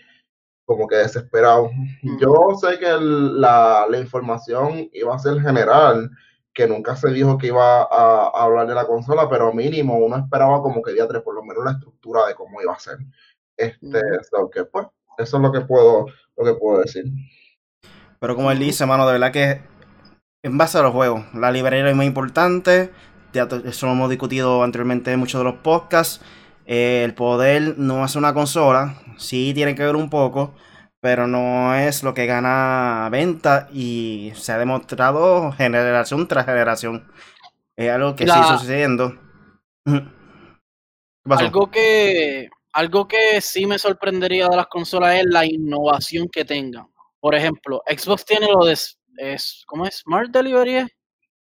como 0.67 0.87
que 0.87 0.97
desesperado. 0.97 1.71
Yo 2.21 2.35
sé 2.61 2.79
que 2.79 2.91
la, 3.01 3.87
la 3.89 3.99
información 3.99 4.91
iba 4.93 5.15
a 5.15 5.19
ser 5.19 5.41
general, 5.41 6.11
que 6.59 6.67
nunca 6.67 6.97
se 6.97 7.11
dijo 7.13 7.39
que 7.39 7.47
iba 7.47 7.83
a, 7.83 8.31
hablar 8.35 8.67
de 8.67 8.75
la 8.75 8.85
consola, 8.85 9.29
pero 9.31 9.53
mínimo 9.53 9.97
uno 9.97 10.17
esperaba 10.17 10.61
como 10.61 10.83
que 10.83 10.93
día 10.93 11.07
tres, 11.07 11.23
por 11.23 11.37
lo 11.37 11.45
menos 11.45 11.65
la 11.65 11.71
estructura 11.71 12.27
de 12.27 12.35
cómo 12.35 12.61
iba 12.61 12.73
a 12.73 12.81
ser. 12.81 12.99
Este, 13.57 14.01
que, 14.53 14.65
pues, 14.65 14.89
eso 15.19 15.37
es 15.37 15.41
lo 15.45 15.53
que 15.53 15.61
puedo, 15.61 16.07
lo 16.37 16.45
que 16.45 16.55
puedo 16.55 16.81
decir. 16.81 17.05
Pero 18.19 18.35
como 18.35 18.51
él 18.51 18.59
dice, 18.59 18.87
mano, 18.87 19.07
de 19.07 19.13
verdad 19.13 19.31
que 19.31 19.63
en 20.43 20.59
base 20.59 20.79
a 20.79 20.83
los 20.83 20.93
juegos, 20.93 21.33
la 21.33 21.53
librería 21.53 21.89
es 21.89 21.95
muy 21.95 22.07
importante. 22.07 22.91
eso 23.33 23.87
lo 23.87 23.93
hemos 23.93 24.11
discutido 24.11 24.65
anteriormente 24.65 25.13
en 25.13 25.21
muchos 25.21 25.39
de 25.39 25.45
los 25.45 25.61
podcasts. 25.61 26.21
Eh, 26.67 27.03
el 27.05 27.15
poder 27.15 27.79
no 27.79 28.03
hace 28.03 28.19
una 28.19 28.35
consola, 28.35 28.97
sí 29.17 29.53
tiene 29.55 29.77
que 29.77 29.85
ver 29.85 29.95
un 29.95 30.11
poco, 30.11 30.55
pero 31.01 31.27
no 31.27 31.75
es 31.75 32.03
lo 32.03 32.15
que 32.15 32.27
gana 32.27 33.09
venta 33.11 33.69
y 33.73 34.33
se 34.35 34.53
ha 34.53 34.59
demostrado 34.59 35.53
generación 35.53 36.27
tras 36.27 36.47
generación. 36.47 37.11
Es 37.77 37.91
algo 37.91 38.17
que 38.17 38.27
sigue 38.27 38.45
sucediendo. 38.59 39.15
Algo 41.25 41.71
que, 41.71 42.49
algo 42.73 43.07
que 43.07 43.41
sí 43.41 43.67
me 43.67 43.79
sorprendería 43.79 44.49
de 44.49 44.57
las 44.57 44.67
consolas 44.67 45.17
es 45.17 45.27
la 45.27 45.45
innovación 45.45 46.29
que 46.29 46.45
tengan. 46.45 46.87
Por 47.21 47.35
ejemplo, 47.35 47.83
Xbox 47.87 48.25
tiene 48.25 48.49
lo 48.51 48.65
de 48.65 48.77
es, 49.19 49.63
¿cómo 49.67 49.85
es? 49.85 49.99
Smart 49.99 50.31
Delivery, 50.31 50.87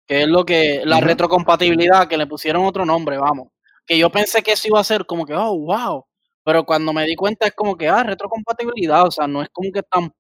que 0.06 0.22
es 0.22 0.28
lo 0.28 0.44
que 0.44 0.82
la 0.84 1.00
retrocompatibilidad 1.00 2.06
que 2.06 2.16
le 2.16 2.26
pusieron 2.26 2.64
otro 2.64 2.84
nombre, 2.84 3.18
vamos. 3.18 3.48
Que 3.86 3.98
yo 3.98 4.10
pensé 4.10 4.42
que 4.42 4.52
eso 4.52 4.68
iba 4.68 4.80
a 4.80 4.84
ser 4.84 5.06
como 5.06 5.26
que, 5.26 5.34
oh, 5.34 5.58
wow, 5.58 6.04
pero 6.44 6.64
cuando 6.64 6.92
me 6.92 7.04
di 7.04 7.14
cuenta 7.16 7.46
es 7.46 7.54
como 7.54 7.76
que, 7.76 7.88
ah, 7.88 8.02
retrocompatibilidad, 8.02 9.06
o 9.06 9.10
sea, 9.10 9.26
no 9.26 9.42
es 9.42 9.48
como 9.50 9.70
que 9.72 9.82
tan 9.82 10.12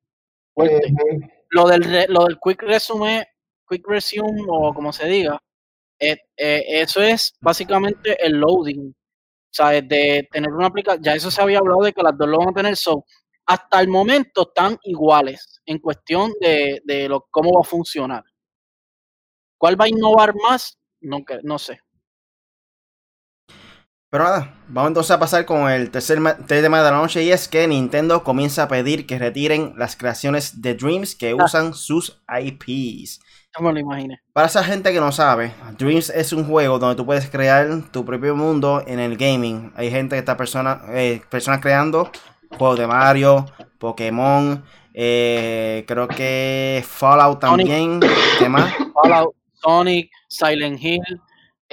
fuerte. 0.54 0.92
Lo 1.50 1.66
del, 1.66 2.06
lo 2.08 2.24
del 2.24 2.38
quick 2.42 2.62
resume, 2.62 3.26
quick 3.68 3.86
resume 3.88 4.42
o 4.48 4.72
como 4.72 4.92
se 4.92 5.06
diga, 5.06 5.38
eh, 5.98 6.16
eh, 6.36 6.64
eso 6.68 7.02
es 7.02 7.34
básicamente 7.40 8.16
el 8.24 8.34
loading. 8.34 8.90
O 8.90 9.54
sea, 9.54 9.68
de 9.82 10.28
tener 10.32 10.50
una 10.50 10.68
aplicación, 10.68 11.02
ya 11.04 11.14
eso 11.14 11.30
se 11.30 11.42
había 11.42 11.58
hablado 11.58 11.82
de 11.82 11.92
que 11.92 12.02
las 12.02 12.16
dos 12.16 12.28
lo 12.28 12.38
van 12.38 12.50
a 12.50 12.54
tener, 12.54 12.76
so, 12.76 13.04
hasta 13.46 13.80
el 13.80 13.88
momento 13.88 14.42
están 14.48 14.78
iguales 14.84 15.60
en 15.66 15.78
cuestión 15.78 16.32
de, 16.40 16.80
de 16.84 17.08
lo, 17.08 17.26
cómo 17.30 17.52
va 17.52 17.60
a 17.60 17.64
funcionar. 17.64 18.24
¿Cuál 19.58 19.80
va 19.80 19.84
a 19.84 19.88
innovar 19.88 20.34
más? 20.34 20.78
No, 21.00 21.18
no 21.42 21.58
sé. 21.58 21.80
Pero 24.12 24.24
nada, 24.24 24.52
vamos 24.68 24.90
entonces 24.90 25.10
a 25.10 25.18
pasar 25.18 25.46
con 25.46 25.70
el 25.70 25.90
tercer 25.90 26.18
tema 26.46 26.82
de 26.82 26.90
la 26.90 26.98
noche 26.98 27.22
y 27.22 27.32
es 27.32 27.48
que 27.48 27.66
Nintendo 27.66 28.22
comienza 28.22 28.64
a 28.64 28.68
pedir 28.68 29.06
que 29.06 29.18
retiren 29.18 29.72
las 29.78 29.96
creaciones 29.96 30.60
de 30.60 30.74
Dreams 30.74 31.14
que 31.14 31.30
ah. 31.30 31.42
usan 31.42 31.72
sus 31.72 32.22
IPs. 32.28 33.20
No 33.58 33.66
me 33.66 33.72
lo 33.72 33.80
imaginé. 33.80 34.20
Para 34.34 34.48
esa 34.48 34.62
gente 34.62 34.92
que 34.92 35.00
no 35.00 35.12
sabe, 35.12 35.54
Dreams 35.78 36.10
es 36.10 36.34
un 36.34 36.44
juego 36.44 36.78
donde 36.78 36.94
tú 36.94 37.06
puedes 37.06 37.30
crear 37.30 37.66
tu 37.90 38.04
propio 38.04 38.36
mundo 38.36 38.84
en 38.86 38.98
el 38.98 39.16
gaming. 39.16 39.72
Hay 39.76 39.90
gente 39.90 40.16
que 40.16 40.20
está 40.20 40.36
persona, 40.36 40.82
eh, 40.90 41.22
personas 41.30 41.60
creando 41.60 42.10
juegos 42.58 42.78
de 42.78 42.86
Mario, 42.86 43.46
Pokémon, 43.78 44.62
eh, 44.92 45.86
creo 45.88 46.06
que 46.06 46.84
Fallout 46.86 47.40
también. 47.40 47.98
¿Qué 48.38 48.46
más? 48.46 48.74
Fallout, 48.92 49.34
Sonic, 49.54 50.10
Silent 50.28 50.78
Hill. 50.82 51.00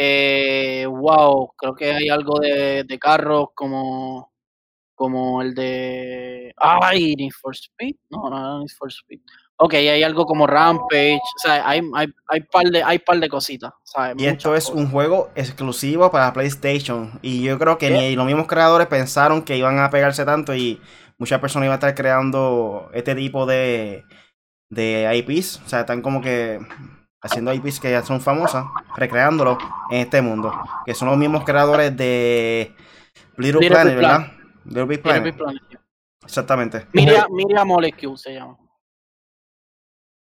Eh, 0.02 0.86
wow, 0.86 1.52
creo 1.58 1.76
que 1.76 1.92
hay 1.92 2.08
algo 2.08 2.40
de, 2.40 2.98
carros 3.02 3.50
como, 3.54 4.32
como 4.96 5.42
el 5.42 5.54
de. 5.54 6.54
¡Ay! 6.56 7.16
Need 7.18 7.32
for 7.34 7.54
Speed. 7.54 7.98
No, 8.10 8.30
no, 8.30 8.60
Need 8.60 8.70
for 8.78 8.88
Speed. 8.90 9.20
ok, 9.58 9.74
hay 9.74 10.02
algo 10.02 10.26
como 10.26 10.48
Rampage, 10.48 11.18
o 11.18 11.40
sea, 11.40 11.68
hay, 11.68 11.82
hay, 11.94 12.08
hay, 12.30 12.40
par, 12.44 12.68
de, 12.68 12.82
hay 12.82 13.00
par 13.00 13.20
de 13.20 13.28
cositas. 13.28 13.74
¿sabes? 13.84 14.16
Y 14.18 14.28
esto 14.28 14.56
es 14.56 14.70
un 14.70 14.90
juego 14.90 15.32
exclusivo 15.36 16.10
para 16.10 16.32
PlayStation. 16.32 17.20
Y 17.22 17.44
yo 17.44 17.60
creo 17.60 17.78
que 17.78 17.90
ni 17.90 18.16
los 18.16 18.26
mismos 18.26 18.48
creadores 18.48 18.88
pensaron 18.88 19.42
que 19.42 19.58
iban 19.58 19.80
a 19.80 19.90
pegarse 19.90 20.24
tanto 20.24 20.56
y 20.56 20.80
muchas 21.18 21.42
personas 21.42 21.66
iban 21.66 21.74
a 21.74 21.80
estar 21.80 21.94
creando 21.94 22.90
este 22.94 23.16
tipo 23.16 23.46
de, 23.46 24.06
de 24.70 25.14
IPs. 25.14 25.62
O 25.66 25.68
sea, 25.68 25.82
están 25.82 26.02
como 26.02 26.22
que 26.22 26.62
haciendo 27.22 27.54
IPs 27.54 27.80
que 27.80 27.92
ya 27.92 28.04
son 28.04 28.22
famosas, 28.22 28.66
recreándolo 28.96 29.58
en 29.92 30.02
este 30.02 30.22
mundo. 30.22 30.54
Que 30.86 30.94
son 30.94 31.10
los 31.10 31.18
mismos 31.18 31.44
creadores 31.44 31.96
de 31.96 32.76
Little, 33.38 33.68
Planet, 33.68 33.96
¿verdad? 33.96 34.32
Little 34.66 34.86
Big 34.86 35.02
Planet. 35.02 35.36
Exactamente. 36.24 36.88
Miriam 36.94 37.68
Molecule 37.68 38.18
se 38.18 38.34
llama. 38.34 38.58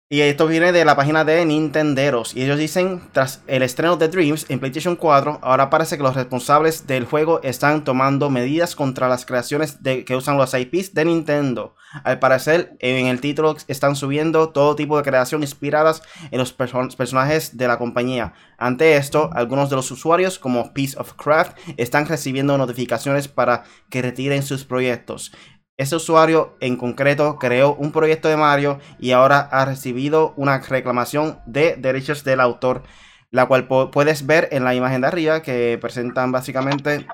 Y 0.08 0.20
esto 0.20 0.46
viene 0.46 0.70
de 0.70 0.84
la 0.84 0.94
página 0.94 1.24
de 1.24 1.44
Nintenderos. 1.44 2.36
Y 2.36 2.44
ellos 2.44 2.58
dicen, 2.58 3.02
tras 3.10 3.42
el 3.48 3.62
estreno 3.62 3.96
de 3.96 4.06
Dreams 4.06 4.46
en 4.48 4.60
PlayStation 4.60 4.94
4, 4.94 5.40
ahora 5.42 5.68
parece 5.68 5.96
que 5.96 6.04
los 6.04 6.14
responsables 6.14 6.86
del 6.86 7.06
juego 7.06 7.40
están 7.42 7.82
tomando 7.82 8.30
medidas 8.30 8.76
contra 8.76 9.08
las 9.08 9.26
creaciones 9.26 9.78
que 9.82 10.14
usan 10.16 10.38
los 10.38 10.54
IPs 10.54 10.94
de 10.94 11.06
Nintendo. 11.06 11.74
Al 12.04 12.20
parecer, 12.20 12.76
en 12.78 13.06
el 13.06 13.20
título 13.20 13.56
están 13.66 13.96
subiendo 13.96 14.50
todo 14.50 14.76
tipo 14.76 14.96
de 14.96 15.02
creación 15.02 15.42
inspiradas 15.42 16.02
en 16.30 16.38
los 16.38 16.52
personajes 16.52 17.56
de 17.56 17.66
la 17.66 17.76
compañía. 17.76 18.32
Ante 18.58 18.96
esto, 18.96 19.30
algunos 19.32 19.70
de 19.70 19.76
los 19.76 19.90
usuarios, 19.90 20.38
como 20.38 20.72
Piece 20.72 20.96
of 21.00 21.14
Craft, 21.14 21.58
están 21.78 22.06
recibiendo 22.06 22.56
notificaciones 22.56 23.26
para 23.26 23.64
que 23.90 24.02
retiren 24.02 24.44
sus 24.44 24.64
proyectos. 24.64 25.32
Ese 25.78 25.96
usuario 25.96 26.56
en 26.60 26.76
concreto 26.76 27.38
creó 27.38 27.74
un 27.74 27.92
proyecto 27.92 28.28
de 28.28 28.38
Mario 28.38 28.78
y 28.98 29.12
ahora 29.12 29.40
ha 29.40 29.66
recibido 29.66 30.32
una 30.36 30.58
reclamación 30.58 31.38
de 31.44 31.76
derechos 31.76 32.24
del 32.24 32.40
autor, 32.40 32.82
la 33.30 33.44
cual 33.44 33.66
puedes 33.66 34.24
ver 34.24 34.48
en 34.52 34.64
la 34.64 34.74
imagen 34.74 35.02
de 35.02 35.08
arriba 35.08 35.42
que 35.42 35.76
presentan 35.78 36.32
básicamente 36.32 37.06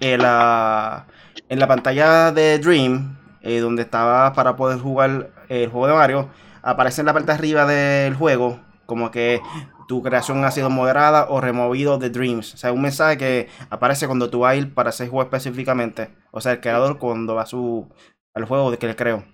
en 0.00 0.20
la, 0.20 1.06
en 1.48 1.58
la 1.58 1.66
pantalla 1.66 2.32
de 2.32 2.58
Dream, 2.58 3.16
eh, 3.40 3.60
donde 3.60 3.82
estaba 3.82 4.34
para 4.34 4.56
poder 4.56 4.78
jugar 4.78 5.30
el 5.48 5.70
juego 5.70 5.86
de 5.86 5.94
Mario. 5.94 6.28
Aparece 6.60 7.00
en 7.00 7.06
la 7.06 7.14
parte 7.14 7.28
de 7.28 7.38
arriba 7.38 7.64
del 7.64 8.14
juego 8.14 8.60
como 8.84 9.10
que 9.10 9.40
tu 9.86 10.02
creación 10.02 10.44
ha 10.44 10.50
sido 10.50 10.70
moderada 10.70 11.28
o 11.28 11.40
removido 11.40 11.98
de 11.98 12.10
Dreams. 12.10 12.54
O 12.54 12.56
sea, 12.56 12.72
un 12.72 12.82
mensaje 12.82 13.18
que 13.18 13.48
aparece 13.70 14.06
cuando 14.06 14.30
tú 14.30 14.40
vas 14.40 14.52
a 14.52 14.56
ir 14.56 14.74
para 14.74 14.90
ese 14.90 15.08
juego 15.08 15.22
específicamente. 15.22 16.10
O 16.30 16.40
sea, 16.40 16.52
el 16.52 16.60
creador 16.60 16.98
cuando 16.98 17.34
va 17.34 17.46
su, 17.46 17.88
al 18.34 18.44
juego 18.44 18.70
de 18.70 18.78
que 18.78 18.86
le 18.88 18.96
creo. 18.96 19.24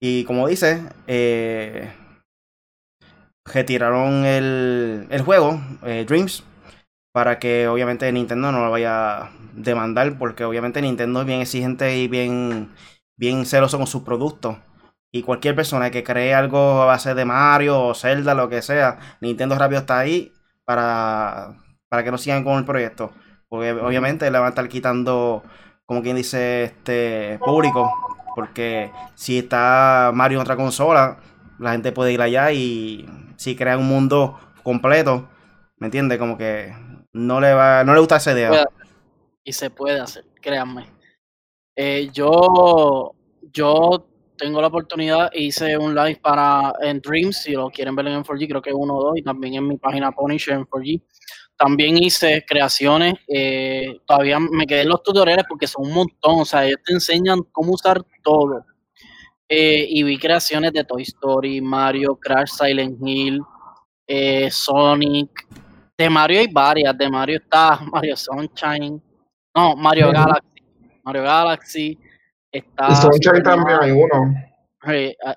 Y 0.00 0.24
como 0.24 0.46
dice, 0.48 0.82
eh, 1.06 1.92
retiraron 3.44 4.24
el, 4.24 5.06
el 5.10 5.22
juego, 5.22 5.60
eh, 5.82 6.04
Dreams, 6.06 6.44
para 7.12 7.38
que 7.38 7.68
obviamente 7.68 8.10
Nintendo 8.12 8.52
no 8.52 8.64
lo 8.64 8.70
vaya 8.70 9.22
a 9.22 9.32
demandar, 9.54 10.18
porque 10.18 10.44
obviamente 10.44 10.82
Nintendo 10.82 11.20
es 11.20 11.26
bien 11.26 11.40
exigente 11.40 11.96
y 11.96 12.08
bien, 12.08 12.70
bien 13.16 13.46
celoso 13.46 13.78
con 13.78 13.86
sus 13.86 14.02
productos. 14.02 14.56
Y 15.14 15.22
cualquier 15.22 15.54
persona 15.54 15.92
que 15.92 16.02
cree 16.02 16.34
algo 16.34 16.82
a 16.82 16.86
base 16.86 17.14
de 17.14 17.24
Mario 17.24 17.80
o 17.80 17.94
Zelda, 17.94 18.34
lo 18.34 18.48
que 18.48 18.62
sea, 18.62 18.98
Nintendo 19.20 19.56
rápido 19.56 19.78
está 19.78 20.00
ahí 20.00 20.32
para, 20.64 21.54
para 21.88 22.02
que 22.02 22.10
no 22.10 22.18
sigan 22.18 22.42
con 22.42 22.58
el 22.58 22.64
proyecto. 22.64 23.12
Porque 23.48 23.70
obviamente 23.70 24.28
le 24.28 24.38
van 24.38 24.46
a 24.46 24.48
estar 24.48 24.68
quitando, 24.68 25.44
como 25.86 26.02
quien 26.02 26.16
dice, 26.16 26.64
este 26.64 27.38
público. 27.44 27.92
Porque 28.34 28.90
si 29.14 29.38
está 29.38 30.10
Mario 30.12 30.38
en 30.38 30.42
otra 30.42 30.56
consola, 30.56 31.18
la 31.60 31.70
gente 31.70 31.92
puede 31.92 32.12
ir 32.12 32.20
allá 32.20 32.50
y 32.50 33.08
si 33.36 33.54
crea 33.54 33.78
un 33.78 33.86
mundo 33.86 34.36
completo, 34.64 35.28
¿me 35.76 35.86
entiendes? 35.86 36.18
Como 36.18 36.36
que 36.36 36.74
no 37.12 37.40
le 37.40 37.54
va, 37.54 37.84
no 37.84 37.94
le 37.94 38.00
gusta 38.00 38.16
esa 38.16 38.32
idea. 38.32 38.66
Y 39.44 39.52
se 39.52 39.70
puede 39.70 40.00
hacer, 40.00 40.24
créanme. 40.40 40.86
Eh, 41.76 42.10
yo, 42.12 43.14
yo 43.52 44.08
tengo 44.36 44.60
la 44.60 44.68
oportunidad, 44.68 45.30
hice 45.32 45.76
un 45.76 45.94
live 45.94 46.18
para 46.22 46.72
en 46.82 47.00
Dreams, 47.00 47.42
si 47.42 47.52
lo 47.52 47.70
quieren 47.70 47.94
ver 47.94 48.08
en 48.08 48.22
4G, 48.22 48.48
creo 48.48 48.62
que 48.62 48.72
uno 48.72 48.96
o 48.96 49.04
dos, 49.04 49.16
y 49.16 49.22
también 49.22 49.54
en 49.54 49.68
mi 49.68 49.76
página 49.78 50.12
Punisher 50.12 50.54
en 50.54 50.66
4G. 50.66 51.02
También 51.56 51.96
hice 51.96 52.44
creaciones, 52.46 53.14
eh, 53.28 54.00
todavía 54.06 54.40
me 54.40 54.66
quedé 54.66 54.82
en 54.82 54.88
los 54.88 55.02
tutoriales 55.02 55.44
porque 55.48 55.68
son 55.68 55.86
un 55.86 55.94
montón, 55.94 56.40
o 56.40 56.44
sea, 56.44 56.66
ellos 56.66 56.80
te 56.84 56.92
enseñan 56.92 57.42
cómo 57.52 57.72
usar 57.72 58.02
todo. 58.22 58.64
Eh, 59.48 59.86
y 59.88 60.02
vi 60.02 60.18
creaciones 60.18 60.72
de 60.72 60.84
Toy 60.84 61.02
Story, 61.02 61.60
Mario, 61.60 62.16
Crash, 62.16 62.50
Silent 62.50 62.98
Hill, 63.06 63.40
eh, 64.06 64.50
Sonic. 64.50 65.46
De 65.96 66.10
Mario 66.10 66.40
hay 66.40 66.48
varias, 66.50 66.98
de 66.98 67.08
Mario 67.08 67.36
está 67.36 67.78
Mario 67.92 68.16
Sunshine, 68.16 69.00
no, 69.54 69.76
Mario 69.76 70.10
Galaxy, 70.10 70.62
Mario 71.04 71.22
Galaxy, 71.22 71.98
Está 72.54 72.94
Sunshine 72.94 73.42
también 73.42 73.78
hay 73.80 73.90
uno. 73.90 74.32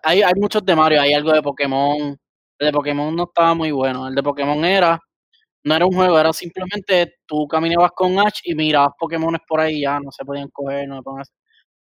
hay, 0.03 0.21
hay 0.21 0.33
muchos 0.35 0.63
de 0.63 0.75
Mario, 0.75 1.01
hay 1.01 1.13
algo 1.13 1.31
de 1.33 1.41
Pokémon. 1.41 2.15
El 2.59 2.67
de 2.67 2.71
Pokémon 2.71 3.15
no 3.15 3.23
estaba 3.23 3.55
muy 3.55 3.71
bueno. 3.71 4.07
El 4.07 4.13
de 4.13 4.21
Pokémon 4.21 4.63
era, 4.63 4.99
no 5.63 5.75
era 5.75 5.85
un 5.85 5.93
juego, 5.93 6.19
era 6.19 6.31
simplemente 6.31 7.15
tú 7.25 7.47
caminabas 7.47 7.91
con 7.95 8.19
Ash 8.19 8.41
y 8.43 8.53
mirabas 8.53 8.91
Pokémones 8.99 9.41
por 9.47 9.59
ahí 9.59 9.81
ya, 9.81 9.99
no 9.99 10.11
se 10.11 10.23
podían 10.23 10.49
coger, 10.49 10.87
no 10.87 11.01
se 11.01 11.31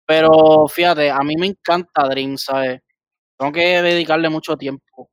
Pero 0.06 0.68
fíjate, 0.68 1.10
a 1.10 1.20
mí 1.20 1.36
me 1.38 1.48
encanta 1.48 2.10
Dream, 2.10 2.38
¿sabes? 2.38 2.82
Tengo 3.38 3.54
que 3.54 3.82
dedicarle 3.82 4.28
mucho 4.30 4.58
tiempo. 4.58 5.10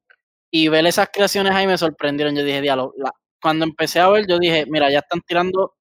Y 0.50 0.68
ver 0.68 0.84
esas 0.86 1.10
creaciones 1.12 1.54
ahí 1.54 1.66
me 1.68 1.78
sorprendieron. 1.78 2.34
Yo 2.34 2.42
dije, 2.42 2.60
diálogo. 2.60 2.92
Cuando 3.40 3.64
empecé 3.64 4.00
a 4.00 4.08
ver, 4.08 4.26
yo 4.28 4.38
dije, 4.38 4.66
mira, 4.68 4.90
ya 4.90 4.98
están 4.98 5.20
tirando 5.20 5.74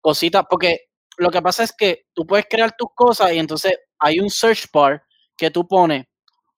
cositas, 0.00 0.44
porque 0.50 0.86
lo 1.18 1.30
que 1.30 1.42
pasa 1.42 1.62
es 1.64 1.72
que 1.76 2.06
tú 2.14 2.26
puedes 2.26 2.46
crear 2.50 2.72
tus 2.76 2.88
cosas 2.94 3.32
y 3.32 3.38
entonces 3.38 3.78
hay 3.98 4.20
un 4.20 4.30
search 4.30 4.66
bar 4.72 5.02
que 5.36 5.50
tú 5.50 5.66
pones 5.66 6.04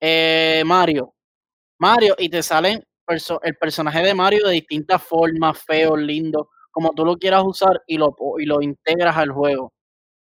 eh, 0.01 0.63
Mario, 0.65 1.13
Mario 1.79 2.15
y 2.17 2.29
te 2.29 2.43
salen 2.43 2.83
el 3.43 3.55
personaje 3.55 4.01
de 4.03 4.13
Mario 4.13 4.47
de 4.47 4.53
distintas 4.53 5.01
formas, 5.03 5.61
feo, 5.65 5.95
lindo, 5.95 6.49
como 6.71 6.91
tú 6.93 7.05
lo 7.05 7.17
quieras 7.17 7.43
usar 7.45 7.81
y 7.87 7.97
lo, 7.97 8.15
y 8.39 8.45
lo 8.45 8.61
integras 8.61 9.15
al 9.17 9.31
juego. 9.31 9.73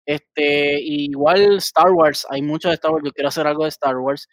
Este, 0.06 0.80
igual 0.82 1.58
Star 1.58 1.92
Wars, 1.92 2.28
hay 2.30 2.42
mucho 2.42 2.70
de 2.70 2.76
Star 2.76 2.92
Wars, 2.92 3.04
yo 3.06 3.12
quiero 3.12 3.30
hacer 3.30 3.48
algo 3.48 3.64
de 3.64 3.70
Star 3.70 3.98
Wars. 3.98 4.28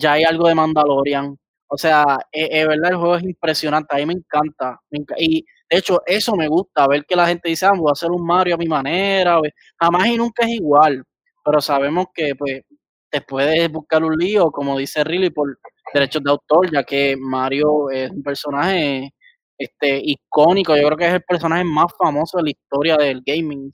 Ya 0.00 0.12
hay 0.12 0.24
algo 0.24 0.48
de 0.48 0.54
Mandalorian. 0.54 1.36
O 1.68 1.78
sea, 1.78 2.04
es, 2.30 2.44
eh, 2.44 2.60
eh, 2.60 2.66
verdad, 2.66 2.90
el 2.92 2.96
juego 2.98 3.16
es 3.16 3.22
impresionante, 3.24 3.94
a 3.96 3.98
mí 3.98 4.06
me 4.06 4.12
encanta. 4.14 4.78
y 5.18 5.44
de 5.70 5.78
hecho, 5.78 6.02
eso 6.06 6.36
me 6.36 6.46
gusta, 6.48 6.86
ver 6.86 7.04
que 7.06 7.16
la 7.16 7.26
gente 7.26 7.48
dice, 7.48 7.64
ah, 7.66 7.72
voy 7.74 7.88
a 7.90 7.92
hacer 7.92 8.10
un 8.10 8.24
Mario 8.26 8.54
a 8.56 8.58
mi 8.58 8.66
manera. 8.68 9.40
Jamás 9.80 10.06
y 10.06 10.16
nunca 10.18 10.44
es 10.44 10.50
igual, 10.50 11.02
pero 11.44 11.60
sabemos 11.60 12.06
que 12.14 12.34
pues 12.36 12.62
te 13.10 13.20
puedes 13.20 13.70
buscar 13.70 14.02
un 14.02 14.16
lío, 14.16 14.50
como 14.50 14.78
dice 14.78 15.04
Riley, 15.04 15.30
por 15.30 15.58
derechos 15.92 16.22
de 16.22 16.30
autor, 16.30 16.72
ya 16.72 16.82
que 16.82 17.16
Mario 17.18 17.90
es 17.90 18.10
un 18.10 18.22
personaje 18.22 19.12
este, 19.58 20.00
icónico. 20.02 20.74
Yo 20.76 20.86
creo 20.86 20.96
que 20.96 21.08
es 21.08 21.14
el 21.14 21.22
personaje 21.22 21.64
más 21.64 21.92
famoso 21.98 22.38
de 22.38 22.44
la 22.44 22.50
historia 22.50 22.96
del 22.96 23.22
gaming. 23.24 23.70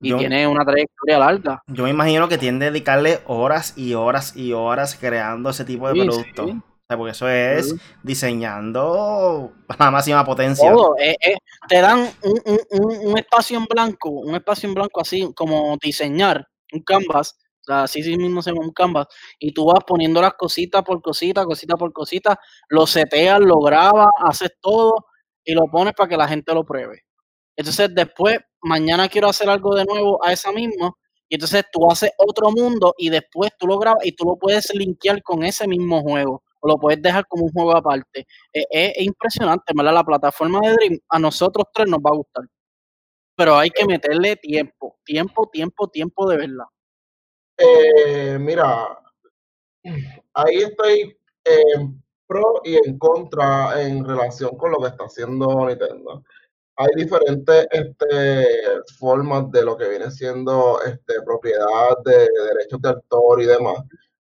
y 0.00 0.12
tiene 0.14 0.46
una 0.46 0.64
trayectoria 0.64 1.18
larga. 1.18 1.62
Yo 1.68 1.84
me 1.84 1.90
imagino 1.90 2.28
que 2.28 2.38
tiene 2.38 2.58
que 2.58 2.64
dedicarle 2.66 3.20
horas 3.26 3.74
y 3.76 3.94
horas 3.94 4.36
y 4.36 4.52
horas 4.52 4.96
creando 4.96 5.50
ese 5.50 5.64
tipo 5.64 5.88
de 5.88 5.94
productos 5.94 6.56
porque 6.96 7.12
eso 7.12 7.28
es 7.28 7.74
diseñando 8.02 9.52
a 9.68 9.84
la 9.84 9.90
máxima 9.90 10.24
potencia. 10.24 10.72
Eh, 10.98 11.16
eh, 11.20 11.36
te 11.68 11.80
dan 11.80 12.08
un, 12.22 13.18
espacio 13.18 13.58
en 13.58 13.66
blanco, 13.66 14.08
un 14.08 14.34
espacio 14.34 14.68
en 14.68 14.74
blanco 14.74 15.00
así 15.00 15.30
como 15.34 15.76
diseñar 15.82 16.48
un 16.72 16.82
canvas, 16.82 17.36
o 17.62 17.64
sea, 17.64 17.82
así 17.84 18.00
mismo 18.16 18.42
se 18.42 18.50
llama 18.50 18.66
un 18.66 18.72
canvas, 18.72 19.06
y 19.38 19.52
tú 19.52 19.66
vas 19.66 19.84
poniendo 19.86 20.20
las 20.22 20.34
cositas 20.34 20.82
por 20.82 21.02
cosita, 21.02 21.44
cosita 21.44 21.76
por 21.76 21.92
cosita, 21.92 22.38
lo 22.68 22.86
seteas, 22.86 23.40
lo 23.40 23.60
grabas, 23.60 24.10
haces 24.18 24.50
todo 24.60 25.06
y 25.44 25.54
lo 25.54 25.66
pones 25.66 25.94
para 25.94 26.08
que 26.08 26.16
la 26.16 26.28
gente 26.28 26.54
lo 26.54 26.64
pruebe. 26.64 27.02
Entonces 27.56 27.90
después, 27.94 28.38
mañana 28.62 29.08
quiero 29.08 29.28
hacer 29.28 29.48
algo 29.50 29.74
de 29.74 29.84
nuevo 29.84 30.24
a 30.24 30.32
esa 30.32 30.52
misma, 30.52 30.92
y 31.28 31.34
entonces 31.34 31.64
tú 31.72 31.90
haces 31.90 32.10
otro 32.18 32.50
mundo 32.50 32.94
y 32.96 33.10
después 33.10 33.50
tú 33.58 33.66
lo 33.66 33.78
grabas 33.78 34.04
y 34.06 34.12
tú 34.12 34.24
lo 34.24 34.36
puedes 34.36 34.74
linkear 34.74 35.22
con 35.22 35.44
ese 35.44 35.68
mismo 35.68 36.00
juego 36.02 36.42
o 36.60 36.68
lo 36.68 36.78
puedes 36.78 37.02
dejar 37.02 37.26
como 37.28 37.44
un 37.44 37.52
juego 37.52 37.76
aparte. 37.76 38.26
Eh, 38.52 38.64
es, 38.70 39.06
impresionante, 39.06 39.72
¿verdad? 39.76 39.94
La 39.94 40.04
plataforma 40.04 40.60
de 40.60 40.72
Dream 40.74 40.98
a 41.08 41.18
nosotros 41.18 41.66
tres 41.72 41.88
nos 41.88 42.00
va 42.00 42.10
a 42.10 42.16
gustar. 42.16 42.44
Pero 43.38 43.56
hay 43.56 43.70
que 43.70 43.86
meterle 43.86 44.34
tiempo, 44.34 44.98
tiempo, 45.04 45.48
tiempo, 45.48 45.88
tiempo 45.88 46.28
de 46.28 46.36
verdad. 46.38 46.64
Eh, 47.56 48.36
mira, 48.40 48.98
ahí 50.34 50.56
estoy 50.56 51.16
en 51.44 52.02
pro 52.26 52.60
y 52.64 52.74
en 52.84 52.98
contra 52.98 53.80
en 53.80 54.04
relación 54.04 54.56
con 54.56 54.72
lo 54.72 54.78
que 54.78 54.88
está 54.88 55.04
haciendo 55.04 55.68
Nintendo. 55.68 56.24
Hay 56.78 56.88
diferentes 56.96 57.68
este, 57.70 58.46
formas 58.98 59.48
de 59.52 59.64
lo 59.64 59.76
que 59.76 59.88
viene 59.88 60.10
siendo 60.10 60.82
este, 60.82 61.22
propiedad 61.24 61.96
de 62.04 62.28
derechos 62.48 62.82
de 62.82 62.88
autor 62.88 63.40
y 63.40 63.46
demás. 63.46 63.84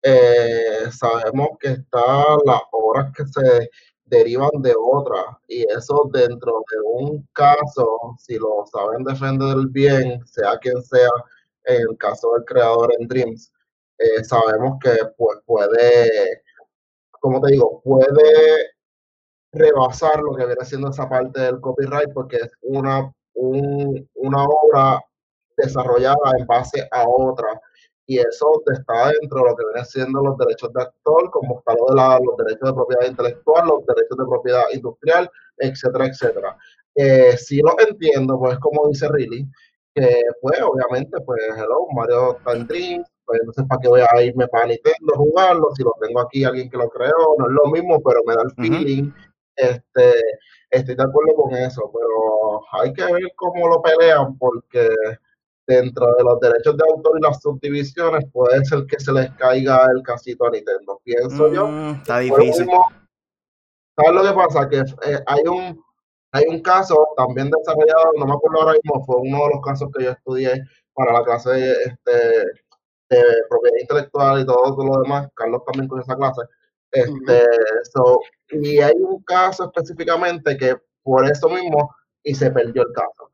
eh, 0.03 0.91
sabemos 0.91 1.51
que 1.61 1.69
están 1.69 2.37
las 2.45 2.61
horas 2.71 3.13
que 3.15 3.25
se 3.25 3.69
derivan 4.07 4.49
de 4.61 4.73
otras 4.77 5.25
y 5.47 5.63
eso 5.71 6.09
dentro 6.13 6.63
de 6.71 6.77
un 6.83 7.27
caso, 7.33 8.15
si 8.17 8.37
lo 8.37 8.65
saben 8.71 9.03
defender 9.03 9.55
bien, 9.69 10.25
sea 10.25 10.57
quien 10.59 10.81
sea, 10.83 11.09
en 11.65 11.81
el 11.89 11.97
caso 11.97 12.33
del 12.33 12.45
creador 12.45 12.93
en 12.99 13.07
Dreams, 13.07 13.51
eh, 13.99 14.23
sabemos 14.23 14.77
que 14.81 14.95
pues, 15.17 15.39
puede, 15.45 16.41
como 17.19 17.41
te 17.41 17.51
digo, 17.53 17.81
puede 17.83 18.71
rebasar 19.51 20.19
lo 20.21 20.35
que 20.35 20.45
viene 20.45 20.65
siendo 20.65 20.89
esa 20.89 21.09
parte 21.09 21.41
del 21.41 21.59
copyright 21.61 22.13
porque 22.13 22.37
es 22.37 22.51
una, 22.61 23.11
una 23.33 24.43
obra 24.45 25.03
desarrollada 25.57 26.31
en 26.37 26.45
base 26.45 26.87
a 26.91 27.05
otra 27.07 27.59
y 28.07 28.19
eso 28.19 28.63
está 28.73 29.11
dentro 29.19 29.39
de 29.39 29.49
lo 29.49 29.55
que 29.55 29.65
viene 29.65 29.85
siendo 29.85 30.23
los 30.23 30.37
derechos 30.37 30.71
de 30.73 30.81
actor, 30.81 31.29
como 31.29 31.59
está 31.59 31.73
lo 31.73 31.93
de 31.93 32.25
los 32.25 32.37
derechos 32.37 32.69
de 32.69 32.73
propiedad 32.73 33.05
intelectual, 33.05 33.67
los 33.67 33.85
derechos 33.85 34.17
de 34.17 34.25
propiedad 34.25 34.63
industrial, 34.73 35.29
etcétera, 35.57 36.07
etcétera. 36.07 36.57
Eh, 36.95 37.37
si 37.37 37.57
lo 37.57 37.75
entiendo, 37.79 38.39
pues 38.39 38.57
como 38.59 38.87
dice 38.87 39.07
Riley, 39.09 39.45
que 39.93 40.21
pues 40.41 40.59
obviamente, 40.61 41.19
pues 41.21 41.41
hello, 41.57 41.87
Mario 41.93 42.37
está 42.37 42.53
en 42.53 42.67
Dreams, 42.67 43.07
pues 43.25 43.39
entonces 43.41 43.65
para 43.67 43.81
qué 43.81 43.89
voy 43.89 44.01
a 44.01 44.23
irme 44.23 44.47
para 44.47 44.67
Nintendo 44.67 45.13
a 45.13 45.17
jugarlo, 45.17 45.69
si 45.75 45.83
lo 45.83 45.93
tengo 45.99 46.21
aquí 46.21 46.45
alguien 46.45 46.69
que 46.69 46.77
lo 46.77 46.89
creó, 46.89 47.35
no 47.37 47.45
es 47.47 47.51
lo 47.51 47.71
mismo, 47.71 48.01
pero 48.01 48.21
me 48.25 48.35
da 48.35 48.43
el 48.43 48.51
feeling, 48.55 49.11
este, 49.57 50.21
estoy 50.69 50.95
de 50.95 51.03
acuerdo 51.03 51.35
con 51.35 51.53
eso, 51.55 51.91
pero 51.93 52.61
hay 52.81 52.93
que 52.93 53.03
ver 53.03 53.23
cómo 53.35 53.67
lo 53.67 53.81
pelean, 53.81 54.37
porque 54.37 54.89
dentro 55.67 56.15
de 56.15 56.23
los 56.23 56.39
derechos 56.39 56.77
de 56.77 56.83
autor 56.89 57.19
y 57.19 57.21
las 57.21 57.41
subdivisiones 57.41 58.25
puede 58.31 58.63
ser 58.65 58.85
que 58.85 58.99
se 58.99 59.11
les 59.11 59.29
caiga 59.31 59.85
el 59.93 60.01
casito 60.01 60.47
a 60.47 60.51
Nintendo. 60.51 60.99
Pienso 61.03 61.53
yo. 61.53 61.67
Mm, 61.67 61.89
está 61.95 62.19
difícil. 62.19 62.67
¿Sabes 63.95 64.13
lo 64.13 64.23
que 64.23 64.33
pasa? 64.33 64.69
Que 64.69 64.77
eh, 64.77 65.19
hay 65.25 65.41
un 65.47 65.83
hay 66.31 66.45
un 66.47 66.61
caso 66.61 67.07
también 67.15 67.49
desarrollado, 67.49 68.11
no 68.17 68.25
me 68.25 68.33
acuerdo 68.33 68.61
ahora 68.61 68.73
mismo, 68.73 69.03
fue 69.05 69.15
uno 69.15 69.45
de 69.45 69.55
los 69.55 69.61
casos 69.63 69.89
que 69.95 70.03
yo 70.03 70.11
estudié 70.11 70.61
para 70.93 71.13
la 71.13 71.23
clase 71.23 71.49
de, 71.51 71.71
este, 71.71 72.11
de 73.09 73.23
propiedad 73.49 73.77
intelectual 73.81 74.41
y 74.41 74.45
todo, 74.45 74.83
lo 74.83 75.01
demás. 75.01 75.27
Carlos 75.35 75.61
también 75.65 75.87
con 75.87 76.01
esa 76.01 76.15
clase. 76.15 76.41
Este, 76.91 77.43
y 78.51 78.79
hay 78.79 78.93
un 78.99 79.21
caso 79.23 79.65
específicamente 79.65 80.57
que 80.57 80.75
por 81.03 81.25
eso 81.29 81.49
mismo 81.49 81.93
y 82.23 82.35
se 82.35 82.51
perdió 82.51 82.83
el 82.83 82.93
caso 82.93 83.31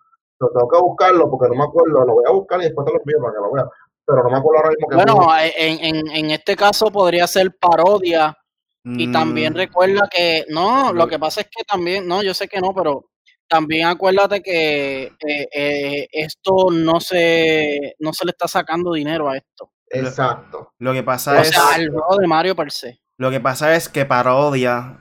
tengo 0.50 0.68
que 0.70 0.82
buscarlo 0.82 1.30
porque 1.30 1.50
no 1.50 1.56
me 1.56 1.64
acuerdo, 1.64 2.06
lo 2.06 2.14
voy 2.14 2.24
a 2.28 2.32
buscar 2.32 2.60
y 2.62 2.66
después 2.66 2.86
te 2.86 2.94
lo 2.94 3.00
envío 3.00 3.18
para 3.22 3.34
que 3.34 3.40
lo 3.40 3.52
veas. 3.52 3.68
Pero 4.06 4.24
no 4.24 4.30
me 4.30 4.38
acuerdo 4.38 4.58
ahora 4.58 4.70
mismo 4.70 4.88
que 4.90 4.96
Bueno, 4.96 5.28
en, 5.58 5.96
en, 5.96 6.12
en 6.12 6.32
este 6.32 6.56
caso 6.56 6.88
podría 6.88 7.28
ser 7.28 7.56
parodia. 7.58 8.38
Y 8.86 9.10
también 9.14 9.54
mm. 9.54 9.56
recuerda 9.56 10.10
que, 10.12 10.44
no, 10.50 10.92
lo 10.92 11.08
que 11.08 11.18
pasa 11.18 11.40
es 11.40 11.48
que 11.48 11.64
también, 11.64 12.06
no, 12.06 12.22
yo 12.22 12.34
sé 12.34 12.50
que 12.50 12.60
no, 12.60 12.74
pero 12.76 13.06
también 13.48 13.88
acuérdate 13.88 14.42
que 14.42 15.04
eh, 15.04 15.48
eh, 15.54 16.08
esto 16.12 16.70
no 16.72 17.00
se, 17.00 17.96
no 18.00 18.12
se 18.12 18.26
le 18.26 18.32
está 18.32 18.48
sacando 18.48 18.94
dinero 18.94 19.30
a 19.30 19.38
esto. 19.38 19.72
Exacto. 19.88 20.74
Lo, 20.80 20.92
que 20.92 21.04
pasa 21.04 21.40
es. 21.40 21.50
Sea, 21.50 21.76
al 21.76 21.90
juego 21.92 22.18
de 22.18 22.28
Mario 22.28 22.56
per 22.56 22.72
se. 22.72 23.00
Lo 23.18 23.30
que 23.30 23.40
pasa 23.40 23.76
es 23.76 23.90
que 23.90 24.06
parodia 24.06 24.98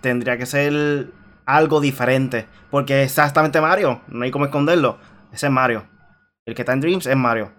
tendría 0.00 0.36
que 0.36 0.46
ser 0.46 1.12
algo 1.46 1.80
diferente. 1.80 2.46
Porque 2.70 3.02
exactamente 3.02 3.60
Mario. 3.60 4.02
No 4.08 4.24
hay 4.24 4.30
como 4.30 4.44
esconderlo. 4.44 4.98
Ese 5.32 5.46
es 5.46 5.52
Mario. 5.52 5.86
El 6.44 6.54
que 6.54 6.62
está 6.62 6.72
en 6.72 6.80
Dreams 6.80 7.06
es 7.06 7.16
Mario. 7.16 7.52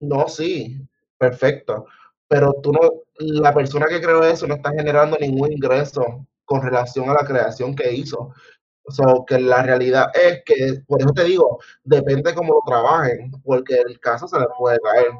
No, 0.00 0.28
sí. 0.28 0.80
Perfecto. 1.18 1.86
Pero 2.28 2.54
tú 2.62 2.72
no, 2.72 2.80
la 3.18 3.52
persona 3.52 3.86
que 3.86 4.00
creó 4.00 4.22
eso 4.24 4.46
no 4.46 4.54
está 4.54 4.70
generando 4.70 5.16
ningún 5.18 5.52
ingreso 5.52 6.26
con 6.44 6.62
relación 6.62 7.08
a 7.10 7.14
la 7.14 7.26
creación 7.26 7.74
que 7.74 7.92
hizo. 7.92 8.32
O 8.84 8.90
sea, 8.90 9.06
que 9.26 9.38
la 9.38 9.62
realidad 9.62 10.06
es 10.14 10.42
que, 10.46 10.82
por 10.86 11.00
eso 11.00 11.12
te 11.12 11.24
digo, 11.24 11.58
depende 11.84 12.34
cómo 12.34 12.54
lo 12.54 12.62
trabajen, 12.66 13.30
porque 13.44 13.74
el 13.74 14.00
caso 14.00 14.26
se 14.26 14.38
le 14.38 14.46
puede 14.56 14.78
caer. 14.80 15.10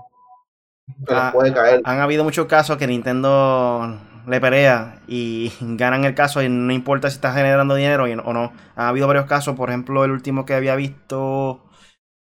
Se 1.07 1.15
ah, 1.15 1.31
puede 1.33 1.53
caer. 1.53 1.83
Han 1.85 2.01
habido 2.01 2.25
muchos 2.25 2.47
casos 2.47 2.79
que 2.79 2.87
Nintendo 2.87 3.99
le 4.29 4.41
pelea 4.41 5.03
y 5.07 5.53
ganan 5.61 6.05
el 6.05 6.15
caso 6.15 6.43
y 6.43 6.49
no 6.49 6.73
importa 6.73 7.11
si 7.11 7.17
está 7.17 7.33
generando 7.33 7.75
dinero 7.75 8.05
o 8.05 8.33
no. 8.33 8.53
Ha 8.77 8.89
habido 8.89 9.07
varios 9.07 9.27
casos, 9.27 9.57
por 9.57 9.71
ejemplo, 9.71 10.05
el 10.05 10.11
último 10.11 10.45
que 10.45 10.55
había 10.55 10.77
visto, 10.77 11.65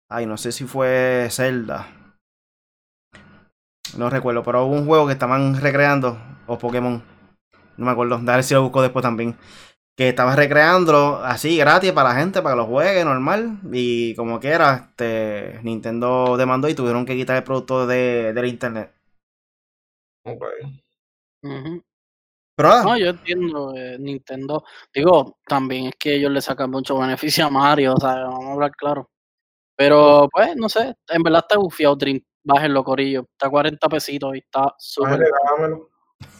ay, 0.08 0.26
no 0.26 0.36
sé 0.36 0.52
si 0.52 0.64
fue 0.64 1.28
Zelda. 1.30 1.88
No 3.96 4.10
recuerdo, 4.10 4.42
pero 4.42 4.64
hubo 4.64 4.74
un 4.74 4.86
juego 4.86 5.06
que 5.06 5.12
estaban 5.12 5.60
recreando, 5.60 6.18
o 6.46 6.58
Pokémon, 6.58 7.02
no 7.76 7.84
me 7.84 7.90
acuerdo, 7.90 8.18
ver 8.20 8.44
si 8.44 8.54
lo 8.54 8.62
busco 8.62 8.82
después 8.82 9.02
también. 9.02 9.36
Que 9.96 10.10
estaba 10.10 10.36
recreando 10.36 11.24
así 11.24 11.56
gratis 11.56 11.92
para 11.92 12.10
la 12.10 12.16
gente, 12.16 12.42
para 12.42 12.54
que 12.54 12.58
lo 12.58 12.66
juegue 12.66 13.04
normal. 13.04 13.58
Y 13.72 14.14
como 14.14 14.40
quiera, 14.40 14.90
este, 14.90 15.60
Nintendo 15.62 16.36
demandó 16.36 16.68
y 16.68 16.74
tuvieron 16.74 17.06
que 17.06 17.16
quitar 17.16 17.36
el 17.36 17.44
producto 17.44 17.86
de, 17.86 18.32
del 18.34 18.46
internet. 18.46 18.92
Okay. 20.24 20.82
Pero 22.56 22.82
No, 22.82 22.96
yo 22.96 23.10
entiendo, 23.10 23.74
eh, 23.76 23.96
Nintendo. 23.98 24.64
Digo, 24.92 25.38
también 25.46 25.86
es 25.86 25.94
que 25.98 26.14
ellos 26.16 26.30
le 26.30 26.40
sacan 26.40 26.70
mucho 26.70 26.98
beneficio 26.98 27.46
a 27.46 27.50
Mario, 27.50 27.94
o 27.94 28.00
sea, 28.00 28.14
vamos 28.24 28.46
a 28.46 28.52
hablar 28.52 28.70
claro. 28.72 29.10
Pero, 29.76 30.28
pues, 30.32 30.56
no 30.56 30.68
sé, 30.68 30.94
en 31.08 31.22
verdad 31.22 31.44
está 31.46 31.58
bufiado 31.58 31.96
Dream. 31.96 32.20
Bájenlo, 32.44 32.82
Corillo. 32.84 33.26
Está 33.32 33.48
a 33.48 33.50
40 33.50 33.88
pesitos 33.88 34.34
y 34.34 34.38
está 34.38 34.74
súper. 34.78 35.20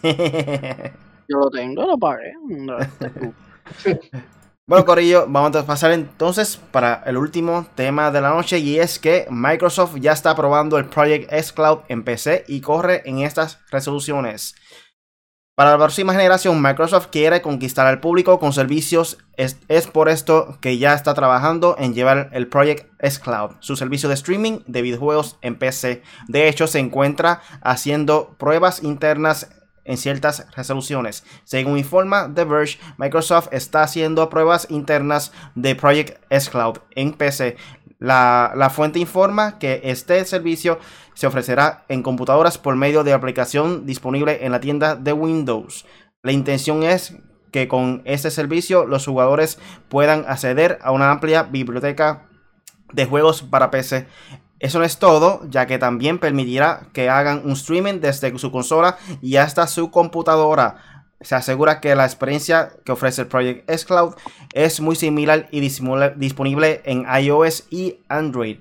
yo 1.29 1.39
lo 1.39 1.51
tengo, 1.51 1.87
lo 1.87 1.99
pagué. 1.99 2.33
Bueno, 4.69 4.85
Corillo, 4.85 5.27
vamos 5.29 5.55
a 5.55 5.65
pasar 5.65 5.93
entonces 5.93 6.57
para 6.57 7.05
el 7.07 7.17
último 7.17 7.69
tema 7.77 8.11
de 8.11 8.21
la 8.21 8.31
noche 8.31 8.59
y 8.59 8.81
es 8.81 8.99
que 8.99 9.29
Microsoft 9.31 9.95
ya 10.01 10.11
está 10.11 10.35
probando 10.35 10.77
el 10.77 10.87
Project 10.87 11.33
S 11.33 11.55
Cloud 11.55 11.83
en 11.87 12.03
PC 12.03 12.45
y 12.49 12.61
corre 12.63 13.03
en 13.05 13.21
estas 13.21 13.61
resoluciones. 13.71 14.57
Para 15.57 15.71
la 15.71 15.79
próxima 15.79 16.13
generación, 16.13 16.61
Microsoft 16.61 17.07
quiere 17.07 17.41
conquistar 17.41 17.87
al 17.87 17.99
público 17.99 18.39
con 18.39 18.53
servicios. 18.53 19.17
Es, 19.39 19.57
por 19.87 20.11
esto 20.11 20.59
que 20.61 20.77
ya 20.77 20.93
está 20.93 21.15
trabajando 21.15 21.77
en 21.79 21.95
llevar 21.95 22.29
el 22.33 22.47
Project 22.47 22.93
S 22.99 23.19
Cloud, 23.19 23.53
su 23.61 23.75
servicio 23.75 24.11
de 24.11 24.17
streaming 24.17 24.59
de 24.67 24.83
videojuegos 24.83 25.39
en 25.41 25.57
PC. 25.57 26.03
De 26.29 26.49
hecho, 26.49 26.67
se 26.67 26.79
encuentra 26.79 27.41
haciendo 27.63 28.37
pruebas 28.39 28.83
internas 28.83 29.49
en 29.87 29.97
ciertas 29.97 30.47
resoluciones. 30.55 31.25
Según 31.45 31.79
informa 31.79 32.31
The 32.35 32.45
Verge, 32.45 32.79
Microsoft 32.99 33.49
está 33.51 33.83
haciendo 33.83 34.29
pruebas 34.29 34.67
internas 34.69 35.33
de 35.55 35.75
Project 35.75 36.23
S 36.29 36.51
Cloud 36.51 36.81
en 36.91 37.15
PC. 37.15 37.57
La, 37.99 38.53
la 38.55 38.69
fuente 38.69 38.99
informa 38.99 39.59
que 39.59 39.81
este 39.85 40.23
servicio 40.27 40.79
se 41.17 41.27
ofrecerá 41.27 41.85
en 41.89 42.03
computadoras 42.03 42.59
por 42.59 42.77
medio 42.77 43.03
de 43.03 43.15
aplicación 43.15 43.87
disponible 43.87 44.45
en 44.45 44.53
la 44.53 44.61
tienda 44.61 44.97
de 44.97 45.15
Windows. 45.15 45.87
La 46.23 46.31
intención 46.31 46.83
es 46.83 47.17
que 47.51 47.69
con 47.69 48.03
este 48.05 48.31
servicio 48.31 48.85
los 48.85 49.07
jugadores 49.07 49.59
puedan 49.89 50.27
acceder 50.29 50.79
a 50.83 50.93
una 50.93 51.11
amplia 51.11 51.45
biblioteca 51.45 52.29
de 52.93 53.07
juegos 53.07 53.43
para 53.43 53.71
PC. 53.71 54.07
Eso 54.59 54.79
no 54.79 54.85
es 54.85 54.99
todo, 54.99 55.41
ya 55.49 55.67
que 55.67 55.79
también 55.79 56.19
permitirá 56.19 56.89
que 56.93 57.09
hagan 57.09 57.41
un 57.47 57.53
streaming 57.53 58.01
desde 58.01 58.39
su 58.39 58.53
consola 58.53 58.99
y 59.23 59.37
hasta 59.37 59.67
su 59.69 59.91
computadora. 59.91 61.05
Se 61.23 61.35
asegura 61.35 61.81
que 61.81 61.95
la 61.95 62.05
experiencia 62.05 62.73
que 62.85 62.93
ofrece 62.93 63.23
el 63.23 63.29
Project 63.29 63.71
S 63.71 63.87
Cloud 63.87 64.17
es 64.53 64.81
muy 64.81 64.97
similar 64.97 65.49
y 65.51 65.61
disponible 65.61 66.83
en 66.85 67.07
iOS 67.23 67.69
y 67.71 68.01
Android. 68.09 68.59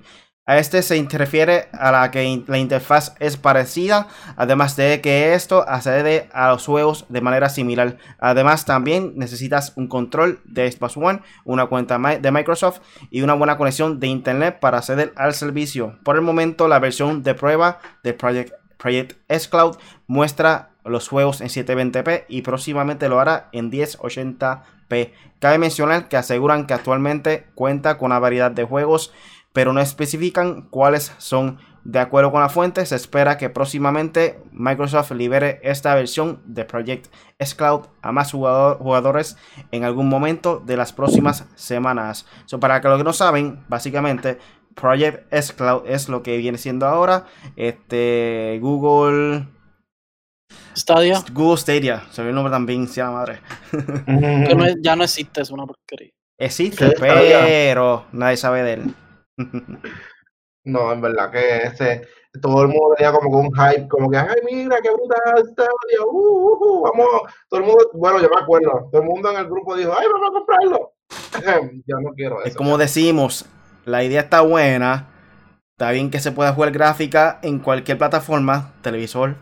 A 0.48 0.58
este 0.58 0.80
se 0.82 1.04
refiere 1.18 1.68
a 1.72 1.90
la 1.90 2.12
que 2.12 2.44
la 2.46 2.58
interfaz 2.58 3.16
es 3.18 3.36
parecida, 3.36 4.06
además 4.36 4.76
de 4.76 5.00
que 5.00 5.34
esto 5.34 5.68
accede 5.68 6.28
a 6.32 6.50
los 6.50 6.64
juegos 6.64 7.04
de 7.08 7.20
manera 7.20 7.48
similar. 7.48 7.96
Además, 8.20 8.64
también 8.64 9.14
necesitas 9.16 9.72
un 9.74 9.88
control 9.88 10.38
de 10.44 10.70
Xbox 10.70 10.96
One, 10.96 11.20
una 11.44 11.66
cuenta 11.66 11.98
de 11.98 12.30
Microsoft 12.30 12.78
y 13.10 13.22
una 13.22 13.34
buena 13.34 13.56
conexión 13.56 13.98
de 13.98 14.06
Internet 14.06 14.60
para 14.60 14.78
acceder 14.78 15.12
al 15.16 15.34
servicio. 15.34 15.98
Por 16.04 16.14
el 16.14 16.22
momento, 16.22 16.68
la 16.68 16.78
versión 16.78 17.24
de 17.24 17.34
prueba 17.34 17.80
de 18.04 18.14
Project, 18.14 18.52
Project 18.76 19.18
S 19.26 19.50
Cloud 19.50 19.76
muestra 20.06 20.70
los 20.84 21.08
juegos 21.08 21.40
en 21.40 21.48
720p 21.48 22.26
y 22.28 22.42
próximamente 22.42 23.08
lo 23.08 23.18
hará 23.18 23.48
en 23.50 23.72
1080p. 23.72 25.10
Cabe 25.40 25.58
mencionar 25.58 26.06
que 26.06 26.16
aseguran 26.16 26.68
que 26.68 26.74
actualmente 26.74 27.46
cuenta 27.56 27.98
con 27.98 28.12
una 28.12 28.20
variedad 28.20 28.52
de 28.52 28.62
juegos 28.62 29.12
pero 29.56 29.72
no 29.72 29.80
especifican 29.80 30.68
cuáles 30.68 31.14
son. 31.16 31.58
De 31.82 31.98
acuerdo 31.98 32.30
con 32.30 32.42
la 32.42 32.50
fuente, 32.50 32.84
se 32.84 32.94
espera 32.94 33.38
que 33.38 33.48
próximamente 33.48 34.38
Microsoft 34.52 35.12
libere 35.12 35.60
esta 35.62 35.94
versión 35.94 36.42
de 36.44 36.64
Project 36.66 37.06
S 37.38 37.56
Cloud 37.56 37.86
a 38.02 38.12
más 38.12 38.32
jugadores 38.32 39.36
en 39.70 39.84
algún 39.84 40.08
momento 40.10 40.60
de 40.66 40.76
las 40.76 40.92
próximas 40.92 41.46
semanas. 41.54 42.26
para 42.60 42.80
que 42.82 42.88
los 42.88 42.98
que 42.98 43.04
no 43.04 43.12
saben, 43.14 43.64
básicamente 43.68 44.38
Project 44.74 45.32
S 45.32 45.54
Cloud 45.54 45.84
es 45.86 46.08
lo 46.10 46.22
que 46.22 46.36
viene 46.36 46.58
siendo 46.58 46.86
ahora 46.86 47.24
este 47.56 48.58
Google 48.60 49.46
Stadia. 50.76 51.22
Google 51.32 51.56
Stadia, 51.56 52.02
se 52.10 52.22
ve 52.22 52.28
el 52.28 52.34
nombre 52.34 52.50
también, 52.50 52.88
sea 52.88 53.10
madre. 53.10 53.40
Que 54.06 54.54
no 54.54 54.66
es- 54.66 54.76
ya 54.82 54.96
no 54.96 55.04
existe, 55.04 55.40
es 55.40 55.50
una 55.50 55.64
porquería. 55.64 56.10
Existe, 56.38 56.90
pero 56.98 58.04
nadie 58.12 58.36
sabe 58.36 58.62
de 58.62 58.72
él. 58.74 58.94
No, 60.64 60.92
en 60.92 61.00
verdad 61.00 61.30
que 61.30 61.58
ese, 61.62 62.08
todo 62.42 62.62
el 62.62 62.68
mundo 62.68 62.94
tenía 62.96 63.12
como 63.12 63.30
que 63.30 63.36
un 63.48 63.54
hype, 63.54 63.88
como 63.88 64.10
que, 64.10 64.16
ay, 64.18 64.40
mira, 64.44 64.78
qué 64.82 64.90
brutal 64.90 65.44
Stadia, 65.52 66.04
uh, 66.04 66.10
uh, 66.10 66.58
uh, 66.60 66.82
vamos, 66.82 67.06
todo 67.48 67.60
el 67.60 67.66
mundo, 67.66 67.90
bueno, 67.94 68.20
yo 68.20 68.28
me 68.28 68.40
acuerdo, 68.40 68.88
todo 68.90 69.00
el 69.02 69.06
mundo 69.08 69.30
en 69.30 69.36
el 69.38 69.46
grupo 69.46 69.76
dijo, 69.76 69.94
ay, 69.96 70.06
vamos 70.12 70.28
a 70.30 70.32
comprarlo. 70.32 70.92
Yo 71.86 71.96
no 72.00 72.12
quiero 72.14 72.42
Es 72.42 72.48
eso. 72.50 72.58
como 72.58 72.78
decimos, 72.78 73.46
la 73.84 74.02
idea 74.02 74.22
está 74.22 74.40
buena. 74.40 75.12
Está 75.78 75.90
bien 75.92 76.10
que 76.10 76.20
se 76.20 76.32
pueda 76.32 76.54
jugar 76.54 76.72
gráfica 76.72 77.38
en 77.42 77.58
cualquier 77.58 77.98
plataforma, 77.98 78.74
televisor, 78.82 79.36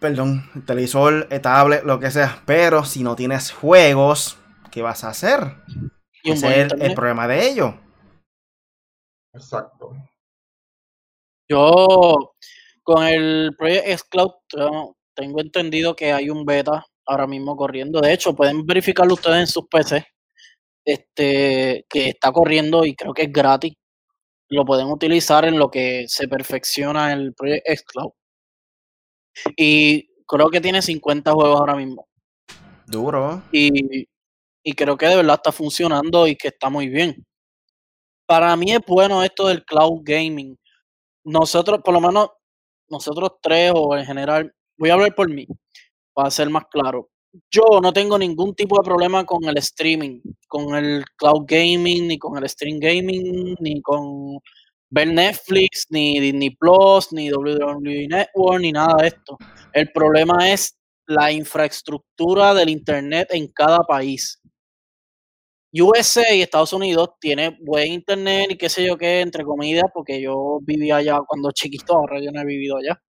perdón, 0.00 0.44
televisor, 0.66 1.28
eh, 1.30 1.38
tablet, 1.38 1.84
lo 1.84 2.00
que 2.00 2.10
sea. 2.10 2.42
Pero 2.46 2.84
si 2.84 3.02
no 3.04 3.14
tienes 3.16 3.52
juegos, 3.52 4.38
¿qué 4.70 4.82
vas 4.82 5.04
a 5.04 5.10
hacer? 5.10 5.54
Y 6.22 6.32
un 6.32 6.38
Ese 6.38 6.46
buen 6.46 6.52
es 6.52 6.58
el, 6.58 6.62
internet. 6.62 6.88
el 6.88 6.94
problema 6.94 7.28
de 7.28 7.48
ello. 7.48 7.74
Exacto. 9.36 9.92
Yo, 11.48 12.34
con 12.82 13.04
el 13.06 13.54
Project 13.56 13.86
Xcloud, 14.00 14.32
tengo- 14.48 14.96
tengo 15.14 15.40
entendido 15.40 15.94
que 15.94 16.12
hay 16.12 16.28
un 16.30 16.44
beta 16.44 16.84
ahora 17.06 17.26
mismo 17.26 17.56
corriendo. 17.56 18.00
De 18.00 18.12
hecho, 18.12 18.34
pueden 18.34 18.66
verificarlo 18.66 19.14
ustedes 19.14 19.38
en 19.40 19.46
sus 19.46 19.66
PC. 19.68 20.04
Este, 20.84 21.84
que 21.88 22.08
está 22.10 22.30
corriendo 22.32 22.84
y 22.84 22.94
creo 22.94 23.12
que 23.12 23.22
es 23.22 23.32
gratis. 23.32 23.74
Lo 24.48 24.64
pueden 24.64 24.86
utilizar 24.88 25.44
en 25.44 25.58
lo 25.58 25.68
que 25.70 26.04
se 26.08 26.28
perfecciona 26.28 27.12
el 27.12 27.34
Project 27.34 27.66
Xcloud. 27.68 28.12
Y 29.56 30.08
creo 30.26 30.48
que 30.48 30.60
tiene 30.60 30.82
50 30.82 31.32
juegos 31.32 31.58
ahora 31.60 31.74
mismo. 31.76 32.06
Duro. 32.86 33.42
y, 33.50 34.06
y 34.62 34.72
creo 34.74 34.96
que 34.96 35.06
de 35.06 35.16
verdad 35.16 35.34
está 35.36 35.50
funcionando 35.50 36.26
y 36.28 36.36
que 36.36 36.48
está 36.48 36.70
muy 36.70 36.88
bien. 36.88 37.24
Para 38.26 38.56
mí 38.56 38.72
es 38.72 38.80
bueno 38.86 39.22
esto 39.22 39.46
del 39.48 39.64
cloud 39.64 40.00
gaming. 40.02 40.56
Nosotros, 41.24 41.80
por 41.84 41.94
lo 41.94 42.00
menos, 42.00 42.30
nosotros 42.88 43.32
tres 43.42 43.72
o 43.74 43.96
en 43.96 44.04
general, 44.04 44.52
voy 44.78 44.90
a 44.90 44.94
hablar 44.94 45.14
por 45.14 45.30
mí, 45.30 45.46
para 46.14 46.30
ser 46.30 46.50
más 46.50 46.64
claro. 46.70 47.08
Yo 47.50 47.80
no 47.82 47.92
tengo 47.92 48.18
ningún 48.18 48.54
tipo 48.54 48.78
de 48.78 48.84
problema 48.84 49.24
con 49.24 49.44
el 49.44 49.58
streaming, 49.58 50.20
con 50.48 50.74
el 50.74 51.04
cloud 51.16 51.44
gaming, 51.46 52.08
ni 52.08 52.18
con 52.18 52.38
el 52.38 52.48
stream 52.48 52.78
gaming, 52.80 53.54
ni 53.60 53.80
con 53.82 54.38
ver 54.90 55.08
Netflix, 55.08 55.86
ni 55.90 56.18
Disney 56.20 56.50
Plus, 56.50 57.12
ni 57.12 57.30
WWE 57.32 58.08
Network, 58.08 58.60
ni 58.60 58.72
nada 58.72 58.96
de 59.02 59.08
esto. 59.08 59.36
El 59.72 59.92
problema 59.92 60.50
es 60.50 60.76
la 61.06 61.30
infraestructura 61.30 62.54
del 62.54 62.70
internet 62.70 63.28
en 63.30 63.48
cada 63.48 63.78
país. 63.80 64.40
USA 65.72 66.32
y 66.34 66.42
Estados 66.42 66.72
Unidos 66.72 67.10
tiene 67.20 67.56
buen 67.60 67.92
internet 67.92 68.48
y 68.50 68.56
qué 68.56 68.68
sé 68.68 68.84
yo 68.84 68.96
qué, 68.96 69.20
entre 69.20 69.44
comillas, 69.44 69.84
porque 69.92 70.20
yo 70.20 70.58
vivía 70.62 70.96
allá 70.96 71.20
cuando 71.26 71.50
chiquito, 71.52 71.94
ahora 71.96 72.20
yo 72.20 72.30
no 72.32 72.40
he 72.40 72.44
vivido 72.44 72.76
allá. 72.78 73.00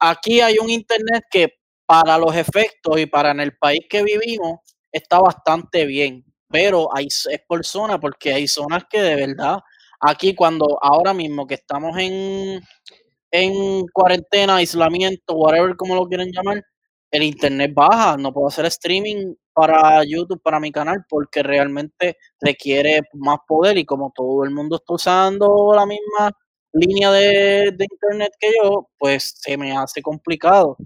Aquí 0.00 0.40
hay 0.40 0.58
un 0.58 0.70
internet 0.70 1.24
que 1.30 1.48
para 1.86 2.18
los 2.18 2.34
efectos 2.36 2.98
y 3.00 3.06
para 3.06 3.30
en 3.32 3.40
el 3.40 3.56
país 3.56 3.80
que 3.88 4.02
vivimos 4.02 4.60
está 4.92 5.20
bastante 5.20 5.86
bien, 5.86 6.24
pero 6.48 6.88
hay, 6.96 7.06
es 7.06 7.40
por 7.46 7.64
zona, 7.64 7.98
porque 8.00 8.32
hay 8.32 8.48
zonas 8.48 8.84
que 8.90 9.00
de 9.02 9.16
verdad, 9.16 9.58
aquí 10.00 10.34
cuando 10.34 10.78
ahora 10.82 11.14
mismo 11.14 11.46
que 11.46 11.54
estamos 11.54 11.96
en, 11.98 12.62
en 13.32 13.86
cuarentena, 13.92 14.56
aislamiento, 14.56 15.34
whatever 15.34 15.76
como 15.76 15.94
lo 15.96 16.06
quieren 16.06 16.30
llamar, 16.32 16.62
el 17.14 17.22
internet 17.22 17.72
baja, 17.74 18.16
no 18.16 18.32
puedo 18.32 18.48
hacer 18.48 18.66
streaming 18.66 19.34
para 19.52 20.02
YouTube, 20.04 20.42
para 20.42 20.58
mi 20.58 20.72
canal, 20.72 21.04
porque 21.08 21.42
realmente 21.44 22.16
requiere 22.40 23.02
más 23.14 23.38
poder 23.46 23.78
y 23.78 23.84
como 23.84 24.12
todo 24.14 24.44
el 24.44 24.50
mundo 24.50 24.76
está 24.76 24.94
usando 24.94 25.72
la 25.74 25.86
misma 25.86 26.32
línea 26.72 27.12
de, 27.12 27.70
de 27.72 27.86
internet 27.90 28.32
que 28.40 28.48
yo, 28.60 28.88
pues 28.98 29.34
se 29.40 29.56
me 29.56 29.76
hace 29.76 30.02
complicado. 30.02 30.76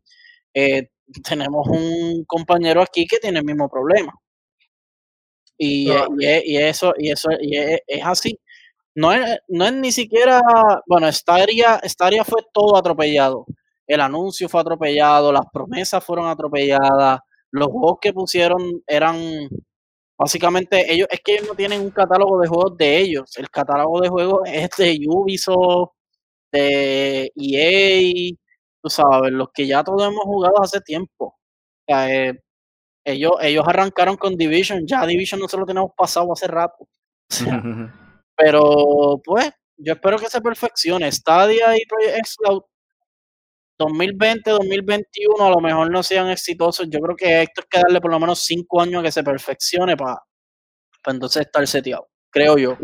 Eh, 0.54 0.88
tenemos 1.26 1.66
un 1.68 2.24
compañero 2.26 2.82
aquí 2.82 3.06
que 3.06 3.18
tiene 3.18 3.38
el 3.38 3.44
mismo 3.46 3.68
problema. 3.70 4.12
Y, 5.56 5.90
y 6.20 6.56
eso, 6.58 6.92
y 6.98 7.10
eso 7.10 7.30
y 7.40 7.56
es, 7.56 7.80
es 7.86 8.04
así. 8.04 8.38
No 8.94 9.12
es, 9.12 9.38
no 9.48 9.66
es 9.66 9.72
ni 9.74 9.92
siquiera, 9.92 10.40
bueno, 10.86 11.10
Stadia, 11.12 11.80
Stadia 11.84 12.24
fue 12.24 12.42
todo 12.52 12.76
atropellado. 12.76 13.46
El 13.88 14.00
anuncio 14.02 14.48
fue 14.48 14.60
atropellado, 14.60 15.32
las 15.32 15.46
promesas 15.52 16.04
fueron 16.04 16.26
atropelladas, 16.28 17.20
los 17.50 17.68
juegos 17.68 17.98
que 18.00 18.12
pusieron 18.12 18.82
eran 18.86 19.48
básicamente 20.18 20.92
ellos, 20.92 21.08
es 21.10 21.20
que 21.24 21.34
ellos 21.34 21.48
no 21.48 21.54
tienen 21.54 21.80
un 21.80 21.90
catálogo 21.90 22.40
de 22.40 22.48
juegos 22.48 22.76
de 22.76 22.98
ellos. 22.98 23.36
El 23.38 23.50
catálogo 23.50 24.00
de 24.00 24.08
juegos 24.08 24.42
es 24.46 24.70
de 24.76 24.98
Ubisoft, 25.08 25.92
de 26.52 27.32
EA, 27.36 28.34
tú 28.82 28.90
sabes, 28.90 29.32
los 29.32 29.48
que 29.54 29.66
ya 29.66 29.84
todos 29.84 30.02
hemos 30.02 30.24
jugado 30.24 30.62
hace 30.62 30.80
tiempo. 30.80 31.26
O 31.26 31.36
sea, 31.86 32.14
eh, 32.14 32.40
ellos, 33.04 33.32
ellos 33.42 33.64
arrancaron 33.66 34.16
con 34.16 34.36
Division, 34.36 34.86
ya 34.86 35.06
Division 35.06 35.40
nosotros 35.40 35.62
lo 35.62 35.66
tenemos 35.66 35.92
pasado 35.96 36.32
hace 36.32 36.46
rato. 36.48 36.84
O 36.84 36.88
sea, 37.28 37.62
pero 38.36 39.20
pues, 39.24 39.50
yo 39.78 39.94
espero 39.94 40.18
que 40.18 40.28
se 40.30 40.40
perfeccione. 40.42 41.10
Stadia 41.12 41.76
y 41.76 41.86
Project 41.86 42.18
2020, 43.78 44.50
2021 44.50 45.44
a 45.44 45.50
lo 45.50 45.60
mejor 45.60 45.90
no 45.90 46.02
sean 46.02 46.28
exitosos. 46.28 46.88
Yo 46.90 46.98
creo 47.00 47.16
que 47.16 47.42
esto 47.42 47.60
es 47.60 47.66
que 47.70 47.80
darle 47.80 48.00
por 48.00 48.10
lo 48.10 48.20
menos 48.20 48.40
5 48.40 48.80
años 48.80 49.00
a 49.00 49.02
que 49.04 49.12
se 49.12 49.22
perfeccione 49.22 49.96
para 49.96 50.22
entonces 51.06 51.46
estar 51.46 51.66
seteado, 51.66 52.08
creo 52.30 52.58
yo. 52.58 52.76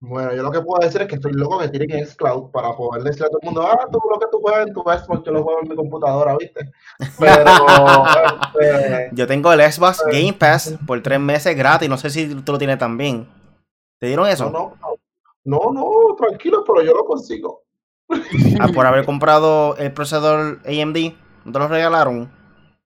Bueno, 0.00 0.32
yo 0.32 0.44
lo 0.44 0.52
que 0.52 0.60
puedo 0.60 0.86
decir 0.86 1.02
es 1.02 1.08
que 1.08 1.16
estoy 1.16 1.32
loco 1.32 1.58
que 1.58 1.68
tienen 1.68 2.06
Xcloud 2.06 2.52
para 2.52 2.72
poder 2.76 3.02
decirle 3.02 3.26
a 3.26 3.30
todo 3.30 3.40
el 3.42 3.46
mundo, 3.46 3.62
ah, 3.62 3.88
tú 3.90 3.98
lo 4.08 4.20
que 4.20 4.26
tú 4.30 4.38
juegas 4.40 4.68
en 4.68 4.72
tu 4.72 4.80
Xbox, 4.82 5.24
yo 5.24 5.32
lo 5.32 5.42
juego 5.42 5.60
en 5.62 5.68
mi 5.68 5.74
computadora, 5.74 6.36
¿viste? 6.36 6.70
Pero, 7.18 7.50
este, 8.60 9.10
Yo 9.12 9.26
tengo 9.26 9.52
el 9.52 9.60
Xbox 9.60 10.04
Game 10.06 10.34
Pass 10.34 10.78
por 10.86 11.02
tres 11.02 11.18
meses 11.18 11.56
gratis. 11.56 11.88
No 11.88 11.98
sé 11.98 12.10
si 12.10 12.32
tú 12.42 12.52
lo 12.52 12.58
tienes 12.58 12.78
también. 12.78 13.26
¿Te 13.98 14.06
dieron 14.06 14.28
eso? 14.28 14.48
no, 14.50 14.76
no, 15.44 15.72
no, 15.72 15.72
no, 15.72 16.14
tranquilo, 16.14 16.62
pero 16.64 16.82
yo 16.82 16.92
lo 16.92 17.04
consigo. 17.04 17.64
Ah, 18.60 18.68
por 18.74 18.86
haber 18.86 19.04
comprado 19.04 19.76
el 19.76 19.92
procesador 19.92 20.60
AMD. 20.66 20.96
¿No 21.44 21.52
te 21.52 21.58
lo 21.58 21.68
regalaron? 21.68 22.30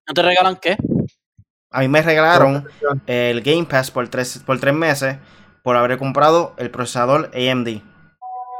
¿No 0.07 0.15
te 0.15 0.23
regalan 0.23 0.57
qué? 0.57 0.77
A 1.71 1.81
mí 1.81 1.89
me 1.89 2.03
regalaron 2.03 2.69
el 3.07 3.41
Game 3.43 3.65
Pass 3.65 3.91
por 3.91 4.09
tres, 4.09 4.43
por 4.45 4.61
tres 4.61 4.75
meses 4.75 5.17
por 5.63 5.77
haber 5.77 5.97
comprado 5.99 6.55
el 6.59 6.71
procesador 6.71 7.31
AMD. 7.35 7.81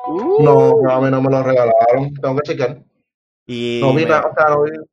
Uh, 0.07 0.43
No, 0.43 0.91
a 0.91 1.01
mí 1.01 1.11
no 1.11 1.21
me 1.21 1.31
lo 1.31 1.43
regalaron, 1.43 2.15
tengo 2.15 2.37
que 2.37 2.43
chequear. 2.53 2.79
Y 3.47 3.81
No 3.83 3.91
vi 3.95 4.05
me- 4.05 4.11
nada, 4.11 4.27
o 4.29 4.35
sea, 4.35 4.49
no 4.55 4.63
vi. 4.63 4.71
o 4.79 4.85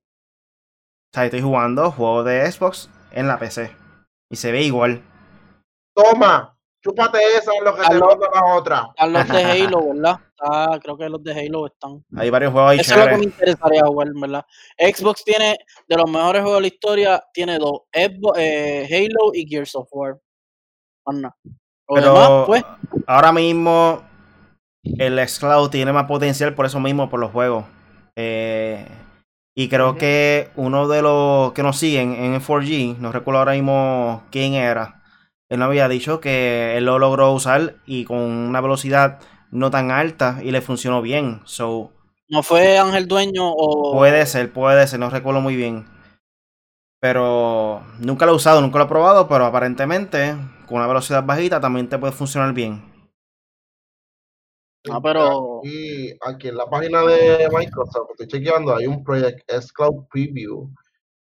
sea, 1.13 1.25
estoy 1.25 1.41
jugando 1.41 1.91
juegos 1.91 2.25
de 2.25 2.51
Xbox 2.51 2.89
en 3.11 3.27
la 3.27 3.37
PC. 3.39 3.71
Y 4.29 4.35
se 4.35 4.51
ve 4.51 4.63
igual. 4.63 5.01
Toma, 5.95 6.55
chúpate 6.83 7.19
esa 7.37 7.51
en 7.57 7.63
lo 7.63 7.75
que 7.75 7.81
te 7.81 7.87
Aló. 7.87 8.07
mando 8.07 8.27
la 8.33 8.55
otra. 8.55 8.87
están 8.89 9.13
los 9.13 9.27
de 9.27 9.43
Halo, 9.45 9.93
¿verdad? 9.93 10.19
Ah, 10.41 10.79
creo 10.81 10.97
que 10.97 11.09
los 11.09 11.23
de 11.23 11.31
Halo 11.31 11.67
están. 11.67 12.03
Hay 12.15 12.29
varios 12.29 12.51
juegos 12.51 12.71
ahí 12.71 12.79
Eso 12.79 12.93
es 12.93 12.99
lo 12.99 13.07
que 13.07 13.17
me 13.17 13.23
interesaría 13.25 13.85
jugar, 13.85 14.07
¿verdad? 14.13 14.45
Xbox 14.77 15.23
tiene, 15.23 15.57
de 15.87 15.97
los 15.97 16.09
mejores 16.09 16.41
juegos 16.41 16.57
de 16.57 16.61
la 16.61 16.67
historia, 16.67 17.23
tiene 17.33 17.57
dos, 17.57 17.81
Xbox, 17.93 18.39
eh, 18.39 18.87
Halo 18.89 19.31
y 19.33 19.47
Gears 19.47 19.75
of 19.75 19.87
War. 19.91 20.19
Nada. 21.07 21.35
Lo 21.43 21.95
Pero 21.95 22.13
demás, 22.13 22.43
pues, 22.45 22.63
ahora 23.07 23.31
mismo 23.31 24.03
el 24.83 25.27
Xcloud 25.27 25.69
tiene 25.69 25.91
más 25.91 26.05
potencial 26.05 26.53
por 26.53 26.65
eso 26.65 26.79
mismo, 26.79 27.09
por 27.09 27.19
los 27.19 27.31
juegos. 27.31 27.65
Eh, 28.15 28.85
y 29.55 29.67
creo 29.67 29.95
que 29.95 30.51
uno 30.55 30.87
de 30.87 31.01
los 31.01 31.53
que 31.53 31.63
nos 31.63 31.77
siguen 31.77 32.13
en 32.13 32.33
el 32.35 32.41
4G, 32.41 32.97
no 32.97 33.11
recuerdo 33.11 33.39
ahora 33.39 33.53
mismo 33.53 34.23
quién 34.31 34.53
era, 34.53 35.01
él 35.49 35.59
nos 35.59 35.67
había 35.67 35.89
dicho 35.89 36.21
que 36.21 36.77
él 36.77 36.85
lo 36.85 36.99
logró 36.99 37.33
usar 37.33 37.75
y 37.85 38.05
con 38.05 38.19
una 38.19 38.61
velocidad 38.61 39.19
no 39.51 39.71
tan 39.71 39.91
alta 39.91 40.39
y 40.43 40.51
le 40.51 40.61
funcionó 40.61 41.01
bien. 41.01 41.41
So, 41.45 41.91
no 42.29 42.43
fue 42.43 42.77
Ángel 42.77 43.07
Dueño 43.07 43.51
o... 43.51 43.97
puede 43.97 44.25
ser, 44.27 44.53
puede 44.53 44.85
ser, 44.87 44.99
no 44.99 45.09
recuerdo 45.09 45.41
muy 45.41 45.55
bien. 45.55 45.87
Pero 47.01 47.81
nunca 47.99 48.25
lo 48.25 48.33
he 48.33 48.35
usado, 48.35 48.61
nunca 48.61 48.77
lo 48.77 48.85
he 48.85 48.87
probado, 48.87 49.27
pero 49.27 49.45
aparentemente 49.45 50.35
con 50.67 50.77
una 50.77 50.87
velocidad 50.87 51.23
bajita 51.23 51.59
también 51.59 51.89
te 51.89 51.97
puede 51.97 52.13
funcionar 52.13 52.53
bien. 52.53 52.83
Ah, 54.91 54.99
pero... 55.01 55.59
Aquí, 55.59 56.13
aquí 56.21 56.47
en 56.49 56.57
la 56.57 56.67
página 56.67 57.03
de 57.03 57.49
Microsoft, 57.51 58.11
estoy 58.11 58.27
chequeando, 58.27 58.75
hay 58.75 58.85
un 58.85 59.03
Project 59.03 59.49
Xcloud 59.51 60.05
Preview. 60.11 60.69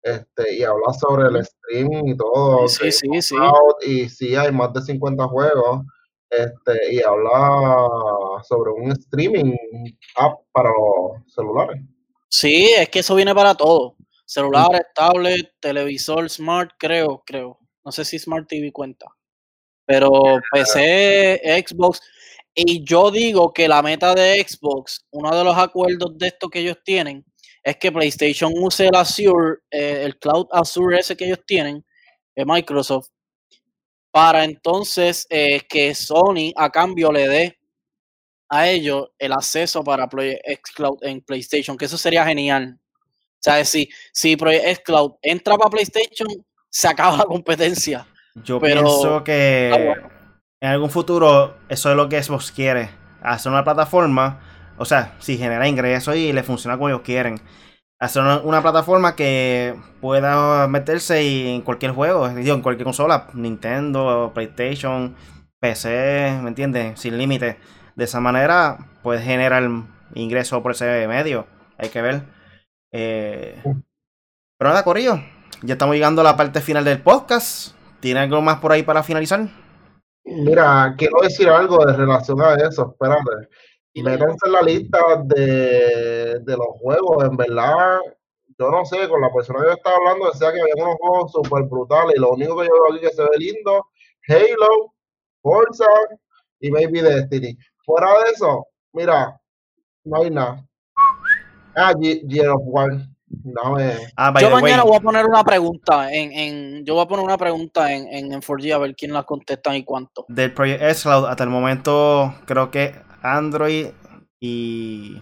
Este, 0.03 0.57
y 0.57 0.63
habla 0.63 0.93
sobre 0.93 1.29
el 1.29 1.37
streaming 1.37 2.09
y 2.09 2.17
todo. 2.17 2.69
Sí, 2.69 2.91
sí, 2.91 3.09
sí. 3.21 3.35
Xcloud, 3.35 3.75
Y 3.83 4.09
sí, 4.09 4.35
hay 4.37 4.53
más 4.53 4.73
de 4.73 4.81
50 4.81 5.25
juegos. 5.25 5.83
Este, 6.39 6.95
y 6.95 7.03
habla 7.03 7.89
sobre 8.49 8.71
un 8.71 8.93
streaming 8.93 9.55
app 10.17 10.41
para 10.53 10.71
los 10.71 11.33
celulares. 11.33 11.81
Sí, 12.29 12.71
es 12.77 12.89
que 12.89 13.01
eso 13.01 13.15
viene 13.15 13.35
para 13.35 13.55
todo. 13.55 13.97
Celulares, 14.27 14.83
tablet, 14.95 15.53
televisor, 15.61 16.29
smart, 16.29 16.73
creo, 16.79 17.23
creo. 17.27 17.59
No 17.85 17.93
sé 17.93 18.05
si 18.05 18.19
Smart 18.19 18.49
TV 18.49 18.73
cuenta. 18.73 19.07
Pero 19.87 20.11
PC, 20.51 21.41
Xbox. 21.67 22.01
Y 22.55 22.85
yo 22.85 23.11
digo 23.11 23.53
que 23.53 23.69
la 23.69 23.83
meta 23.83 24.15
de 24.15 24.45
Xbox, 24.47 25.05
uno 25.11 25.37
de 25.37 25.45
los 25.45 25.57
acuerdos 25.57 26.17
de 26.17 26.29
esto 26.29 26.49
que 26.49 26.61
ellos 26.61 26.79
tienen, 26.85 27.25
es 27.63 27.77
que 27.77 27.93
PlayStation 27.93 28.53
use 28.57 28.87
el 28.87 28.95
Azure, 28.95 29.59
eh, 29.71 30.03
el 30.05 30.19
Cloud 30.19 30.47
Azure 30.53 30.99
ese 30.99 31.17
que 31.17 31.27
ellos 31.27 31.41
tienen, 31.47 31.85
de 32.35 32.45
Microsoft, 32.45 33.09
para 34.15 34.45
entonces 34.45 35.27
eh, 35.29 35.63
que 35.69 35.93
Sony 35.93 36.53
a 36.55 36.71
cambio 36.71 37.11
le 37.11 37.27
dé 37.27 37.59
a 38.49 38.69
ellos 38.69 39.09
el 39.19 39.33
acceso 39.33 39.83
para 39.83 40.09
Project 40.09 40.41
Xcloud 40.65 40.99
en 41.03 41.21
PlayStation, 41.21 41.77
que 41.77 41.87
eso 41.87 41.99
sería 41.99 42.25
genial. 42.25 42.79
O 42.79 43.41
sea, 43.41 43.65
si, 43.65 43.89
si 44.13 44.37
Project 44.37 44.83
Xcloud 44.83 45.15
entra 45.21 45.57
para 45.57 45.69
PlayStation, 45.69 46.29
se 46.71 46.87
acaba 46.87 47.17
la 47.17 47.25
competencia. 47.25 48.07
Yo 48.37 48.61
pienso 48.61 49.25
que 49.25 49.97
en 50.61 50.69
algún 50.69 50.91
futuro 50.91 51.57
eso 51.69 51.91
es 51.91 51.97
lo 51.97 52.09
que 52.09 52.23
Xbox 52.23 52.53
quiere. 52.53 52.91
Hacer 53.21 53.51
una 53.51 53.65
plataforma, 53.65 54.75
o 54.79 54.85
sea, 54.85 55.17
si 55.19 55.37
genera 55.37 55.67
ingresos 55.67 56.15
y 56.15 56.33
le 56.33 56.45
funciona 56.45 56.77
como 56.77 56.89
ellos 56.89 57.03
quieren. 57.03 57.41
Hacer 58.05 58.23
una, 58.23 58.61
plataforma 58.61 59.17
que 59.17 59.75
pueda 60.03 60.69
meterse 60.69 61.55
en 61.55 61.63
cualquier 61.63 61.93
juego, 61.93 62.29
en 62.29 62.61
cualquier 62.61 62.85
consola, 62.85 63.29
Nintendo, 63.33 64.31
PlayStation, 64.35 65.17
PC, 65.59 66.39
¿me 66.43 66.49
entiendes? 66.49 67.01
Sin 67.01 67.17
límite. 67.17 67.57
De 67.97 68.05
esa 68.05 68.21
manera, 68.21 68.77
puedes 69.03 69.25
generar 69.25 69.67
ingresos 70.13 70.61
por 70.61 70.73
ese 70.73 71.09
medio. 71.09 71.47
Hay 71.79 71.89
que 71.89 72.03
ver. 72.03 72.25
Eh, 72.93 73.63
pero 74.59 74.69
nada, 74.69 74.85
Corillo. 74.85 75.21
Ya 75.63 75.73
estamos 75.73 75.95
llegando 75.95 76.21
a 76.21 76.25
la 76.25 76.37
parte 76.37 76.61
final 76.61 76.85
del 76.85 77.01
podcast. 77.01 77.75
¿Tiene 78.01 78.21
algo 78.21 78.43
más 78.43 78.59
por 78.59 78.73
ahí 78.73 78.83
para 78.83 79.03
finalizar? 79.03 79.49
Mira, 80.27 80.95
quiero 80.99 81.23
decir 81.23 81.49
algo 81.49 81.83
de 81.87 81.97
relación 81.97 82.43
a 82.43 82.55
eso, 82.57 82.91
espérate. 82.93 83.49
Métanse 84.03 84.47
en 84.47 84.53
la 84.53 84.63
lista 84.63 84.99
de, 85.25 86.41
de 86.41 86.57
los 86.57 86.67
juegos, 86.81 87.25
en 87.25 87.37
verdad, 87.37 88.01
yo 88.59 88.71
no 88.71 88.85
sé, 88.85 89.09
con 89.09 89.21
la 89.21 89.33
persona 89.33 89.61
que 89.61 89.67
yo 89.67 89.73
estaba 89.73 89.97
hablando 89.97 90.31
decía 90.31 90.53
que 90.53 90.61
había 90.61 90.85
unos 90.85 90.97
juegos 90.99 91.33
súper 91.33 91.63
brutales 91.65 92.17
y 92.17 92.21
lo 92.21 92.31
único 92.31 92.59
que 92.59 92.67
yo 92.67 92.73
veo 92.73 92.93
aquí 92.93 93.01
que 93.01 93.13
se 93.13 93.23
ve 93.23 93.39
lindo, 93.39 93.87
Halo, 94.29 94.95
Forza 95.43 95.87
y 96.61 96.71
Baby 96.71 97.01
Destiny. 97.01 97.57
Fuera 97.85 98.09
de 98.25 98.31
eso, 98.33 98.67
mira, 98.93 99.41
no 100.05 100.23
hay 100.23 100.31
nada. 100.31 100.67
Ah, 101.77 101.93
Gear 102.01 102.51
of 102.51 102.63
War. 102.65 102.91
Ah, 104.17 104.33
yo 104.41 104.51
mañana 104.51 104.85
voy 104.85 104.97
a 104.97 105.01
poner 105.01 105.27
una 105.27 105.43
pregunta 105.43 106.13
en, 106.13 106.33
en, 106.33 106.85
yo 106.85 106.95
voy 106.95 107.03
a 107.03 107.09
poner 107.09 107.25
una 107.25 107.37
pregunta 107.37 107.93
en, 107.93 108.07
en, 108.07 108.33
en 108.33 108.41
4G 108.41 108.73
a 108.73 108.79
ver 108.79 108.95
quién 108.95 109.13
la 109.13 109.25
contesta 109.25 109.77
y 109.77 109.83
cuánto. 109.83 110.25
Del 110.29 110.53
Project 110.55 110.83
S 110.83 111.09
hasta 111.09 111.43
el 111.43 111.51
momento 111.51 112.33
creo 112.47 112.71
que 112.71 112.95
Android 113.25 113.89
y 114.41 115.21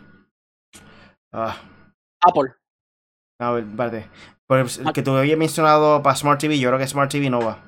ah. 1.32 1.57
Apple. 2.20 2.53
A 3.40 3.53
ver, 3.53 3.64
vale. 3.64 4.11
Ah. 4.48 4.92
que 4.92 5.03
tú 5.03 5.12
habías 5.12 5.38
mencionado 5.38 6.03
para 6.03 6.16
Smart 6.16 6.38
TV, 6.38 6.59
yo 6.59 6.68
creo 6.68 6.78
que 6.78 6.86
Smart 6.86 7.11
TV 7.11 7.30
no 7.30 7.40
va. 7.40 7.59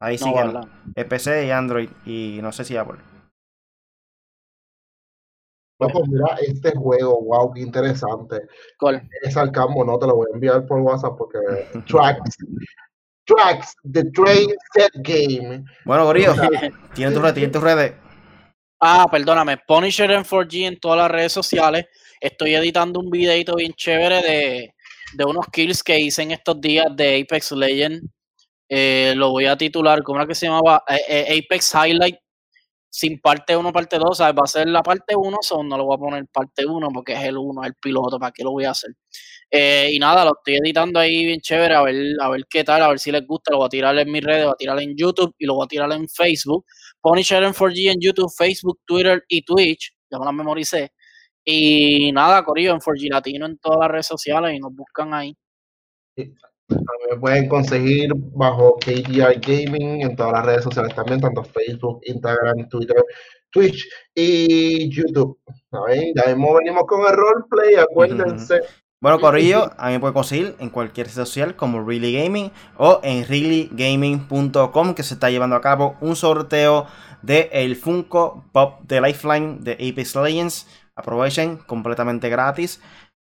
Ahí 0.00 0.18
sí 0.18 0.30
que 0.32 0.44
no. 0.44 0.68
PC 1.08 1.46
y 1.46 1.50
Android 1.50 1.88
y 2.04 2.40
no 2.42 2.52
sé 2.52 2.64
si 2.64 2.76
Apple. 2.76 2.98
pues 5.78 6.08
mira, 6.08 6.36
este 6.42 6.72
juego, 6.72 7.22
wow, 7.22 7.52
qué 7.52 7.60
interesante. 7.60 8.42
¿Cuál? 8.78 9.08
Es 9.22 9.36
al 9.36 9.52
campo, 9.52 9.84
no 9.84 9.98
te 9.98 10.06
lo 10.06 10.16
voy 10.16 10.26
a 10.30 10.34
enviar 10.34 10.66
por 10.66 10.80
WhatsApp 10.80 11.16
porque 11.16 11.38
Tracks, 11.86 12.36
Tracks, 13.24 13.74
The 13.90 14.04
Train 14.10 14.50
Set 14.74 14.92
Game. 14.96 15.64
Bueno, 15.86 16.04
Gorillo, 16.04 16.34
tienes 16.94 17.14
tus 17.52 17.62
redes, 17.62 17.94
Ah, 18.86 19.06
perdóname, 19.10 19.56
Punisher 19.66 20.10
en 20.10 20.24
4G 20.24 20.66
en 20.66 20.78
todas 20.78 20.98
las 20.98 21.10
redes 21.10 21.32
sociales. 21.32 21.86
Estoy 22.20 22.54
editando 22.54 23.00
un 23.00 23.08
videito 23.10 23.54
bien 23.56 23.72
chévere 23.72 24.20
de, 24.20 24.74
de 25.14 25.24
unos 25.24 25.46
kills 25.50 25.82
que 25.82 25.98
hice 25.98 26.20
en 26.22 26.32
estos 26.32 26.60
días 26.60 26.86
de 26.94 27.18
Apex 27.22 27.52
Legend. 27.52 28.02
Eh, 28.68 29.14
lo 29.16 29.30
voy 29.30 29.46
a 29.46 29.56
titular, 29.56 30.02
¿cómo 30.02 30.18
era 30.20 30.26
que 30.28 30.34
se 30.34 30.46
llamaba? 30.46 30.82
Eh, 30.88 31.00
eh, 31.08 31.42
Apex 31.44 31.74
Highlight 31.74 32.16
sin 32.90 33.20
parte 33.20 33.56
1, 33.56 33.72
parte 33.72 33.98
2, 33.98 34.18
¿sabes? 34.18 34.36
Va 34.36 34.44
a 34.44 34.48
ser 34.48 34.68
la 34.68 34.82
parte 34.82 35.16
1, 35.16 35.38
son 35.42 35.68
no 35.68 35.78
lo 35.78 35.86
voy 35.86 35.96
a 35.96 35.98
poner 35.98 36.26
parte 36.32 36.66
1 36.66 36.88
porque 36.94 37.14
es 37.14 37.24
el 37.24 37.38
1, 37.38 37.64
el 37.64 37.74
piloto, 37.76 38.18
¿para 38.18 38.32
qué 38.32 38.44
lo 38.44 38.52
voy 38.52 38.64
a 38.66 38.72
hacer? 38.72 38.92
Eh, 39.50 39.90
y 39.92 39.98
nada, 39.98 40.24
lo 40.24 40.32
estoy 40.36 40.56
editando 40.56 41.00
ahí 41.00 41.24
bien 41.26 41.40
chévere, 41.40 41.74
a 41.74 41.82
ver, 41.82 41.96
a 42.20 42.28
ver 42.30 42.42
qué 42.50 42.64
tal, 42.64 42.82
a 42.82 42.88
ver 42.88 42.98
si 42.98 43.12
les 43.12 43.26
gusta, 43.26 43.52
lo 43.52 43.58
voy 43.58 43.66
a 43.66 43.70
tirar 43.70 43.98
en 43.98 44.10
mis 44.10 44.22
redes, 44.24 44.42
lo 44.42 44.46
voy 44.48 44.54
a 44.54 44.56
tirar 44.58 44.82
en 44.82 44.96
YouTube 44.96 45.34
y 45.38 45.46
lo 45.46 45.54
voy 45.54 45.64
a 45.64 45.68
tirar 45.68 45.92
en 45.92 46.08
Facebook. 46.08 46.66
Punisher 47.04 47.42
en 47.42 47.52
4G 47.52 47.92
en 47.92 48.00
YouTube, 48.00 48.32
Facebook, 48.34 48.80
Twitter 48.86 49.22
y 49.28 49.44
Twitch, 49.44 49.94
ya 50.10 50.18
me 50.18 50.24
las 50.24 50.32
memoricé. 50.32 50.90
Y 51.44 52.10
nada, 52.12 52.42
Corillo, 52.42 52.72
en 52.72 52.80
4G 52.80 53.10
Latino 53.10 53.44
en 53.44 53.58
todas 53.58 53.80
las 53.80 53.90
redes 53.90 54.06
sociales 54.06 54.54
y 54.54 54.58
nos 54.58 54.74
buscan 54.74 55.12
ahí. 55.12 55.36
Me 56.16 57.18
pueden 57.20 57.46
conseguir 57.46 58.10
bajo 58.14 58.78
KDI 58.78 59.18
Gaming 59.18 60.00
en 60.00 60.16
todas 60.16 60.32
las 60.32 60.46
redes 60.46 60.64
sociales 60.64 60.94
también, 60.94 61.20
tanto 61.20 61.44
Facebook, 61.44 62.00
Instagram, 62.04 62.70
Twitter, 62.70 63.04
Twitch 63.50 63.86
y 64.14 64.88
YouTube. 64.88 65.38
Ya 66.16 66.28
mismo 66.28 66.54
venimos 66.54 66.84
con 66.86 67.02
el 67.02 67.14
roleplay, 67.14 67.74
acuérdense. 67.74 68.62
Bueno, 69.04 69.20
Corrillo, 69.20 69.70
a 69.76 69.88
mí 69.88 69.92
me 69.92 70.00
puede 70.00 70.14
conseguir 70.14 70.56
en 70.60 70.70
cualquier 70.70 71.08
red 71.08 71.12
social 71.12 71.56
como 71.56 71.84
Really 71.86 72.10
Gaming 72.14 72.50
o 72.78 73.00
en 73.02 73.28
reallygaming.com 73.28 74.94
que 74.94 75.02
se 75.02 75.12
está 75.12 75.28
llevando 75.28 75.56
a 75.56 75.60
cabo 75.60 75.98
un 76.00 76.16
sorteo 76.16 76.86
de 77.20 77.50
el 77.52 77.76
Funko 77.76 78.46
Pop 78.50 78.80
de 78.84 79.02
Lifeline 79.02 79.58
de 79.60 79.72
Apex 79.72 80.16
Legends. 80.16 80.66
Aprovechen, 80.96 81.58
completamente 81.58 82.30
gratis. 82.30 82.80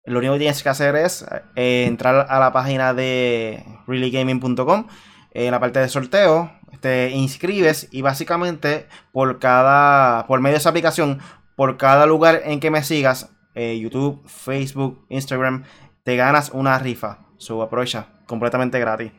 Lo 0.04 0.18
único 0.18 0.34
que 0.34 0.40
tienes 0.40 0.62
que 0.62 0.68
hacer 0.68 0.94
es 0.94 1.24
eh, 1.56 1.86
entrar 1.88 2.26
a 2.28 2.38
la 2.38 2.52
página 2.52 2.92
de 2.92 3.64
reallygaming.com. 3.86 4.88
En 5.30 5.52
la 5.52 5.58
parte 5.58 5.80
de 5.80 5.88
sorteo, 5.88 6.52
te 6.82 7.12
inscribes 7.12 7.88
y 7.90 8.02
básicamente 8.02 8.88
por 9.10 9.38
cada, 9.38 10.26
por 10.26 10.38
medio 10.42 10.56
de 10.56 10.58
esa 10.58 10.68
aplicación, 10.68 11.20
por 11.56 11.78
cada 11.78 12.04
lugar 12.04 12.42
en 12.44 12.60
que 12.60 12.70
me 12.70 12.84
sigas, 12.84 13.30
eh, 13.54 13.78
YouTube, 13.78 14.22
Facebook, 14.26 15.04
Instagram, 15.08 15.64
te 16.02 16.16
ganas 16.16 16.50
una 16.50 16.78
rifa. 16.78 17.26
Su 17.36 17.60
aprovecha, 17.60 18.08
completamente 18.26 18.78
gratis. 18.78 19.12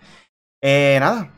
Eh, 0.62 0.98
nada, 1.00 1.30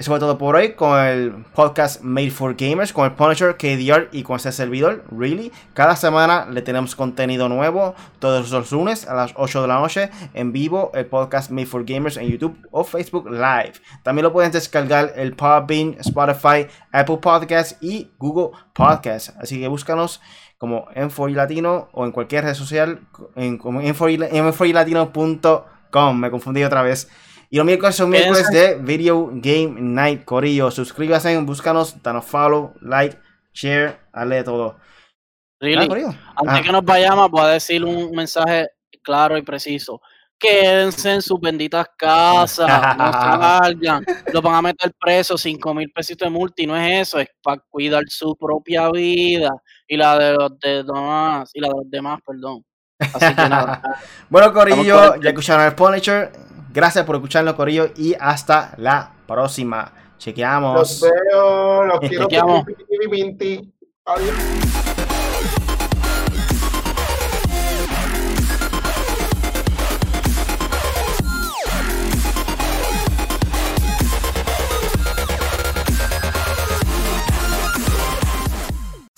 eso 0.00 0.12
fue 0.12 0.20
todo 0.20 0.38
por 0.38 0.54
hoy 0.54 0.74
con 0.74 0.96
el 0.96 1.44
podcast 1.56 2.02
Made 2.02 2.30
for 2.30 2.54
Gamers, 2.54 2.92
con 2.92 3.04
el 3.04 3.16
Punisher, 3.16 3.56
KDR 3.56 4.10
y 4.12 4.22
con 4.22 4.36
este 4.36 4.52
servidor, 4.52 5.02
Really. 5.10 5.50
Cada 5.74 5.96
semana 5.96 6.46
le 6.48 6.62
tenemos 6.62 6.94
contenido 6.94 7.48
nuevo, 7.48 7.96
todos 8.20 8.48
los 8.52 8.70
lunes 8.70 9.08
a 9.08 9.14
las 9.16 9.32
8 9.34 9.62
de 9.62 9.66
la 9.66 9.80
noche, 9.80 10.10
en 10.34 10.52
vivo, 10.52 10.92
el 10.94 11.06
podcast 11.06 11.50
Made 11.50 11.66
for 11.66 11.84
Gamers 11.84 12.16
en 12.16 12.28
YouTube 12.28 12.56
o 12.70 12.84
Facebook 12.84 13.28
Live. 13.28 13.72
También 14.04 14.22
lo 14.22 14.32
pueden 14.32 14.52
descargar 14.52 15.14
el 15.16 15.34
Podbean, 15.34 15.96
Spotify, 15.98 16.68
Apple 16.92 17.18
Podcasts 17.20 17.76
y 17.80 18.12
Google 18.18 18.56
Podcasts. 18.74 19.34
Así 19.40 19.58
que 19.58 19.66
búscanos 19.66 20.20
como 20.58 20.88
en 20.94 21.10
Latino 21.34 21.88
o 21.92 22.04
en 22.04 22.12
cualquier 22.12 22.44
red 22.44 22.54
social, 22.54 23.00
en, 23.36 23.58
como 23.58 23.80
en 23.80 23.94
Me 26.14 26.30
confundí 26.30 26.64
otra 26.64 26.82
vez. 26.82 27.08
Y 27.48 27.56
los 27.56 27.64
miércoles 27.64 27.96
son 27.96 28.10
miércoles 28.10 28.48
de 28.50 28.74
Video 28.74 29.30
Game 29.32 29.80
Night, 29.80 30.24
Corillo. 30.24 30.70
Suscríbase, 30.70 31.38
búscanos, 31.38 32.02
danos 32.02 32.26
follow, 32.26 32.74
like, 32.82 33.16
share, 33.54 34.00
hazle 34.12 34.44
todo. 34.44 34.76
Really? 35.60 35.88
Antes 36.36 36.66
que 36.66 36.72
nos 36.72 36.84
vayamos, 36.84 37.30
voy 37.30 37.42
a 37.42 37.48
decir 37.48 37.84
un 37.84 38.10
mensaje 38.10 38.68
claro 39.02 39.38
y 39.38 39.42
preciso. 39.42 40.00
Quédense 40.38 41.14
en 41.14 41.22
sus 41.22 41.40
benditas 41.40 41.86
casas, 41.96 42.96
no 42.96 43.12
salgan, 43.12 44.04
lo 44.32 44.40
van 44.40 44.54
a 44.54 44.62
meter 44.62 44.92
preso, 44.98 45.36
5 45.36 45.74
mil 45.74 45.90
pesitos 45.90 46.26
de 46.26 46.30
multi, 46.30 46.64
no 46.64 46.76
es 46.76 47.08
eso, 47.08 47.18
es 47.18 47.28
para 47.42 47.60
cuidar 47.68 48.04
su 48.06 48.36
propia 48.36 48.88
vida 48.90 49.50
y 49.88 49.96
la 49.96 50.16
de 50.16 50.34
los 50.34 50.58
demás, 50.60 51.50
y 51.52 51.60
la 51.60 51.68
de 51.68 51.74
los 51.74 51.90
demás, 51.90 52.20
perdón. 52.24 52.64
Así 53.00 53.34
que 53.34 53.48
nada. 53.48 53.82
bueno, 54.28 54.52
Corillo, 54.52 55.16
ya 55.16 55.30
escucharon 55.30 55.66
el 55.66 55.74
Punisher. 55.74 56.30
Gracias 56.72 57.04
por 57.04 57.16
escucharnos, 57.16 57.54
Corillo, 57.54 57.90
y 57.96 58.14
hasta 58.18 58.74
la 58.76 59.12
próxima. 59.26 59.92
Chequeamos. 60.18 60.76
Los 60.76 61.00
veo, 61.00 61.84
los 61.84 62.00
quiero. 62.08 62.28
Chequeamos. 62.28 62.64
Adiós. 64.04 64.97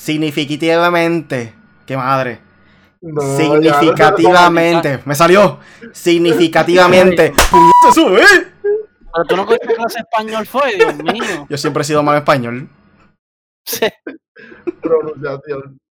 Significativamente, 0.00 1.54
qué 1.84 1.94
madre 1.94 2.40
No, 3.02 3.20
significativamente. 3.36 5.00
Me 5.04 5.14
salió. 5.14 5.58
Significativamente. 5.92 7.34
¡Se 7.36 7.92
sube! 8.00 8.24
Pero 8.62 9.24
tú 9.28 9.36
no 9.36 9.44
cogiste 9.44 9.74
clase 9.74 9.98
de 9.98 10.00
español, 10.00 10.46
fue, 10.46 10.74
Dios 10.76 10.96
mío. 10.96 11.46
Yo 11.50 11.58
siempre 11.58 11.82
he 11.82 11.84
sido 11.84 12.02
mal 12.02 12.16
español. 12.16 12.70
Sí. 13.66 13.88
Pronunciación. 14.80 15.78